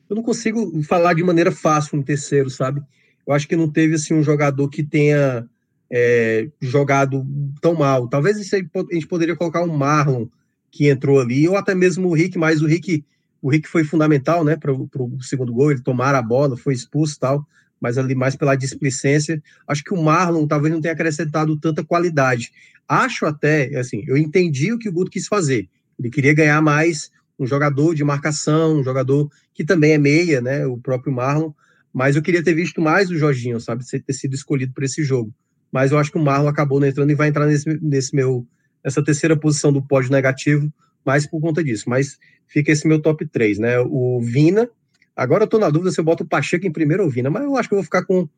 Eu 0.08 0.14
não 0.14 0.22
consigo 0.22 0.80
falar 0.84 1.14
de 1.14 1.24
maneira 1.24 1.50
fácil 1.50 1.98
um 1.98 2.02
terceiro, 2.04 2.48
sabe? 2.48 2.80
Eu 3.26 3.32
acho 3.32 3.48
que 3.48 3.56
não 3.56 3.70
teve 3.70 3.94
assim, 3.94 4.14
um 4.14 4.22
jogador 4.22 4.68
que 4.68 4.82
tenha 4.82 5.48
é, 5.90 6.48
jogado 6.60 7.26
tão 7.60 7.74
mal. 7.74 8.08
Talvez 8.08 8.36
a 8.38 8.42
gente 8.42 9.06
poderia 9.06 9.36
colocar 9.36 9.62
um 9.62 9.76
Marlon 9.76 10.26
que 10.70 10.88
entrou 10.88 11.20
ali, 11.20 11.48
ou 11.48 11.56
até 11.56 11.74
mesmo 11.74 12.08
o 12.08 12.14
Rick, 12.14 12.36
mas 12.36 12.60
o 12.60 12.66
Rick 12.66 13.04
o 13.44 13.50
Rick 13.50 13.68
foi 13.68 13.84
fundamental, 13.84 14.42
né, 14.42 14.56
para 14.56 14.72
o 14.72 14.88
segundo 15.20 15.52
gol, 15.52 15.70
ele 15.70 15.82
tomar 15.82 16.14
a 16.14 16.22
bola, 16.22 16.56
foi 16.56 16.72
expulso 16.72 17.16
e 17.16 17.18
tal, 17.18 17.46
mas 17.78 17.98
ali 17.98 18.14
mais 18.14 18.34
pela 18.34 18.56
displicência. 18.56 19.42
Acho 19.68 19.84
que 19.84 19.92
o 19.92 20.02
Marlon 20.02 20.46
talvez 20.46 20.72
não 20.72 20.80
tenha 20.80 20.94
acrescentado 20.94 21.54
tanta 21.60 21.84
qualidade. 21.84 22.50
Acho 22.88 23.26
até, 23.26 23.76
assim, 23.76 24.02
eu 24.06 24.16
entendi 24.16 24.72
o 24.72 24.78
que 24.78 24.88
o 24.88 24.92
Guto 24.92 25.10
quis 25.10 25.26
fazer. 25.26 25.68
Ele 25.98 26.08
queria 26.08 26.32
ganhar 26.32 26.62
mais 26.62 27.10
um 27.38 27.46
jogador 27.46 27.94
de 27.94 28.02
marcação, 28.02 28.78
um 28.78 28.82
jogador 28.82 29.30
que 29.52 29.62
também 29.62 29.92
é 29.92 29.98
meia, 29.98 30.40
né, 30.40 30.66
o 30.66 30.78
próprio 30.78 31.12
Marlon, 31.12 31.52
mas 31.94 32.16
eu 32.16 32.22
queria 32.22 32.42
ter 32.42 32.54
visto 32.54 32.82
mais 32.82 33.08
o 33.08 33.16
Jorginho, 33.16 33.60
sabe, 33.60 33.84
ter 33.86 34.12
sido 34.12 34.34
escolhido 34.34 34.72
para 34.74 34.84
esse 34.84 35.04
jogo. 35.04 35.32
Mas 35.70 35.92
eu 35.92 35.98
acho 35.98 36.10
que 36.10 36.18
o 36.18 36.20
Marlon 36.20 36.48
acabou 36.48 36.80
não 36.80 36.88
entrando 36.88 37.10
e 37.10 37.14
vai 37.14 37.28
entrar 37.28 37.46
nesse, 37.46 37.68
nesse 37.80 38.14
meu, 38.14 38.44
nessa 38.84 39.02
terceira 39.02 39.36
posição 39.36 39.72
do 39.72 39.80
pódio 39.80 40.10
negativo, 40.10 40.72
mais 41.06 41.24
por 41.24 41.40
conta 41.40 41.62
disso. 41.62 41.88
Mas 41.88 42.18
fica 42.48 42.72
esse 42.72 42.88
meu 42.88 43.00
top 43.00 43.24
3, 43.24 43.60
né? 43.60 43.78
O 43.78 44.20
Vina. 44.20 44.68
Agora 45.14 45.44
eu 45.44 45.48
tô 45.48 45.56
na 45.56 45.70
dúvida 45.70 45.92
se 45.92 46.00
eu 46.00 46.04
boto 46.04 46.24
o 46.24 46.26
Pacheco 46.26 46.66
em 46.66 46.72
primeiro 46.72 47.04
ou 47.04 47.08
o 47.08 47.12
Vina, 47.12 47.30
mas 47.30 47.44
eu 47.44 47.56
acho 47.56 47.68
que 47.68 47.74
eu 47.74 47.78
vou 47.78 47.84
ficar 47.84 48.04
com, 48.04 48.28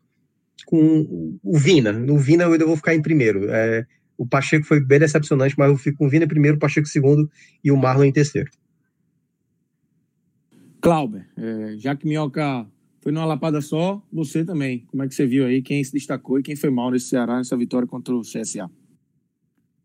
com 0.67 1.39
o 1.43 1.57
Vina. 1.57 1.93
No 1.93 2.19
Vina 2.19 2.45
eu 2.45 2.53
ainda 2.53 2.67
vou 2.67 2.77
ficar 2.77 2.95
em 2.95 3.01
primeiro. 3.01 3.51
É, 3.51 3.87
o 4.19 4.27
Pacheco 4.27 4.67
foi 4.67 4.81
bem 4.81 4.99
decepcionante, 4.99 5.55
mas 5.57 5.71
eu 5.71 5.79
fico 5.79 5.97
com 5.97 6.07
o 6.07 6.11
Vina 6.11 6.27
em 6.27 6.29
primeiro, 6.29 6.59
o 6.59 6.61
Pacheco 6.61 6.87
em 6.87 6.91
segundo 6.91 7.31
e 7.65 7.73
o 7.73 7.77
Marlon 7.77 8.05
em 8.05 8.13
terceiro. 8.13 8.51
Clauber, 10.83 11.27
é, 11.39 11.77
já 11.79 11.97
que 11.97 12.07
Minhoca 12.07 12.67
foi 13.07 13.13
numa 13.13 13.25
lapada 13.25 13.61
só, 13.61 14.03
você 14.13 14.45
também. 14.45 14.85
Como 14.89 15.01
é 15.01 15.07
que 15.07 15.15
você 15.15 15.25
viu 15.25 15.47
aí 15.47 15.63
quem 15.63 15.85
se 15.85 15.93
destacou 15.93 16.41
e 16.41 16.43
quem 16.43 16.57
foi 16.57 16.71
mal 16.71 16.91
nesse 16.91 17.07
Ceará, 17.07 17.37
nessa 17.37 17.57
vitória 17.57 17.87
contra 17.87 18.13
o 18.13 18.23
CSA? 18.23 18.69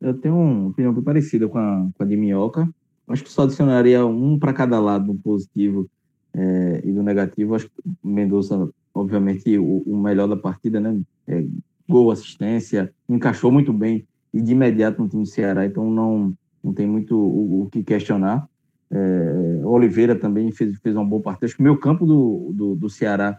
Eu 0.02 0.16
tenho 0.16 0.36
uma 0.36 0.70
opinião 0.70 0.92
bem 0.92 1.04
parecida 1.04 1.48
com 1.48 1.60
a, 1.60 1.88
com 1.96 2.04
a 2.04 2.06
de 2.08 2.18
Minhoca. 2.18 2.68
Acho 3.08 3.24
que 3.24 3.30
só 3.30 3.44
adicionaria 3.44 4.04
um 4.08 4.40
para 4.40 4.54
cada 4.54 4.80
lado, 4.80 5.14
do 5.14 5.20
positivo 5.20 5.88
é, 6.34 6.82
e 6.84 6.92
do 6.92 7.04
negativo. 7.04 7.54
Acho 7.54 7.68
que 7.68 7.74
Mendonça, 8.04 8.68
obviamente, 8.92 9.56
o, 9.56 9.84
o, 9.86 10.02
melhor 10.02 10.28
da 10.28 10.36
partida, 10.36 10.80
né? 10.80 11.00
É, 11.28 11.46
gol, 11.88 12.10
assistência, 12.10 12.92
encaixou 13.08 13.52
muito 13.52 13.72
bem 13.72 14.04
e 14.34 14.42
de 14.42 14.52
imediato 14.54 15.00
no 15.00 15.08
time 15.08 15.22
do 15.22 15.30
Ceará, 15.30 15.64
então 15.64 15.92
não, 15.92 16.34
não 16.64 16.74
tem 16.74 16.88
muito 16.88 17.16
o, 17.16 17.66
o 17.66 17.70
que 17.70 17.84
questionar. 17.84 18.50
É, 18.92 19.66
Oliveira 19.66 20.16
também 20.16 20.52
fez, 20.52 20.78
fez 20.80 20.96
uma 20.96 21.06
boa 21.06 21.22
partida. 21.22 21.46
Acho 21.46 21.56
que 21.56 21.62
o 21.62 21.64
meu 21.64 21.78
campo 21.78 22.06
do, 22.06 22.52
do, 22.54 22.76
do 22.76 22.90
Ceará 22.90 23.38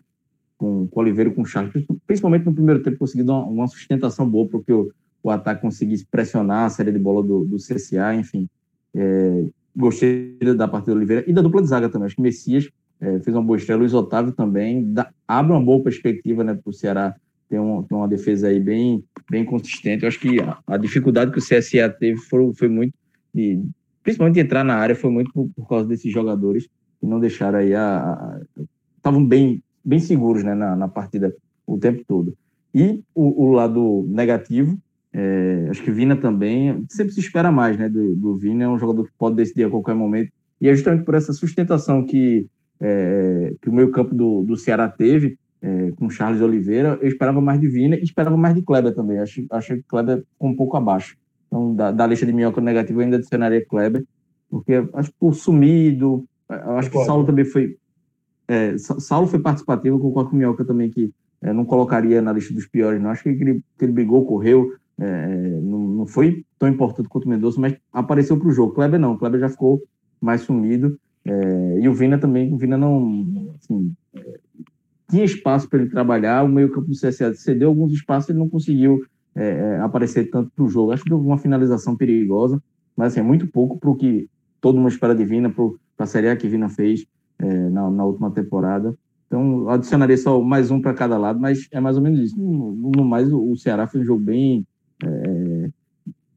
com, 0.57 0.87
com 0.87 1.01
Oliveira 1.01 1.29
e 1.29 1.35
com 1.35 1.45
Charles, 1.45 1.73
principalmente 2.07 2.47
no 2.47 2.55
primeiro 2.55 2.83
tempo, 2.83 2.99
conseguiu 2.99 3.25
uma, 3.27 3.45
uma 3.45 3.67
sustentação 3.67 4.29
boa, 4.29 4.49
porque 4.49 4.73
o, 4.73 4.93
o 5.23 5.31
ataque 5.31 5.61
conseguisse 5.61 6.07
pressionar 6.07 6.67
a 6.67 6.71
série 6.71 6.93
de 6.93 6.99
bola 6.99 7.23
do, 7.23 7.45
do 7.45 7.57
CSA, 7.57 8.15
enfim. 8.15 8.49
É, 8.95 9.45
gostei 9.75 10.39
da 10.57 10.69
partida 10.69 10.93
do 10.93 10.99
Oliveira 10.99 11.25
e 11.27 11.33
da 11.33 11.43
dupla 11.43 11.61
de 11.61 11.69
zaga 11.69 11.89
também. 11.89 12.07
Acho 12.07 12.17
que 12.17 12.23
Messias 12.23 12.69
é, 13.01 13.19
fez 13.21 13.35
uma 13.37 13.43
boa 13.43 13.57
estreia, 13.57 13.79
Luiz 13.79 13.93
Otávio 13.93 14.33
também 14.33 14.93
dá, 14.93 15.11
abre 15.27 15.53
uma 15.53 15.61
boa 15.61 15.83
perspectiva 15.83 16.45
né, 16.45 16.55
para 16.55 16.71
o 16.71 16.73
Ceará 16.73 17.15
ter, 17.49 17.59
um, 17.59 17.83
ter 17.83 17.95
uma 17.95 18.07
defesa 18.07 18.47
aí 18.47 18.61
bem, 18.61 19.03
bem 19.29 19.45
consistente. 19.45 20.05
Eu 20.05 20.09
acho 20.09 20.21
que 20.21 20.41
a, 20.41 20.59
a 20.67 20.77
dificuldade 20.77 21.33
que 21.33 21.39
o 21.39 21.43
CSA 21.43 21.89
teve 21.91 22.19
foi, 22.19 22.55
foi 22.55 22.69
muito, 22.69 22.95
de, 23.35 23.61
principalmente 24.03 24.41
entrar 24.41 24.65
na 24.65 24.75
área, 24.75 24.95
foi 24.95 25.11
muito 25.11 25.33
por, 25.33 25.49
por 25.55 25.69
causa 25.69 25.87
desses 25.87 26.13
jogadores 26.13 26.69
que 27.01 27.07
não 27.07 27.21
deixaram 27.21 27.59
aí 27.59 27.75
a. 27.75 28.41
estavam 28.97 29.25
bem, 29.25 29.63
bem 29.85 29.99
seguros 29.99 30.45
né, 30.45 30.55
na, 30.55 30.77
na 30.77 30.89
partida 30.89 31.35
o 31.67 31.79
tempo 31.79 32.03
todo. 32.07 32.37
E 32.75 33.03
o, 33.15 33.47
o 33.47 33.53
lado 33.53 34.07
negativo 34.09 34.79
é, 35.13 35.67
acho 35.71 35.83
que 35.83 35.91
Vina 35.91 36.17
também, 36.17 36.85
sempre 36.89 37.13
se 37.13 37.21
espera 37.21 37.53
mais 37.53 37.77
né, 37.77 37.89
do, 37.89 38.17
do 38.17 38.37
Vina, 38.37 38.65
é 38.65 38.69
um 38.69 38.79
jogador 38.79 39.05
que 39.05 39.13
pode 39.19 39.37
decidir 39.37 39.65
a 39.65 39.71
qualquer 39.71 39.95
momento. 39.95 40.33
E 40.61 40.69
é 40.69 40.75
justamente 40.75 41.05
por 41.05 41.15
essa 41.15 41.33
sustentação 41.33 42.05
que, 42.05 42.47
é, 42.81 43.55
que 43.61 43.69
o 43.69 43.73
meio 43.73 43.91
campo 43.91 44.15
do, 44.15 44.43
do 44.43 44.57
Ceará 44.57 44.89
teve, 44.89 45.39
é, 45.61 45.93
com 45.93 46.09
Charles 46.09 46.41
Oliveira, 46.41 46.99
eu 47.01 47.09
esperava 47.09 47.41
mais 47.41 47.61
de 47.61 47.69
Vina 47.69 47.97
e 47.97 48.03
esperava 48.03 48.37
mais 48.37 48.55
de 48.55 48.63
Kleber 48.63 48.95
também. 48.95 49.19
Acho, 49.19 49.45
acho 49.51 49.77
que 49.77 49.83
Kleber 49.83 50.25
ficou 50.33 50.49
um 50.49 50.57
pouco 50.57 50.77
abaixo. 50.77 51.17
Então, 51.53 51.75
da, 51.75 51.93
da 51.93 52.07
lista 52.07 52.25
de 52.25 52.33
minhoca 52.33 52.63
negativa, 52.63 52.99
eu 52.99 53.05
ainda 53.05 53.19
adicionaria 53.19 53.63
Kleber, 53.67 54.03
porque 54.49 54.73
acho 54.95 55.11
que 55.11 55.17
por 55.21 55.35
sumido, 55.35 56.25
acho 56.49 56.91
que 56.91 56.97
o 56.97 57.05
Saulo 57.05 57.27
também 57.27 57.45
foi. 57.45 57.77
É, 58.49 58.79
Saulo 58.79 59.27
foi 59.27 59.39
participativo, 59.39 59.99
concordo 59.99 60.31
com 60.31 60.37
o 60.37 60.39
Minhoca 60.39 60.65
também, 60.65 60.91
que 60.91 61.13
é, 61.43 61.53
não 61.53 61.67
colocaria 61.67 62.23
na 62.23 62.33
lista 62.33 62.55
dos 62.55 62.67
piores, 62.67 63.03
não. 63.03 63.11
Acho 63.11 63.23
que 63.23 63.29
ele, 63.29 63.63
que 63.79 63.85
ele 63.85 63.93
brigou, 63.93 64.25
correu, 64.25 64.73
é, 64.99 65.61
não, 65.61 65.79
não, 65.79 66.07
foi 66.07 66.43
tão 66.59 66.71
importante 66.71 67.09
quanto 67.09 67.27
o 67.27 67.29
Mendonça, 67.29 67.61
mas 67.61 67.77
apareceu 67.93 68.39
para 68.39 68.49
o 68.49 68.53
jogo. 68.53 68.73
Kleber 68.73 68.99
não, 68.99 69.19
Kleber 69.19 69.39
já 69.39 69.51
ficou 69.51 69.83
mais 70.19 70.41
sumido. 70.41 70.99
É, 71.23 71.81
e 71.81 71.87
o 71.87 71.93
Vina 71.93 72.19
também, 72.19 72.51
o 72.51 72.57
Vina 72.57 72.79
não. 72.79 73.55
Assim, 73.63 73.95
é, 74.15 74.41
tinha 75.11 75.25
espaço 75.25 75.69
para 75.69 75.81
ele 75.81 75.91
trabalhar, 75.91 76.45
o 76.45 76.49
meio-campo 76.49 76.89
do 76.89 76.99
CSA 76.99 77.35
cedeu 77.35 77.69
alguns 77.69 77.93
espaços, 77.93 78.31
ele 78.31 78.39
não 78.39 78.49
conseguiu 78.49 79.05
é, 79.35 79.49
é, 79.49 79.81
aparecer 79.81 80.31
tanto 80.31 80.51
para 80.55 80.65
o 80.65 80.69
jogo. 80.69 80.93
Acho 80.93 81.05
que 81.05 81.13
uma 81.13 81.39
finalização 81.39 81.97
perigosa, 81.97 82.63
mas 82.97 83.13
assim, 83.13 83.21
é 83.21 83.23
muito 83.23 83.47
pouco 83.47 83.79
para 83.79 83.91
o 83.91 83.97
que 83.97 84.29
todo 84.61 84.77
mundo 84.77 84.89
espera 84.89 85.15
de 85.15 85.25
Vina, 85.25 85.51
para 85.51 85.65
a 85.99 86.07
Série 86.07 86.29
A 86.29 86.37
que 86.37 86.49
Vina 86.49 86.69
fez 86.69 87.07
é, 87.39 87.69
na, 87.71 87.91
na, 87.91 88.05
última 88.05 88.31
temporada. 88.31 88.97
Então, 89.27 89.69
adicionaria 89.69 90.17
só 90.17 90.41
mais 90.41 90.71
um 90.71 90.81
para 90.81 90.95
cada 90.95 91.17
lado, 91.17 91.41
mas 91.41 91.67
é 91.73 91.81
mais 91.81 91.97
ou 91.97 92.03
menos 92.03 92.21
isso. 92.21 92.39
No, 92.39 92.93
no 92.95 93.05
mais, 93.05 93.33
o, 93.33 93.57
Ceará 93.57 93.87
foi 93.87 94.01
um 94.01 94.05
jogo 94.05 94.23
bem. 94.23 94.67
É, 95.03 95.71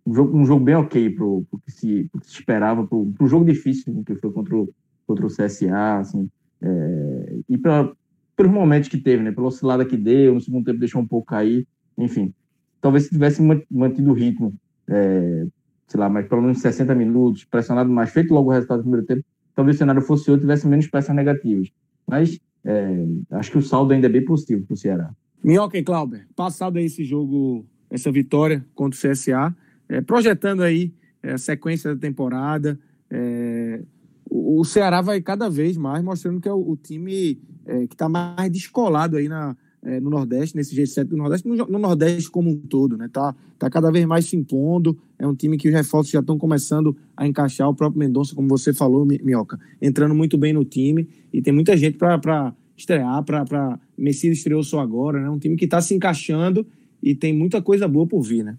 um, 0.05 0.13
jogo, 0.13 0.37
um 0.37 0.45
jogo 0.45 0.63
bem 0.63 0.75
ok 0.75 1.09
para 1.09 1.25
o 1.25 1.45
que, 1.65 1.71
se, 1.71 2.09
esperava, 2.25 2.87
para 2.87 2.97
o 2.97 3.27
jogo 3.27 3.45
difícil 3.45 3.93
né, 3.93 4.03
que 4.05 4.15
foi 4.15 4.31
contra 4.31 4.55
o, 4.55 4.73
contra 5.05 5.25
o 5.25 5.29
CSA, 5.29 5.97
assim, 5.99 6.29
é, 6.61 7.39
e 7.49 7.57
pra, 7.57 7.91
pelos 8.35 8.51
momentos 8.51 8.89
que 8.89 8.97
teve, 8.97 9.23
né, 9.23 9.31
pela 9.31 9.47
oscilada 9.47 9.85
que 9.85 9.97
deu, 9.97 10.33
no 10.33 10.41
segundo 10.41 10.65
tempo 10.65 10.79
deixou 10.79 11.01
um 11.01 11.07
pouco 11.07 11.27
cair, 11.27 11.67
enfim. 11.97 12.33
Talvez 12.82 13.05
se 13.05 13.09
tivesse 13.09 13.41
mantido 13.69 14.11
o 14.11 14.13
ritmo, 14.13 14.53
é, 14.88 15.45
sei 15.88 15.99
lá, 15.99 16.09
mas 16.09 16.28
pelo 16.28 16.41
menos 16.41 16.59
60 16.59 16.93
minutos, 16.95 17.43
pressionado 17.43 17.89
mais, 17.89 18.11
feito 18.11 18.34
logo 18.34 18.49
o 18.49 18.53
resultado 18.53 18.80
do 18.80 18.84
primeiro 18.84 19.05
tempo, 19.05 19.23
talvez 19.55 19.78
o 19.78 19.80
cenário 19.80 20.01
fosse 20.01 20.30
outro, 20.30 20.45
tivesse 20.45 20.67
menos 20.67 20.88
peças 20.88 21.15
negativas. 21.15 21.69
Mas 22.07 22.39
é, 22.63 23.05
acho 23.32 23.51
que 23.51 23.57
o 23.57 23.61
saldo 23.61 23.93
ainda 23.93 24.07
é 24.07 24.09
bem 24.09 24.23
positivo 24.23 24.65
para 24.65 24.73
o 24.73 24.78
Ceará. 24.78 25.11
Minhoca 25.43 25.78
e 25.78 25.84
Clauber, 25.84 26.28
passado 26.36 26.78
aí 26.78 26.86
esse 26.86 27.03
jogo, 27.03 27.65
essa 27.89 28.11
vitória 28.11 28.65
contra 28.73 28.97
o 28.97 29.11
CSA, 29.11 29.55
é, 29.88 30.01
projetando 30.01 30.63
aí 30.63 30.93
é, 31.21 31.34
a 31.34 31.38
sequência 31.38 31.93
da 31.93 31.99
temporada, 31.99 32.80
é, 33.09 33.84
o, 34.28 34.63
Ceará 34.65 35.01
vai 35.01 35.21
cada 35.21 35.49
vez 35.49 35.78
mais 35.78 36.03
mostrando 36.03 36.41
que 36.41 36.49
é 36.49 36.51
o, 36.51 36.71
o 36.71 36.76
time 36.76 37.39
é, 37.65 37.88
que 37.88 37.93
está 37.93 38.09
mais 38.09 38.51
descolado 38.51 39.17
aí 39.17 39.28
na, 39.28 39.55
é, 39.86 39.99
no 39.99 40.09
Nordeste, 40.09 40.57
nesse 40.57 40.75
G7 40.75 41.05
do 41.05 41.15
Nordeste, 41.15 41.47
no, 41.47 41.55
no, 41.55 41.79
Nordeste 41.79 42.29
como 42.29 42.49
um 42.49 42.57
todo, 42.57 42.97
né? 42.97 43.07
Tá, 43.11 43.36
tá 43.59 43.69
cada 43.69 43.91
vez 43.91 44.03
mais 44.05 44.25
se 44.25 44.36
impondo. 44.36 44.97
É 45.19 45.27
um 45.27 45.36
time 45.36 45.57
que 45.57 45.67
os 45.67 45.73
reforços 45.73 46.11
já 46.11 46.19
estão 46.19 46.38
começando 46.38 46.97
a 47.15 47.27
encaixar. 47.27 47.69
O 47.69 47.75
próprio 47.75 47.99
Mendonça, 47.99 48.33
como 48.33 48.47
você 48.47 48.73
falou, 48.73 49.05
Minhoca, 49.05 49.59
entrando 49.79 50.15
muito 50.15 50.38
bem 50.38 50.51
no 50.51 50.65
time. 50.65 51.07
E 51.31 51.41
tem 51.41 51.53
muita 51.53 51.77
gente 51.77 51.97
para 51.97 52.53
estrear, 52.75 53.23
para 53.23 53.79
Messias 53.97 54.38
estreou 54.38 54.63
só 54.63 54.79
agora, 54.79 55.21
né? 55.21 55.29
Um 55.29 55.38
time 55.38 55.55
que 55.55 55.65
está 55.65 55.79
se 55.79 55.93
encaixando 55.93 56.65
e 57.01 57.13
tem 57.13 57.31
muita 57.31 57.61
coisa 57.61 57.88
boa 57.88 58.07
por 58.07 58.21
vir, 58.23 58.43
né? 58.43 58.57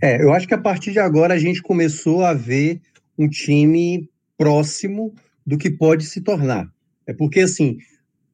É, 0.00 0.22
eu 0.22 0.32
acho 0.32 0.46
que 0.46 0.54
a 0.54 0.58
partir 0.58 0.92
de 0.92 1.00
agora 1.00 1.34
a 1.34 1.38
gente 1.38 1.60
começou 1.60 2.24
a 2.24 2.32
ver 2.32 2.80
um 3.18 3.28
time 3.28 4.08
próximo 4.38 5.12
do 5.44 5.58
que 5.58 5.68
pode 5.68 6.04
se 6.04 6.20
tornar. 6.20 6.72
É 7.06 7.12
porque, 7.12 7.40
assim, 7.40 7.78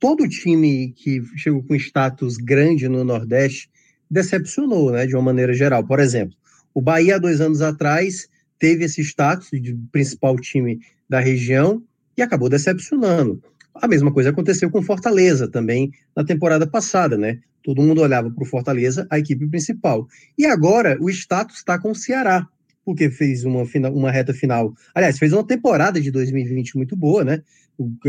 todo 0.00 0.28
time 0.28 0.92
que 0.96 1.22
chegou 1.36 1.62
com 1.62 1.74
status 1.76 2.38
grande 2.38 2.88
no 2.88 3.04
Nordeste 3.04 3.70
decepcionou, 4.10 4.90
né, 4.90 5.06
de 5.06 5.14
uma 5.14 5.22
maneira 5.22 5.52
geral. 5.52 5.86
Por 5.86 6.00
exemplo, 6.00 6.34
o 6.74 6.80
Bahia, 6.80 7.20
dois 7.20 7.40
anos 7.40 7.60
atrás, 7.60 8.28
teve 8.58 8.84
esse 8.84 9.02
status 9.02 9.50
de 9.52 9.78
principal 9.92 10.36
time 10.36 10.80
da 11.08 11.20
região 11.20 11.82
e 12.16 12.22
acabou 12.22 12.48
decepcionando. 12.48 13.42
A 13.74 13.86
mesma 13.86 14.12
coisa 14.12 14.30
aconteceu 14.30 14.70
com 14.70 14.82
Fortaleza 14.82 15.46
também 15.46 15.92
na 16.16 16.24
temporada 16.24 16.66
passada, 16.66 17.16
né? 17.16 17.38
Todo 17.62 17.82
mundo 17.82 18.00
olhava 18.00 18.30
para 18.30 18.42
o 18.42 18.46
Fortaleza, 18.46 19.06
a 19.10 19.18
equipe 19.18 19.46
principal. 19.46 20.08
E 20.36 20.46
agora 20.46 20.96
o 21.00 21.10
status 21.10 21.56
está 21.56 21.78
com 21.78 21.90
o 21.90 21.94
Ceará, 21.94 22.48
porque 22.84 23.10
fez 23.10 23.44
uma, 23.44 23.64
uma 23.90 24.10
reta 24.10 24.32
final. 24.32 24.74
Aliás, 24.94 25.18
fez 25.18 25.32
uma 25.32 25.46
temporada 25.46 26.00
de 26.00 26.10
2020 26.10 26.76
muito 26.76 26.96
boa, 26.96 27.22
né? 27.22 27.42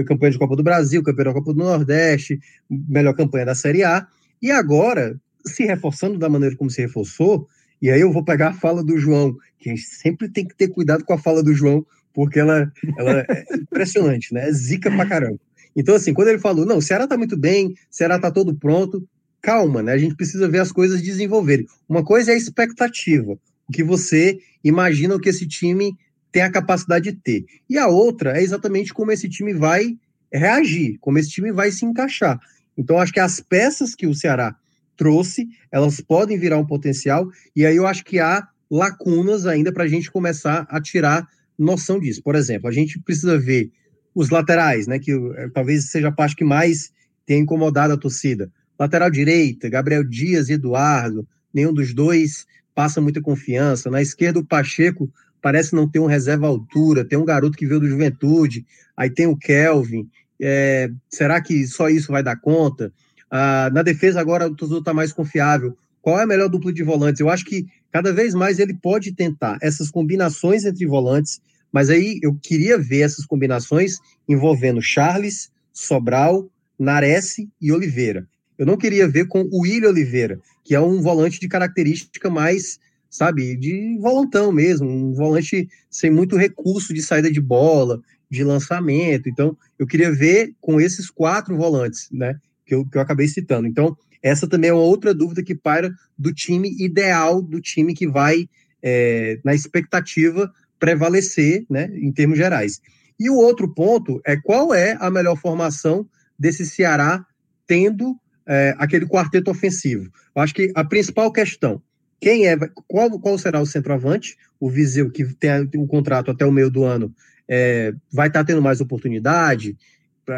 Campanha 0.06 0.32
de 0.32 0.40
Copa 0.40 0.56
do 0.56 0.64
Brasil, 0.64 1.04
campeão 1.04 1.26
da 1.26 1.34
Copa 1.34 1.54
do 1.54 1.60
Nordeste, 1.60 2.40
melhor 2.70 3.14
campanha 3.14 3.46
da 3.46 3.56
Série 3.56 3.84
A. 3.84 4.08
E 4.42 4.52
agora, 4.52 5.20
se 5.46 5.64
reforçando 5.64 6.18
da 6.18 6.30
maneira 6.30 6.56
como 6.56 6.70
se 6.70 6.82
reforçou, 6.82 7.48
e 7.82 7.90
aí 7.90 8.02
eu 8.02 8.12
vou 8.12 8.24
pegar 8.24 8.50
a 8.50 8.54
fala 8.54 8.84
do 8.84 8.98
João, 8.98 9.36
que 9.60 9.70
a 9.70 9.76
gente 9.76 9.88
sempre 9.88 10.30
tem 10.30 10.48
que 10.48 10.56
ter 10.56 10.68
cuidado 10.68 11.04
com 11.04 11.14
a 11.14 11.18
fala 11.18 11.42
do 11.42 11.54
João, 11.54 11.86
porque 12.14 12.40
ela, 12.40 12.72
ela 12.98 13.26
é 13.28 13.44
impressionante, 13.56 14.34
né? 14.34 14.48
É 14.48 14.52
zica 14.52 14.92
pra 14.92 15.06
caramba. 15.06 15.40
Então, 15.76 15.96
assim, 15.96 16.14
quando 16.14 16.28
ele 16.28 16.40
falou, 16.40 16.66
não, 16.66 16.78
o 16.78 16.82
Ceará 16.82 17.08
tá 17.08 17.18
muito 17.18 17.38
bem, 17.38 17.68
o 17.68 17.74
Ceará 17.90 18.20
tá 18.20 18.30
todo 18.30 18.54
pronto, 18.54 19.08
calma, 19.42 19.82
né? 19.82 19.94
A 19.94 19.98
gente 19.98 20.16
precisa 20.16 20.48
ver 20.48 20.60
as 20.60 20.72
coisas 20.72 21.02
desenvolverem. 21.02 21.66
Uma 21.88 22.04
coisa 22.04 22.32
é 22.32 22.36
a 22.36 22.38
expectativa, 22.38 23.34
o 23.68 23.72
que 23.72 23.84
você 23.84 24.38
imagina 24.64 25.20
que 25.20 25.30
esse 25.30 25.48
time 25.48 25.96
tem 26.32 26.42
a 26.42 26.52
capacidade 26.52 27.12
de 27.12 27.18
ter. 27.18 27.46
E 27.70 27.78
a 27.78 27.88
outra 27.88 28.38
é 28.38 28.44
exatamente 28.44 28.94
como 28.94 29.12
esse 29.12 29.28
time 29.28 29.54
vai 29.54 29.98
reagir, 30.32 30.98
como 31.00 31.18
esse 31.18 31.30
time 31.30 31.52
vai 31.52 31.72
se 31.72 31.86
encaixar. 31.86 32.40
Então, 32.78 32.98
acho 32.98 33.12
que 33.12 33.20
as 33.20 33.40
peças 33.40 33.94
que 33.94 34.08
o 34.08 34.16
Ceará 34.16 34.56
trouxe, 34.96 35.48
elas 35.72 36.00
podem 36.00 36.38
virar 36.38 36.58
um 36.58 36.66
potencial, 36.66 37.28
e 37.56 37.66
aí 37.66 37.76
eu 37.76 37.88
acho 37.88 38.06
que 38.06 38.20
há 38.20 38.48
lacunas 38.70 39.46
ainda 39.46 39.72
para 39.72 39.84
a 39.84 39.88
gente 39.88 40.10
começar 40.10 40.66
a 40.70 40.80
tirar 40.80 41.28
noção 41.58 42.00
disso. 42.00 42.22
Por 42.24 42.36
exemplo, 42.36 42.70
a 42.70 42.72
gente 42.72 43.00
precisa 43.00 43.38
ver 43.38 43.72
os 44.16 44.30
laterais, 44.30 44.88
né, 44.88 45.00
que 45.00 45.12
eh, 45.12 45.50
talvez 45.54 45.90
seja 45.90 46.10
a 46.10 46.12
parte 46.12 46.36
que 46.36 46.44
mais 46.44 46.92
tenha 47.26 47.40
incomodado 47.40 47.94
a 47.94 47.98
torcida. 47.98 48.52
Lateral 48.80 49.10
direita, 49.10 49.70
Gabriel 49.70 50.04
Dias 50.04 50.50
e 50.50 50.54
Eduardo, 50.54 51.28
nenhum 51.54 51.74
dos 51.74 51.94
dois 51.94 52.46
passa 52.74 53.02
muita 53.02 53.22
confiança. 53.22 53.90
Na 53.90 54.02
esquerda, 54.02 54.40
o 54.40 54.46
Pacheco 54.46 55.12
parece 55.42 55.76
não 55.76 55.90
ter 55.90 56.00
um 56.00 56.06
reserva 56.06 56.48
altura, 56.48 57.06
tem 57.06 57.18
um 57.18 57.26
garoto 57.26 57.58
que 57.58 57.66
veio 57.66 57.80
do 57.80 57.88
Juventude, 57.88 58.66
aí 58.96 59.10
tem 59.10 59.28
o 59.28 59.36
Kelvin, 59.38 60.08
é, 60.42 60.90
será 61.10 61.40
que 61.40 61.68
só 61.68 61.88
isso 61.88 62.12
vai 62.12 62.24
dar 62.24 62.36
conta? 62.36 62.92
Ah, 63.30 63.70
na 63.72 63.84
defesa 63.84 64.20
agora 64.20 64.48
o 64.48 64.56
Tuzu 64.56 64.80
está 64.80 64.94
mais 64.94 65.14
confiável. 65.14 65.78
Qual 66.02 66.20
é 66.20 66.24
a 66.24 66.28
melhor 66.28 66.50
dupla 66.50 66.74
de 66.74 66.84
volantes? 66.84 67.22
Eu 67.22 67.30
acho 67.30 67.46
que 67.46 67.68
cada 67.92 68.12
vez 68.12 68.34
mais 68.34 68.58
ele 68.58 68.74
pode 68.74 69.14
tentar 69.14 69.58
essas 69.62 69.92
combinações 69.92 70.66
entre 70.66 70.86
volantes, 70.88 71.40
mas 71.72 71.90
aí 71.90 72.20
eu 72.24 72.36
queria 72.42 72.78
ver 72.78 73.02
essas 73.02 73.26
combinações 73.26 73.98
envolvendo 74.28 74.82
Charles, 74.82 75.52
Sobral, 75.72 76.50
Nares 76.78 77.36
e 77.62 77.72
Oliveira. 77.72 78.28
Eu 78.58 78.66
não 78.66 78.78
queria 78.78 79.08
ver 79.08 79.28
com 79.28 79.44
o 79.52 79.62
William 79.62 79.90
Oliveira, 79.90 80.40
que 80.64 80.74
é 80.74 80.82
um 80.82 81.02
volante 81.02 81.40
de 81.40 81.48
característica 81.48 82.30
mais 82.30 82.80
sabe, 83.12 83.58
de 83.58 83.98
volantão 84.00 84.54
mesmo, 84.54 84.90
um 84.90 85.14
volante 85.14 85.68
sem 85.90 86.10
muito 86.10 86.38
recurso 86.38 86.94
de 86.94 87.02
saída 87.02 87.30
de 87.30 87.42
bola, 87.42 88.02
de 88.30 88.42
lançamento. 88.42 89.28
Então, 89.28 89.56
eu 89.78 89.86
queria 89.86 90.10
ver 90.10 90.56
com 90.62 90.80
esses 90.80 91.10
quatro 91.10 91.58
volantes, 91.58 92.08
né, 92.10 92.40
que 92.66 92.74
eu, 92.74 92.86
que 92.86 92.98
eu 92.98 93.02
acabei 93.02 93.28
citando. 93.28 93.68
Então, 93.68 93.96
essa 94.24 94.48
também 94.48 94.70
é 94.70 94.74
uma 94.74 94.82
outra 94.82 95.14
dúvida 95.14 95.44
que 95.44 95.54
paira 95.54 95.94
do 96.18 96.34
time 96.34 96.74
ideal, 96.80 97.42
do 97.42 97.60
time 97.60 97.94
que 97.94 98.08
vai, 98.08 98.48
é, 98.82 99.38
na 99.44 99.54
expectativa, 99.54 100.50
prevalecer, 100.80 101.66
né, 101.70 101.92
em 101.94 102.14
termos 102.14 102.38
gerais. 102.38 102.80
E 103.20 103.30
o 103.30 103.36
outro 103.36 103.72
ponto 103.74 104.22
é 104.26 104.38
qual 104.38 104.74
é 104.74 104.96
a 105.02 105.12
melhor 105.12 105.36
formação 105.36 106.08
desse 106.40 106.66
Ceará 106.66 107.26
tendo 107.68 108.16
é, 108.48 108.74
aquele 108.78 109.06
quarteto 109.06 109.52
ofensivo. 109.52 110.10
Eu 110.34 110.42
acho 110.42 110.54
que 110.54 110.72
a 110.74 110.84
principal 110.84 111.32
questão 111.32 111.82
quem 112.22 112.48
é, 112.48 112.56
qual, 112.88 113.20
qual 113.20 113.38
será 113.40 113.60
o 113.60 113.66
centroavante? 113.66 114.38
O 114.60 114.70
Viseu, 114.70 115.10
que 115.10 115.26
tem 115.34 115.68
um 115.76 115.88
contrato 115.88 116.30
até 116.30 116.46
o 116.46 116.52
meio 116.52 116.70
do 116.70 116.84
ano, 116.84 117.12
é, 117.50 117.94
vai 118.14 118.28
estar 118.28 118.42
tá 118.42 118.46
tendo 118.46 118.62
mais 118.62 118.80
oportunidade. 118.80 119.76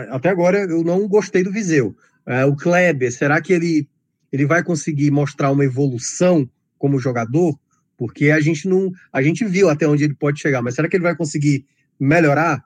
Até 0.10 0.30
agora 0.30 0.60
eu 0.60 0.82
não 0.82 1.06
gostei 1.10 1.44
do 1.44 1.52
Viseu. 1.52 1.94
É, 2.26 2.46
o 2.46 2.56
Kleber, 2.56 3.12
será 3.12 3.42
que 3.42 3.52
ele, 3.52 3.90
ele 4.32 4.46
vai 4.46 4.64
conseguir 4.64 5.12
mostrar 5.12 5.52
uma 5.52 5.66
evolução 5.66 6.50
como 6.78 6.98
jogador? 6.98 7.60
Porque 7.98 8.32
a 8.32 8.40
gente 8.40 8.66
não. 8.66 8.90
A 9.12 9.22
gente 9.22 9.44
viu 9.44 9.70
até 9.70 9.86
onde 9.86 10.06
ele 10.06 10.16
pode 10.16 10.40
chegar, 10.40 10.62
mas 10.62 10.76
será 10.76 10.88
que 10.88 10.96
ele 10.96 11.04
vai 11.04 11.18
conseguir 11.18 11.66
melhorar 12.00 12.64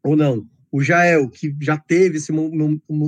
ou 0.00 0.14
não? 0.14 0.46
O 0.70 0.80
Jael, 0.80 1.28
que 1.28 1.54
já 1.60 1.76
teve 1.76 2.18
esse, 2.18 2.32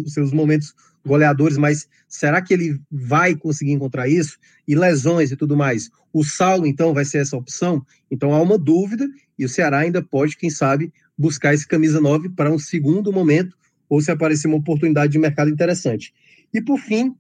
seus 0.07 0.33
momentos 0.33 0.75
goleadores, 1.07 1.57
mas 1.57 1.89
será 2.09 2.43
que 2.43 2.53
ele 2.53 2.81
vai 2.91 3.35
conseguir 3.35 3.73
encontrar 3.73 4.09
isso? 4.09 4.39
E 4.67 4.75
lesões 4.75 5.31
e 5.31 5.37
tudo 5.37 5.57
mais. 5.57 5.91
O 6.13 6.25
Saulo, 6.25 6.67
então, 6.67 6.93
vai 6.93 7.05
ser 7.05 7.19
essa 7.19 7.37
opção? 7.37 7.85
Então 8.11 8.35
há 8.35 8.41
uma 8.41 8.59
dúvida, 8.59 9.07
e 9.39 9.45
o 9.45 9.49
Ceará 9.49 9.79
ainda 9.79 10.03
pode, 10.03 10.37
quem 10.37 10.51
sabe, 10.51 10.93
buscar 11.17 11.55
esse 11.55 11.67
camisa 11.67 12.01
9 12.01 12.31
para 12.31 12.51
um 12.51 12.59
segundo 12.59 13.13
momento, 13.13 13.57
ou 13.89 14.01
se 14.01 14.11
aparecer 14.11 14.49
uma 14.49 14.57
oportunidade 14.57 15.13
de 15.13 15.19
mercado 15.19 15.51
interessante. 15.51 16.13
E 16.53 16.61
por 16.61 16.79
fim, 16.79 17.15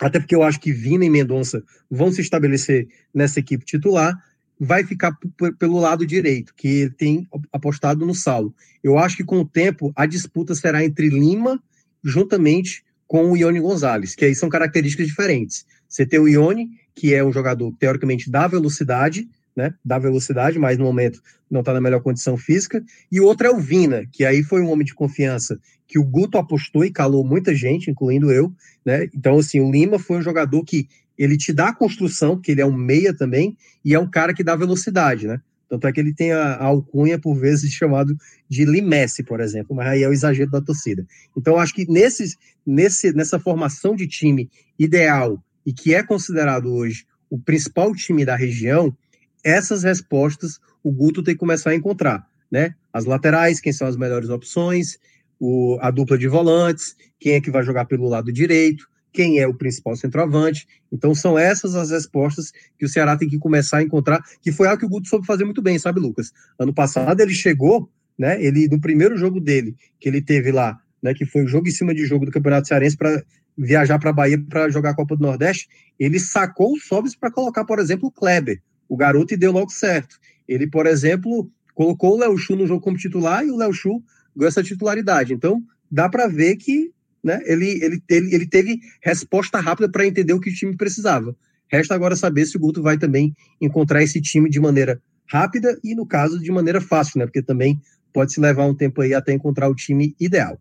até 0.00 0.18
porque 0.18 0.34
eu 0.34 0.42
acho 0.42 0.60
que 0.60 0.72
Vina 0.72 1.04
e 1.04 1.10
Mendonça 1.10 1.62
vão 1.90 2.12
se 2.12 2.20
estabelecer 2.20 2.88
nessa 3.12 3.40
equipe 3.40 3.64
titular, 3.64 4.14
vai 4.58 4.84
ficar 4.84 5.16
pelo 5.58 5.78
lado 5.78 6.06
direito, 6.06 6.54
que 6.54 6.90
tem 6.96 7.26
apostado 7.52 8.06
no 8.06 8.14
Saulo. 8.14 8.54
Eu 8.82 8.98
acho 8.98 9.16
que 9.16 9.24
com 9.24 9.40
o 9.40 9.44
tempo 9.44 9.92
a 9.96 10.06
disputa 10.06 10.54
será 10.54 10.84
entre 10.84 11.08
Lima 11.08 11.62
juntamente 12.02 12.83
com 13.06 13.30
o 13.30 13.36
Ione 13.36 13.60
Gonzalez, 13.60 14.14
que 14.14 14.24
aí 14.24 14.34
são 14.34 14.48
características 14.48 15.06
diferentes. 15.06 15.64
Você 15.88 16.06
tem 16.06 16.18
o 16.18 16.28
Ione, 16.28 16.68
que 16.94 17.14
é 17.14 17.24
um 17.24 17.32
jogador 17.32 17.72
teoricamente 17.78 18.30
da 18.30 18.46
velocidade, 18.46 19.28
né? 19.56 19.74
Da 19.84 19.98
velocidade, 19.98 20.58
mas 20.58 20.78
no 20.78 20.84
momento 20.84 21.20
não 21.50 21.60
está 21.60 21.72
na 21.72 21.80
melhor 21.80 22.00
condição 22.00 22.36
física. 22.36 22.82
E 23.10 23.20
o 23.20 23.24
outro 23.24 23.46
é 23.46 23.50
o 23.50 23.58
Vina, 23.58 24.04
que 24.10 24.24
aí 24.24 24.42
foi 24.42 24.60
um 24.60 24.70
homem 24.70 24.84
de 24.84 24.94
confiança 24.94 25.58
que 25.86 25.98
o 25.98 26.04
Guto 26.04 26.38
apostou 26.38 26.84
e 26.84 26.90
calou 26.90 27.24
muita 27.24 27.54
gente, 27.54 27.90
incluindo 27.90 28.32
eu, 28.32 28.52
né? 28.84 29.08
Então, 29.14 29.38
assim, 29.38 29.60
o 29.60 29.70
Lima 29.70 29.98
foi 29.98 30.18
um 30.18 30.22
jogador 30.22 30.64
que 30.64 30.88
ele 31.16 31.36
te 31.36 31.52
dá 31.52 31.68
a 31.68 31.74
construção, 31.74 32.40
que 32.40 32.50
ele 32.50 32.60
é 32.60 32.66
um 32.66 32.76
meia 32.76 33.14
também, 33.14 33.56
e 33.84 33.94
é 33.94 33.98
um 33.98 34.10
cara 34.10 34.34
que 34.34 34.42
dá 34.42 34.56
velocidade, 34.56 35.26
né? 35.26 35.40
Tanto 35.74 35.88
é 35.88 35.92
que 35.92 36.00
ele 36.00 36.14
tem 36.14 36.32
a, 36.32 36.54
a 36.54 36.64
alcunha, 36.64 37.18
por 37.18 37.34
vezes, 37.34 37.70
chamado 37.74 38.16
de 38.48 38.64
Limesse, 38.64 39.22
por 39.22 39.40
exemplo, 39.40 39.74
mas 39.74 39.88
aí 39.88 40.02
é 40.02 40.08
o 40.08 40.12
exagero 40.12 40.50
da 40.50 40.60
torcida. 40.60 41.06
Então, 41.36 41.58
acho 41.58 41.74
que 41.74 41.90
nesses, 41.90 42.36
nesse, 42.64 43.12
nessa 43.12 43.38
formação 43.38 43.96
de 43.96 44.06
time 44.06 44.48
ideal 44.78 45.42
e 45.66 45.72
que 45.72 45.94
é 45.94 46.02
considerado 46.02 46.72
hoje 46.72 47.06
o 47.28 47.38
principal 47.38 47.94
time 47.94 48.24
da 48.24 48.36
região, 48.36 48.96
essas 49.42 49.82
respostas 49.82 50.60
o 50.82 50.92
Guto 50.92 51.22
tem 51.22 51.34
que 51.34 51.40
começar 51.40 51.70
a 51.70 51.74
encontrar, 51.74 52.26
né? 52.50 52.74
As 52.92 53.06
laterais, 53.06 53.58
quem 53.58 53.72
são 53.72 53.88
as 53.88 53.96
melhores 53.96 54.28
opções, 54.28 54.98
o, 55.40 55.78
a 55.80 55.90
dupla 55.90 56.16
de 56.16 56.28
volantes, 56.28 56.94
quem 57.18 57.34
é 57.34 57.40
que 57.40 57.50
vai 57.50 57.62
jogar 57.62 57.86
pelo 57.86 58.08
lado 58.08 58.30
direito, 58.30 58.86
quem 59.14 59.38
é 59.38 59.46
o 59.46 59.54
principal 59.54 59.96
centroavante. 59.96 60.66
Então 60.92 61.14
são 61.14 61.38
essas 61.38 61.76
as 61.76 61.90
respostas 61.90 62.52
que 62.76 62.84
o 62.84 62.88
Ceará 62.88 63.16
tem 63.16 63.28
que 63.28 63.38
começar 63.38 63.78
a 63.78 63.82
encontrar, 63.82 64.20
que 64.42 64.50
foi 64.50 64.66
algo 64.66 64.80
que 64.80 64.84
o 64.84 64.88
Guto 64.88 65.08
soube 65.08 65.24
fazer 65.24 65.44
muito 65.44 65.62
bem, 65.62 65.78
sabe, 65.78 66.00
Lucas? 66.00 66.32
Ano 66.58 66.74
passado 66.74 67.20
ele 67.20 67.32
chegou, 67.32 67.88
né? 68.18 68.42
Ele 68.44 68.68
no 68.68 68.80
primeiro 68.80 69.16
jogo 69.16 69.40
dele, 69.40 69.76
que 70.00 70.08
ele 70.08 70.20
teve 70.20 70.50
lá, 70.50 70.78
né, 71.00 71.14
que 71.14 71.24
foi 71.24 71.44
o 71.44 71.48
jogo 71.48 71.68
em 71.68 71.70
cima 71.70 71.94
de 71.94 72.04
jogo 72.04 72.26
do 72.26 72.32
Campeonato 72.32 72.66
Cearense 72.66 72.96
para 72.96 73.22
viajar 73.56 74.00
para 74.00 74.10
a 74.10 74.12
Bahia 74.12 74.42
para 74.48 74.68
jogar 74.68 74.90
a 74.90 74.94
Copa 74.94 75.16
do 75.16 75.22
Nordeste, 75.22 75.68
ele 75.98 76.18
sacou 76.18 76.72
o 76.72 76.78
Sobis 76.78 77.14
para 77.14 77.30
colocar, 77.30 77.64
por 77.64 77.78
exemplo, 77.78 78.08
o 78.08 78.10
Kleber, 78.10 78.60
o 78.88 78.96
garoto 78.96 79.32
e 79.32 79.36
deu 79.36 79.52
logo 79.52 79.70
certo. 79.70 80.18
Ele, 80.48 80.66
por 80.66 80.86
exemplo, 80.86 81.48
colocou 81.72 82.14
o 82.14 82.18
Léo 82.18 82.36
Chu 82.36 82.56
no 82.56 82.66
jogo 82.66 82.80
como 82.80 82.96
titular 82.96 83.46
e 83.46 83.50
o 83.50 83.56
Léo 83.56 83.72
Chu 83.72 84.02
ganhou 84.34 84.48
essa 84.48 84.62
titularidade. 84.62 85.32
Então, 85.32 85.62
dá 85.88 86.08
para 86.08 86.26
ver 86.26 86.56
que 86.56 86.92
né, 87.24 87.40
ele, 87.46 87.82
ele, 87.82 88.02
ele, 88.08 88.34
ele 88.34 88.46
teve 88.46 88.78
resposta 89.02 89.58
rápida 89.58 89.88
para 89.88 90.06
entender 90.06 90.34
o 90.34 90.40
que 90.40 90.50
o 90.50 90.54
time 90.54 90.76
precisava. 90.76 91.34
Resta 91.68 91.94
agora 91.94 92.14
saber 92.14 92.44
se 92.44 92.56
o 92.56 92.60
Guto 92.60 92.82
vai 92.82 92.98
também 92.98 93.34
encontrar 93.60 94.02
esse 94.02 94.20
time 94.20 94.50
de 94.50 94.60
maneira 94.60 95.00
rápida 95.26 95.78
e, 95.82 95.94
no 95.94 96.06
caso, 96.06 96.38
de 96.38 96.52
maneira 96.52 96.80
fácil, 96.80 97.18
né? 97.18 97.24
Porque 97.24 97.42
também 97.42 97.80
pode 98.12 98.32
se 98.32 98.40
levar 98.40 98.66
um 98.66 98.74
tempo 98.74 99.00
aí 99.00 99.14
até 99.14 99.32
encontrar 99.32 99.68
o 99.68 99.74
time 99.74 100.14
ideal. 100.20 100.60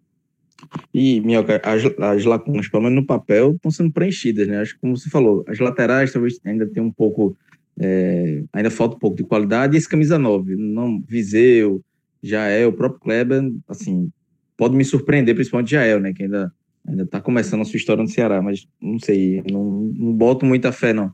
E, 0.94 1.20
Minhoca, 1.22 1.62
as, 1.64 1.84
as 2.00 2.26
lacunas, 2.26 2.68
pelo 2.70 2.84
menos 2.84 3.02
no 3.02 3.06
papel, 3.06 3.52
estão 3.52 3.70
sendo 3.70 3.92
preenchidas, 3.92 4.48
né? 4.48 4.62
Acho 4.62 4.74
que, 4.74 4.80
como 4.80 4.98
você 4.98 5.10
falou, 5.10 5.44
as 5.48 5.60
laterais 5.60 6.12
talvez 6.12 6.40
ainda 6.46 6.66
tem 6.66 6.82
um 6.82 6.92
pouco, 6.92 7.36
é, 7.78 8.44
ainda 8.54 8.72
falta 8.72 8.96
um 8.96 9.00
pouco 9.00 9.18
de 9.18 9.24
qualidade, 9.24 9.76
e 9.76 9.78
esse 9.78 9.90
camisa 9.90 10.18
9, 10.18 10.56
não, 10.56 11.02
Viseu, 11.02 11.82
Jael, 12.22 12.70
o 12.70 12.74
próprio 12.74 13.02
Kleber, 13.02 13.52
assim, 13.68 14.10
pode 14.58 14.76
me 14.76 14.86
surpreender, 14.86 15.36
principalmente 15.36 15.72
Jael, 15.72 16.00
né? 16.00 16.14
Que 16.14 16.24
ainda 16.24 16.52
ainda 16.88 17.04
está 17.04 17.22
começando 17.22 17.62
a 17.62 17.66
sua 17.66 17.78
história 17.78 18.04
no 18.04 18.10
Ceará, 18.10 18.42
mas 18.42 18.68
não 18.82 19.00
sei, 19.00 19.42
não, 19.50 19.64
não 19.96 20.14
boto 20.14 20.46
muita 20.46 20.72
fé, 20.72 20.94
não. 20.94 21.12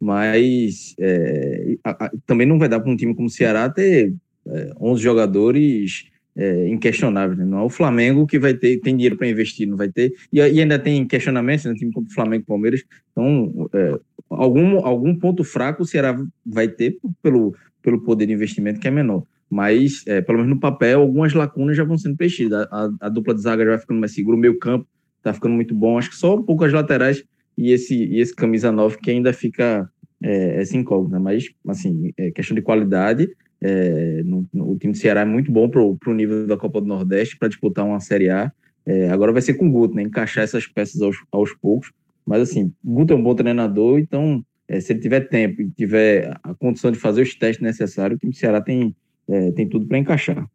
Mas 0.00 0.94
é, 0.98 1.76
a, 1.84 2.06
a, 2.06 2.12
também 2.26 2.46
não 2.46 2.58
vai 2.58 2.68
dar 2.68 2.80
para 2.80 2.90
um 2.90 2.96
time 2.96 3.14
como 3.14 3.28
o 3.28 3.30
Ceará 3.30 3.68
ter 3.68 4.14
é, 4.46 4.72
11 4.80 5.02
jogadores 5.02 6.06
é, 6.34 6.68
inquestionáveis. 6.68 7.38
Né? 7.38 7.44
Não 7.44 7.58
é 7.58 7.62
o 7.62 7.68
Flamengo 7.68 8.26
que 8.26 8.38
vai 8.38 8.54
ter, 8.54 8.80
tem 8.80 8.96
dinheiro 8.96 9.16
para 9.16 9.28
investir, 9.28 9.68
não 9.68 9.76
vai 9.76 9.90
ter. 9.90 10.14
E, 10.32 10.38
e 10.38 10.60
ainda 10.60 10.78
tem 10.78 11.06
questionamentos, 11.06 11.66
né? 11.66 11.74
time 11.74 11.92
como 11.92 12.06
o 12.06 12.14
Flamengo 12.14 12.42
e 12.42 12.46
Palmeiras. 12.46 12.82
Então, 13.12 13.68
é, 13.74 14.00
algum, 14.30 14.84
algum 14.86 15.14
ponto 15.14 15.44
fraco 15.44 15.82
o 15.82 15.86
Ceará 15.86 16.18
vai 16.46 16.66
ter 16.66 16.96
pelo, 17.22 17.54
pelo 17.82 18.00
poder 18.00 18.26
de 18.26 18.32
investimento 18.32 18.80
que 18.80 18.88
é 18.88 18.90
menor 18.90 19.24
mas 19.50 20.04
é, 20.06 20.20
pelo 20.20 20.38
menos 20.38 20.54
no 20.54 20.60
papel, 20.60 21.00
algumas 21.00 21.34
lacunas 21.34 21.76
já 21.76 21.82
vão 21.82 21.98
sendo 21.98 22.16
preenchidas. 22.16 22.68
A, 22.70 22.84
a, 22.84 23.06
a, 23.06 23.08
dupla 23.08 23.34
de 23.34 23.42
zaga 23.42 23.64
já 23.64 23.70
vai 23.70 23.78
ficando 23.80 23.98
mais 23.98 24.14
seguro, 24.14 24.36
o 24.36 24.40
meio 24.40 24.58
campo 24.58 24.86
tá 25.22 25.34
ficando 25.34 25.54
muito 25.54 25.74
bom. 25.74 25.98
Acho 25.98 26.10
que 26.10 26.16
só 26.16 26.36
um 26.36 26.42
pouco 26.42 26.64
as 26.64 26.72
laterais 26.72 27.24
e 27.58 27.72
esse, 27.72 27.94
e 27.94 28.20
esse 28.20 28.34
camisa 28.34 28.70
9 28.70 28.98
que 28.98 29.10
ainda 29.10 29.32
fica 29.32 29.90
é, 30.22 30.60
essa 30.60 30.76
incógnita. 30.76 31.18
Mas, 31.18 31.48
assim, 31.66 32.12
é 32.16 32.30
questão 32.30 32.54
de 32.54 32.62
qualidade. 32.62 33.28
É, 33.60 34.22
no, 34.24 34.46
no, 34.52 34.70
o 34.70 34.78
time 34.78 34.92
do 34.92 34.98
Ceará 34.98 35.22
é 35.22 35.24
muito 35.24 35.50
bom 35.50 35.68
para 35.68 35.82
o 35.82 36.14
nível 36.14 36.46
da 36.46 36.56
Copa 36.56 36.80
do 36.80 36.86
Nordeste 36.86 37.36
para 37.36 37.48
disputar 37.48 37.84
uma 37.84 38.00
Série 38.00 38.30
A. 38.30 38.52
É, 38.86 39.10
agora 39.10 39.32
vai 39.32 39.42
ser 39.42 39.54
com 39.54 39.66
o 39.66 39.70
Guto, 39.70 39.94
né? 39.94 40.02
Encaixar 40.02 40.44
essas 40.44 40.66
peças 40.66 41.02
aos, 41.02 41.16
aos 41.30 41.52
poucos. 41.54 41.92
Mas, 42.24 42.42
assim, 42.42 42.72
Guto 42.84 43.12
é 43.12 43.16
um 43.16 43.22
bom 43.22 43.34
treinador, 43.34 43.98
então, 43.98 44.44
é, 44.68 44.80
se 44.80 44.92
ele 44.92 45.00
tiver 45.00 45.20
tempo 45.28 45.60
e 45.60 45.70
tiver 45.70 46.38
a 46.42 46.54
condição 46.54 46.92
de 46.92 46.98
fazer 46.98 47.22
os 47.22 47.34
testes 47.34 47.62
necessários, 47.62 48.16
o 48.16 48.20
time 48.20 48.32
do 48.32 48.38
Ceará 48.38 48.60
tem 48.60 48.94
é, 49.30 49.52
tem 49.52 49.68
tudo 49.68 49.86
para 49.86 49.98
encaixar. 49.98 50.48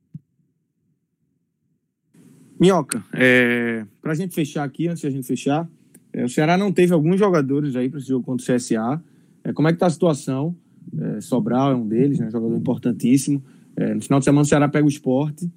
Minhoca, 2.59 3.03
é, 3.13 3.85
para 4.01 4.11
a 4.11 4.15
gente 4.15 4.33
fechar 4.33 4.63
aqui, 4.63 4.87
antes 4.87 5.01
de 5.01 5.07
a 5.07 5.09
gente 5.09 5.25
fechar, 5.25 5.67
é, 6.13 6.23
o 6.23 6.29
Ceará 6.29 6.57
não 6.57 6.71
teve 6.71 6.93
alguns 6.93 7.19
jogadores 7.19 7.75
aí 7.75 7.89
para 7.89 7.99
esse 7.99 8.07
jogo 8.07 8.25
contra 8.25 8.43
o 8.43 8.55
CSA. 8.55 9.01
É, 9.43 9.53
como 9.53 9.67
é 9.67 9.71
que 9.71 9.75
está 9.75 9.87
a 9.87 9.89
situação? 9.89 10.55
É, 10.97 11.21
Sobral 11.21 11.71
é 11.71 11.75
um 11.75 11.87
deles, 11.87 12.19
né, 12.19 12.27
um 12.27 12.31
jogador 12.31 12.55
importantíssimo. 12.55 13.43
É, 13.75 13.93
no 13.93 14.01
final 14.01 14.19
de 14.19 14.25
semana 14.25 14.41
o 14.43 14.45
Ceará 14.45 14.67
pega 14.67 14.85
o 14.85 14.89
esporte. 14.89 15.49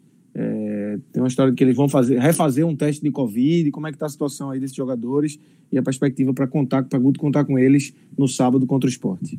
Tem 1.12 1.20
uma 1.20 1.26
história 1.26 1.50
de 1.50 1.56
que 1.56 1.64
eles 1.64 1.74
vão 1.74 1.88
fazer, 1.88 2.20
refazer 2.20 2.64
um 2.64 2.76
teste 2.76 3.02
de 3.02 3.10
Covid. 3.10 3.72
Como 3.72 3.88
é 3.88 3.90
que 3.90 3.96
está 3.96 4.06
a 4.06 4.08
situação 4.08 4.50
aí 4.50 4.60
desses 4.60 4.76
jogadores 4.76 5.36
e 5.72 5.76
a 5.76 5.82
perspectiva 5.82 6.32
para 6.32 6.46
contar, 6.46 6.84
para 6.84 6.96
Guto 6.96 7.18
contar 7.18 7.44
com 7.44 7.58
eles 7.58 7.92
no 8.16 8.28
sábado 8.28 8.64
contra 8.64 8.86
o 8.86 8.90
esporte? 8.90 9.38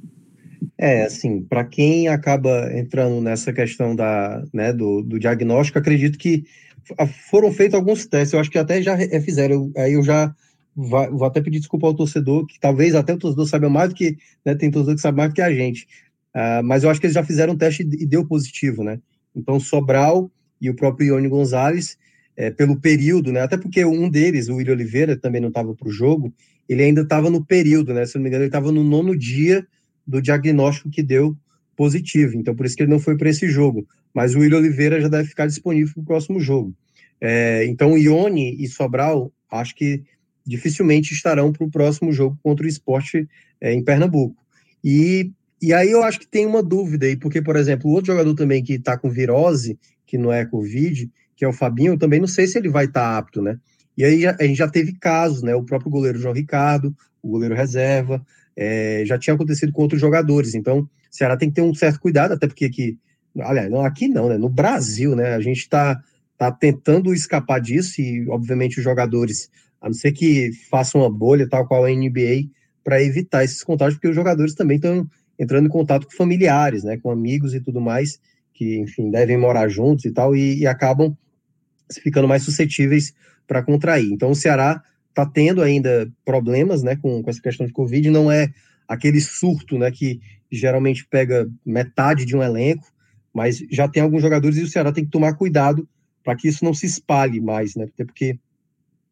É, 0.77 1.03
assim, 1.03 1.41
para 1.41 1.63
quem 1.63 2.07
acaba 2.07 2.71
entrando 2.77 3.21
nessa 3.21 3.53
questão 3.53 3.95
da, 3.95 4.43
né, 4.53 4.73
do, 4.73 5.01
do 5.01 5.19
diagnóstico, 5.19 5.79
acredito 5.79 6.17
que 6.17 6.45
foram 7.29 7.51
feitos 7.51 7.75
alguns 7.75 8.05
testes, 8.05 8.33
eu 8.33 8.39
acho 8.39 8.49
que 8.49 8.57
até 8.57 8.81
já 8.81 8.97
fizeram, 9.21 9.71
aí 9.77 9.93
eu 9.93 10.03
já 10.03 10.33
vou, 10.75 11.17
vou 11.17 11.25
até 11.25 11.41
pedir 11.41 11.59
desculpa 11.59 11.87
ao 11.87 11.93
torcedor, 11.93 12.45
que 12.45 12.59
talvez 12.59 12.95
até 12.95 13.13
o 13.13 13.17
torcedor 13.17 13.47
saiba 13.47 13.69
mais 13.69 13.89
do 13.89 13.95
que, 13.95 14.17
né, 14.45 14.55
tem 14.55 14.71
torcedor 14.71 14.95
que 14.95 15.01
sabe 15.01 15.17
mais 15.17 15.29
do 15.29 15.35
que 15.35 15.41
a 15.41 15.53
gente, 15.53 15.87
uh, 16.35 16.63
mas 16.63 16.83
eu 16.83 16.89
acho 16.89 16.99
que 16.99 17.05
eles 17.05 17.13
já 17.13 17.23
fizeram 17.23 17.53
um 17.53 17.57
teste 17.57 17.83
e 17.83 18.05
deu 18.05 18.25
positivo, 18.25 18.83
né, 18.83 18.99
então 19.35 19.59
Sobral 19.59 20.31
e 20.61 20.69
o 20.69 20.75
próprio 20.75 21.07
Ione 21.07 21.27
Gonzalez, 21.27 21.97
é, 22.35 22.49
pelo 22.49 22.79
período, 22.79 23.31
né, 23.31 23.41
até 23.41 23.57
porque 23.57 23.83
um 23.85 24.09
deles, 24.09 24.47
o 24.47 24.55
William 24.55 24.73
Oliveira, 24.73 25.17
também 25.17 25.41
não 25.41 25.49
estava 25.49 25.73
para 25.75 25.87
o 25.87 25.91
jogo, 25.91 26.33
ele 26.67 26.83
ainda 26.83 27.01
estava 27.01 27.29
no 27.29 27.43
período, 27.43 27.93
né, 27.93 28.05
se 28.05 28.15
não 28.15 28.23
me 28.23 28.29
engano, 28.29 28.43
ele 28.43 28.49
estava 28.49 28.71
no 28.71 28.83
nono 28.83 29.17
dia 29.17 29.65
do 30.09 30.21
diagnóstico 30.21 30.89
que 30.89 31.03
deu 31.03 31.37
positivo. 31.75 32.35
Então, 32.35 32.55
por 32.55 32.65
isso 32.65 32.75
que 32.75 32.83
ele 32.83 32.91
não 32.91 32.99
foi 32.99 33.15
para 33.15 33.29
esse 33.29 33.47
jogo. 33.47 33.87
Mas 34.13 34.35
o 34.35 34.39
William 34.39 34.57
Oliveira 34.57 34.99
já 34.99 35.07
deve 35.07 35.29
ficar 35.29 35.45
disponível 35.45 35.93
para 35.93 36.01
o 36.01 36.05
próximo 36.05 36.39
jogo. 36.39 36.73
É, 37.21 37.65
então, 37.65 37.97
Ione 37.97 38.55
e 38.59 38.67
Sobral, 38.67 39.31
acho 39.51 39.75
que 39.75 40.03
dificilmente 40.45 41.13
estarão 41.13 41.53
para 41.53 41.65
o 41.65 41.69
próximo 41.69 42.11
jogo 42.11 42.37
contra 42.41 42.65
o 42.65 42.69
esporte 42.69 43.29
é, 43.61 43.71
em 43.73 43.83
Pernambuco. 43.83 44.35
E, 44.83 45.31
e 45.61 45.73
aí 45.73 45.91
eu 45.91 46.03
acho 46.03 46.19
que 46.19 46.27
tem 46.27 46.45
uma 46.45 46.63
dúvida 46.63 47.05
aí, 47.05 47.15
porque, 47.15 47.41
por 47.41 47.55
exemplo, 47.55 47.89
o 47.89 47.93
outro 47.93 48.11
jogador 48.11 48.33
também 48.33 48.63
que 48.63 48.73
está 48.73 48.97
com 48.97 49.09
virose, 49.09 49.77
que 50.07 50.17
não 50.17 50.33
é 50.33 50.45
Covid, 50.45 51.09
que 51.35 51.45
é 51.45 51.47
o 51.47 51.53
Fabinho, 51.53 51.93
eu 51.93 51.99
também 51.99 52.19
não 52.19 52.27
sei 52.27 52.47
se 52.47 52.57
ele 52.57 52.69
vai 52.69 52.85
estar 52.85 53.01
tá 53.01 53.17
apto, 53.17 53.41
né? 53.41 53.59
E 53.95 54.03
aí 54.03 54.25
a 54.25 54.43
gente 54.43 54.57
já 54.57 54.67
teve 54.67 54.93
casos, 54.93 55.43
né? 55.43 55.53
O 55.53 55.63
próprio 55.63 55.91
goleiro 55.91 56.17
João 56.17 56.33
Ricardo, 56.33 56.95
o 57.21 57.29
goleiro 57.29 57.53
reserva, 57.53 58.25
é, 58.61 59.03
já 59.05 59.17
tinha 59.17 59.33
acontecido 59.33 59.71
com 59.71 59.83
outros 59.83 60.01
jogadores. 60.01 60.53
Então, 60.53 60.79
o 60.79 60.89
Ceará 61.09 61.37
tem 61.37 61.47
que 61.47 61.55
ter 61.55 61.61
um 61.61 61.73
certo 61.73 61.97
cuidado, 61.97 62.33
até 62.33 62.45
porque 62.45 62.65
aqui, 62.65 62.97
aliás, 63.39 63.71
não, 63.71 63.85
aqui 63.85 64.09
não, 64.09 64.27
né? 64.27 64.37
No 64.37 64.49
Brasil, 64.49 65.15
né? 65.15 65.33
A 65.33 65.39
gente 65.39 65.59
está 65.59 65.97
tá 66.37 66.51
tentando 66.51 67.13
escapar 67.13 67.61
disso 67.61 68.01
e, 68.01 68.27
obviamente, 68.29 68.77
os 68.77 68.83
jogadores, 68.83 69.49
a 69.79 69.87
não 69.87 69.93
ser 69.93 70.11
que 70.11 70.51
façam 70.69 70.99
uma 70.99 71.09
bolha, 71.09 71.47
tal 71.47 71.65
qual 71.65 71.85
a 71.85 71.89
NBA, 71.89 72.49
para 72.83 73.01
evitar 73.01 73.45
esses 73.45 73.63
contatos, 73.63 73.93
porque 73.93 74.09
os 74.09 74.15
jogadores 74.15 74.53
também 74.53 74.75
estão 74.75 75.09
entrando 75.39 75.67
em 75.67 75.69
contato 75.69 76.05
com 76.05 76.11
familiares, 76.11 76.83
né? 76.83 76.97
Com 76.97 77.11
amigos 77.11 77.53
e 77.53 77.61
tudo 77.61 77.79
mais, 77.79 78.19
que, 78.53 78.77
enfim, 78.77 79.09
devem 79.09 79.37
morar 79.37 79.69
juntos 79.69 80.03
e 80.03 80.11
tal, 80.11 80.35
e, 80.35 80.59
e 80.59 80.67
acabam 80.67 81.15
ficando 82.03 82.27
mais 82.27 82.43
suscetíveis 82.43 83.13
para 83.47 83.63
contrair. 83.63 84.11
Então, 84.11 84.31
o 84.31 84.35
Ceará 84.35 84.83
está 85.21 85.31
tendo 85.31 85.61
ainda 85.61 86.11
problemas 86.23 86.83
né, 86.83 86.95
com, 86.95 87.21
com 87.21 87.29
essa 87.29 87.41
questão 87.41 87.65
de 87.65 87.73
Covid, 87.73 88.09
não 88.09 88.31
é 88.31 88.49
aquele 88.87 89.21
surto 89.21 89.77
né, 89.77 89.91
que 89.91 90.19
geralmente 90.51 91.05
pega 91.07 91.47
metade 91.65 92.25
de 92.25 92.35
um 92.35 92.41
elenco, 92.41 92.85
mas 93.33 93.59
já 93.69 93.87
tem 93.87 94.01
alguns 94.01 94.21
jogadores 94.21 94.57
e 94.57 94.63
o 94.63 94.67
Ceará 94.67 94.91
tem 94.91 95.05
que 95.05 95.11
tomar 95.11 95.33
cuidado 95.33 95.87
para 96.23 96.35
que 96.35 96.47
isso 96.47 96.65
não 96.65 96.73
se 96.73 96.85
espalhe 96.85 97.39
mais, 97.39 97.75
né? 97.75 97.85
Até 97.85 98.03
porque 98.03 98.37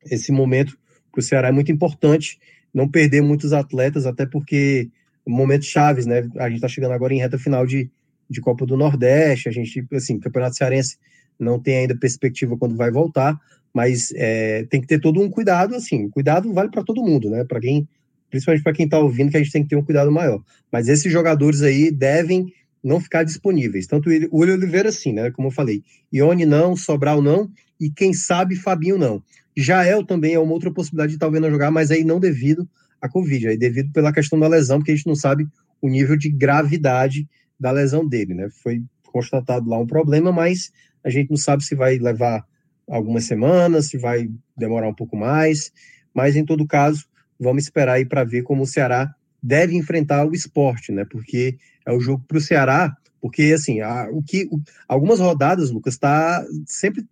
esse 0.06 0.32
momento 0.32 0.78
para 1.12 1.20
o 1.20 1.24
Ceará 1.24 1.48
é 1.50 1.52
muito 1.52 1.72
importante 1.72 2.40
não 2.74 2.90
perder 2.90 3.22
muitos 3.22 3.54
atletas, 3.54 4.06
até 4.06 4.26
porque 4.26 4.90
momentos 5.26 5.68
chaves, 5.68 6.06
né? 6.06 6.28
A 6.38 6.48
gente 6.48 6.58
está 6.58 6.68
chegando 6.68 6.94
agora 6.94 7.14
em 7.14 7.20
reta 7.20 7.38
final 7.38 7.66
de, 7.66 7.90
de 8.30 8.42
Copa 8.42 8.66
do 8.66 8.76
Nordeste, 8.76 9.48
a 9.48 9.52
gente, 9.52 9.86
assim, 9.94 10.20
Campeonato 10.20 10.56
Cearense 10.56 10.98
não 11.40 11.60
tem 11.60 11.78
ainda 11.78 11.98
perspectiva 11.98 12.58
quando 12.58 12.76
vai 12.76 12.92
voltar, 12.92 13.40
mas 13.74 14.12
é, 14.16 14.66
tem 14.70 14.82
que 14.82 14.88
ter 14.88 15.00
todo 15.00 15.22
um 15.22 15.30
cuidado, 15.30 15.76
assim, 15.76 16.10
cuidado 16.10 16.52
vale 16.54 16.70
para 16.70 16.84
todo 16.84 17.04
mundo, 17.04 17.30
né? 17.30 17.44
Para 17.44 17.60
quem, 17.60 17.88
principalmente 18.30 18.64
para 18.64 18.74
quem 18.74 18.86
está 18.86 19.00
ouvindo, 19.00 19.32
que 19.32 19.38
a 19.38 19.40
gente 19.44 19.52
tem 19.52 19.64
que 19.64 19.70
ter 19.70 19.76
um 19.76 19.84
cuidado 19.84 20.12
maior. 20.12 20.42
Mas 20.72 20.88
esses 20.88 21.12
jogadores 21.12 21.62
aí 21.62 21.92
devem 21.92 22.52
não 22.84 23.00
ficar 23.00 23.24
disponíveis. 23.24 23.88
Tanto 23.88 24.10
o 24.10 24.40
William 24.40 24.56
Oliveira, 24.56 24.92
sim, 24.92 25.14
né? 25.14 25.32
Como 25.32 25.50
eu 25.50 25.52
falei, 25.52 25.84
Ione 26.12 26.46
não, 26.46 26.76
Sobral 26.76 27.22
não, 27.22 27.50
e 27.80 27.90
quem 27.90 28.14
sabe 28.14 28.56
Fabinho 28.56 28.98
não. 28.98 29.22
Jael 29.56 30.06
também 30.06 30.34
é 30.34 30.40
uma 30.40 30.54
outra 30.54 30.72
possibilidade 30.72 31.14
de 31.14 31.20
talvez 31.20 31.42
não 31.42 31.50
jogar, 31.50 31.72
mas 31.72 31.92
aí 31.92 32.04
não 32.04 32.20
devido 32.20 32.68
à 33.02 33.10
Covid, 33.10 33.50
aí 33.50 33.58
devido 33.58 33.92
pela 33.92 34.14
questão 34.14 34.40
da 34.40 34.48
lesão, 34.48 34.78
porque 34.80 34.92
a 34.92 34.96
gente 34.96 35.08
não 35.08 35.16
sabe 35.16 35.48
o 35.82 35.90
nível 35.90 36.16
de 36.16 36.30
gravidade 36.30 37.28
da 37.60 37.72
lesão 37.72 38.08
dele, 38.08 38.34
né? 38.34 38.50
Foi 38.64 38.82
constatado 39.12 39.70
lá 39.70 39.80
um 39.80 39.88
problema, 39.88 40.32
mas 40.32 40.72
a 41.04 41.10
gente 41.10 41.30
não 41.30 41.38
sabe 41.38 41.64
se 41.64 41.74
vai 41.76 41.98
levar 41.98 42.46
algumas 42.88 43.26
semanas, 43.26 43.88
se 43.88 43.98
vai 43.98 44.30
demorar 44.56 44.88
um 44.88 44.94
pouco 44.94 45.18
mais, 45.18 45.72
mas 46.14 46.36
em 46.36 46.46
todo 46.46 46.66
caso, 46.66 47.06
vamos 47.40 47.64
esperar 47.64 47.94
aí 47.94 48.06
para 48.06 48.24
ver 48.24 48.44
como 48.44 48.64
o 48.64 48.68
Ceará 48.68 49.14
deve 49.42 49.76
enfrentar 49.76 50.26
o 50.26 50.34
esporte, 50.34 50.92
né? 50.92 51.06
Porque 51.06 51.58
é 51.86 51.92
o 51.92 52.00
jogo 52.00 52.24
para 52.28 52.38
o 52.38 52.42
Ceará, 52.42 52.96
porque 53.22 53.54
assim, 53.54 53.80
o 54.12 54.22
que 54.24 54.48
o, 54.52 54.60
algumas 54.88 55.20
rodadas, 55.20 55.70
Lucas, 55.70 55.94
está 55.94 56.46
sempre 56.66 57.06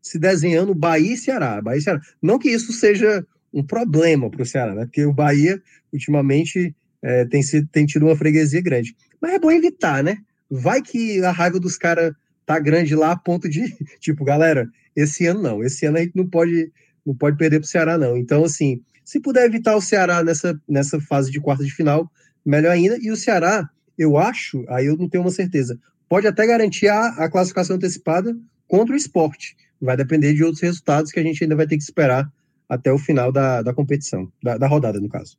se 0.00 0.18
desenhando 0.18 0.74
Bahia 0.74 1.14
e 1.14 1.16
Ceará, 1.16 1.60
Bahia 1.62 1.78
e 1.78 1.82
Ceará. 1.82 2.00
Não 2.20 2.38
que 2.38 2.48
isso 2.48 2.72
seja 2.72 3.24
um 3.52 3.62
problema 3.62 4.30
para 4.30 4.42
o 4.42 4.46
Ceará, 4.46 4.74
né? 4.74 4.84
Porque 4.84 5.04
o 5.04 5.12
Bahia 5.12 5.60
ultimamente 5.92 6.74
é, 7.00 7.24
tem, 7.26 7.42
sido, 7.42 7.68
tem 7.68 7.86
tido 7.86 8.06
uma 8.06 8.16
freguesia 8.16 8.60
grande, 8.60 8.96
mas 9.20 9.32
é 9.32 9.38
bom 9.38 9.50
evitar, 9.50 10.02
né? 10.02 10.18
Vai 10.50 10.82
que 10.82 11.22
a 11.24 11.30
raiva 11.30 11.58
dos 11.58 11.76
caras 11.76 12.12
tá 12.44 12.58
grande 12.58 12.94
lá 12.94 13.12
a 13.12 13.16
ponto 13.16 13.48
de, 13.48 13.74
tipo, 14.00 14.24
galera, 14.24 14.68
esse 14.94 15.26
ano 15.26 15.42
não, 15.42 15.62
esse 15.62 15.86
ano 15.86 15.98
a 15.98 16.00
gente 16.00 16.16
não 16.16 16.26
pode, 16.26 16.72
não 17.04 17.14
pode 17.14 17.36
perder 17.36 17.60
para 17.60 17.66
o 17.66 17.68
Ceará, 17.68 17.98
não. 17.98 18.16
Então, 18.16 18.44
assim, 18.44 18.80
se 19.04 19.20
puder 19.20 19.44
evitar 19.46 19.76
o 19.76 19.80
Ceará 19.80 20.22
nessa, 20.22 20.60
nessa 20.68 21.00
fase 21.00 21.30
de 21.30 21.40
quarta 21.40 21.64
de 21.64 21.72
final, 21.72 22.10
melhor 22.44 22.72
ainda. 22.72 22.98
E 23.00 23.10
o 23.10 23.16
Ceará, 23.16 23.68
eu 23.96 24.16
acho, 24.16 24.64
aí 24.68 24.86
eu 24.86 24.96
não 24.96 25.08
tenho 25.08 25.24
uma 25.24 25.30
certeza, 25.30 25.78
pode 26.08 26.26
até 26.26 26.46
garantir 26.46 26.88
a, 26.88 27.08
a 27.08 27.30
classificação 27.30 27.76
antecipada 27.76 28.36
contra 28.66 28.94
o 28.94 28.98
esporte. 28.98 29.56
Vai 29.80 29.96
depender 29.96 30.34
de 30.34 30.44
outros 30.44 30.62
resultados 30.62 31.10
que 31.10 31.18
a 31.18 31.22
gente 31.22 31.42
ainda 31.42 31.56
vai 31.56 31.66
ter 31.66 31.76
que 31.76 31.82
esperar 31.82 32.30
até 32.68 32.92
o 32.92 32.98
final 32.98 33.32
da, 33.32 33.60
da 33.62 33.74
competição, 33.74 34.30
da, 34.42 34.56
da 34.56 34.66
rodada, 34.66 35.00
no 35.00 35.08
caso. 35.08 35.36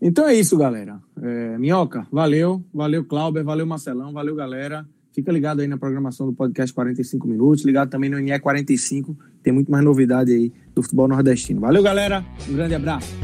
Então 0.00 0.28
é 0.28 0.34
isso, 0.34 0.56
galera. 0.58 1.00
É, 1.22 1.56
Minhoca, 1.56 2.06
valeu. 2.12 2.62
Valeu, 2.72 3.04
Clauber. 3.04 3.42
Valeu, 3.42 3.66
Marcelão. 3.66 4.12
Valeu, 4.12 4.36
galera. 4.36 4.86
Fica 5.14 5.30
ligado 5.30 5.60
aí 5.60 5.68
na 5.68 5.78
programação 5.78 6.26
do 6.26 6.32
podcast 6.32 6.74
45 6.74 7.28
minutos, 7.28 7.64
ligado 7.64 7.88
também 7.88 8.10
no 8.10 8.18
NE 8.18 8.36
45, 8.40 9.16
tem 9.44 9.52
muito 9.52 9.70
mais 9.70 9.84
novidade 9.84 10.32
aí 10.32 10.52
do 10.74 10.82
futebol 10.82 11.06
nordestino. 11.06 11.60
Valeu, 11.60 11.84
galera, 11.84 12.24
um 12.48 12.54
grande 12.54 12.74
abraço. 12.74 13.14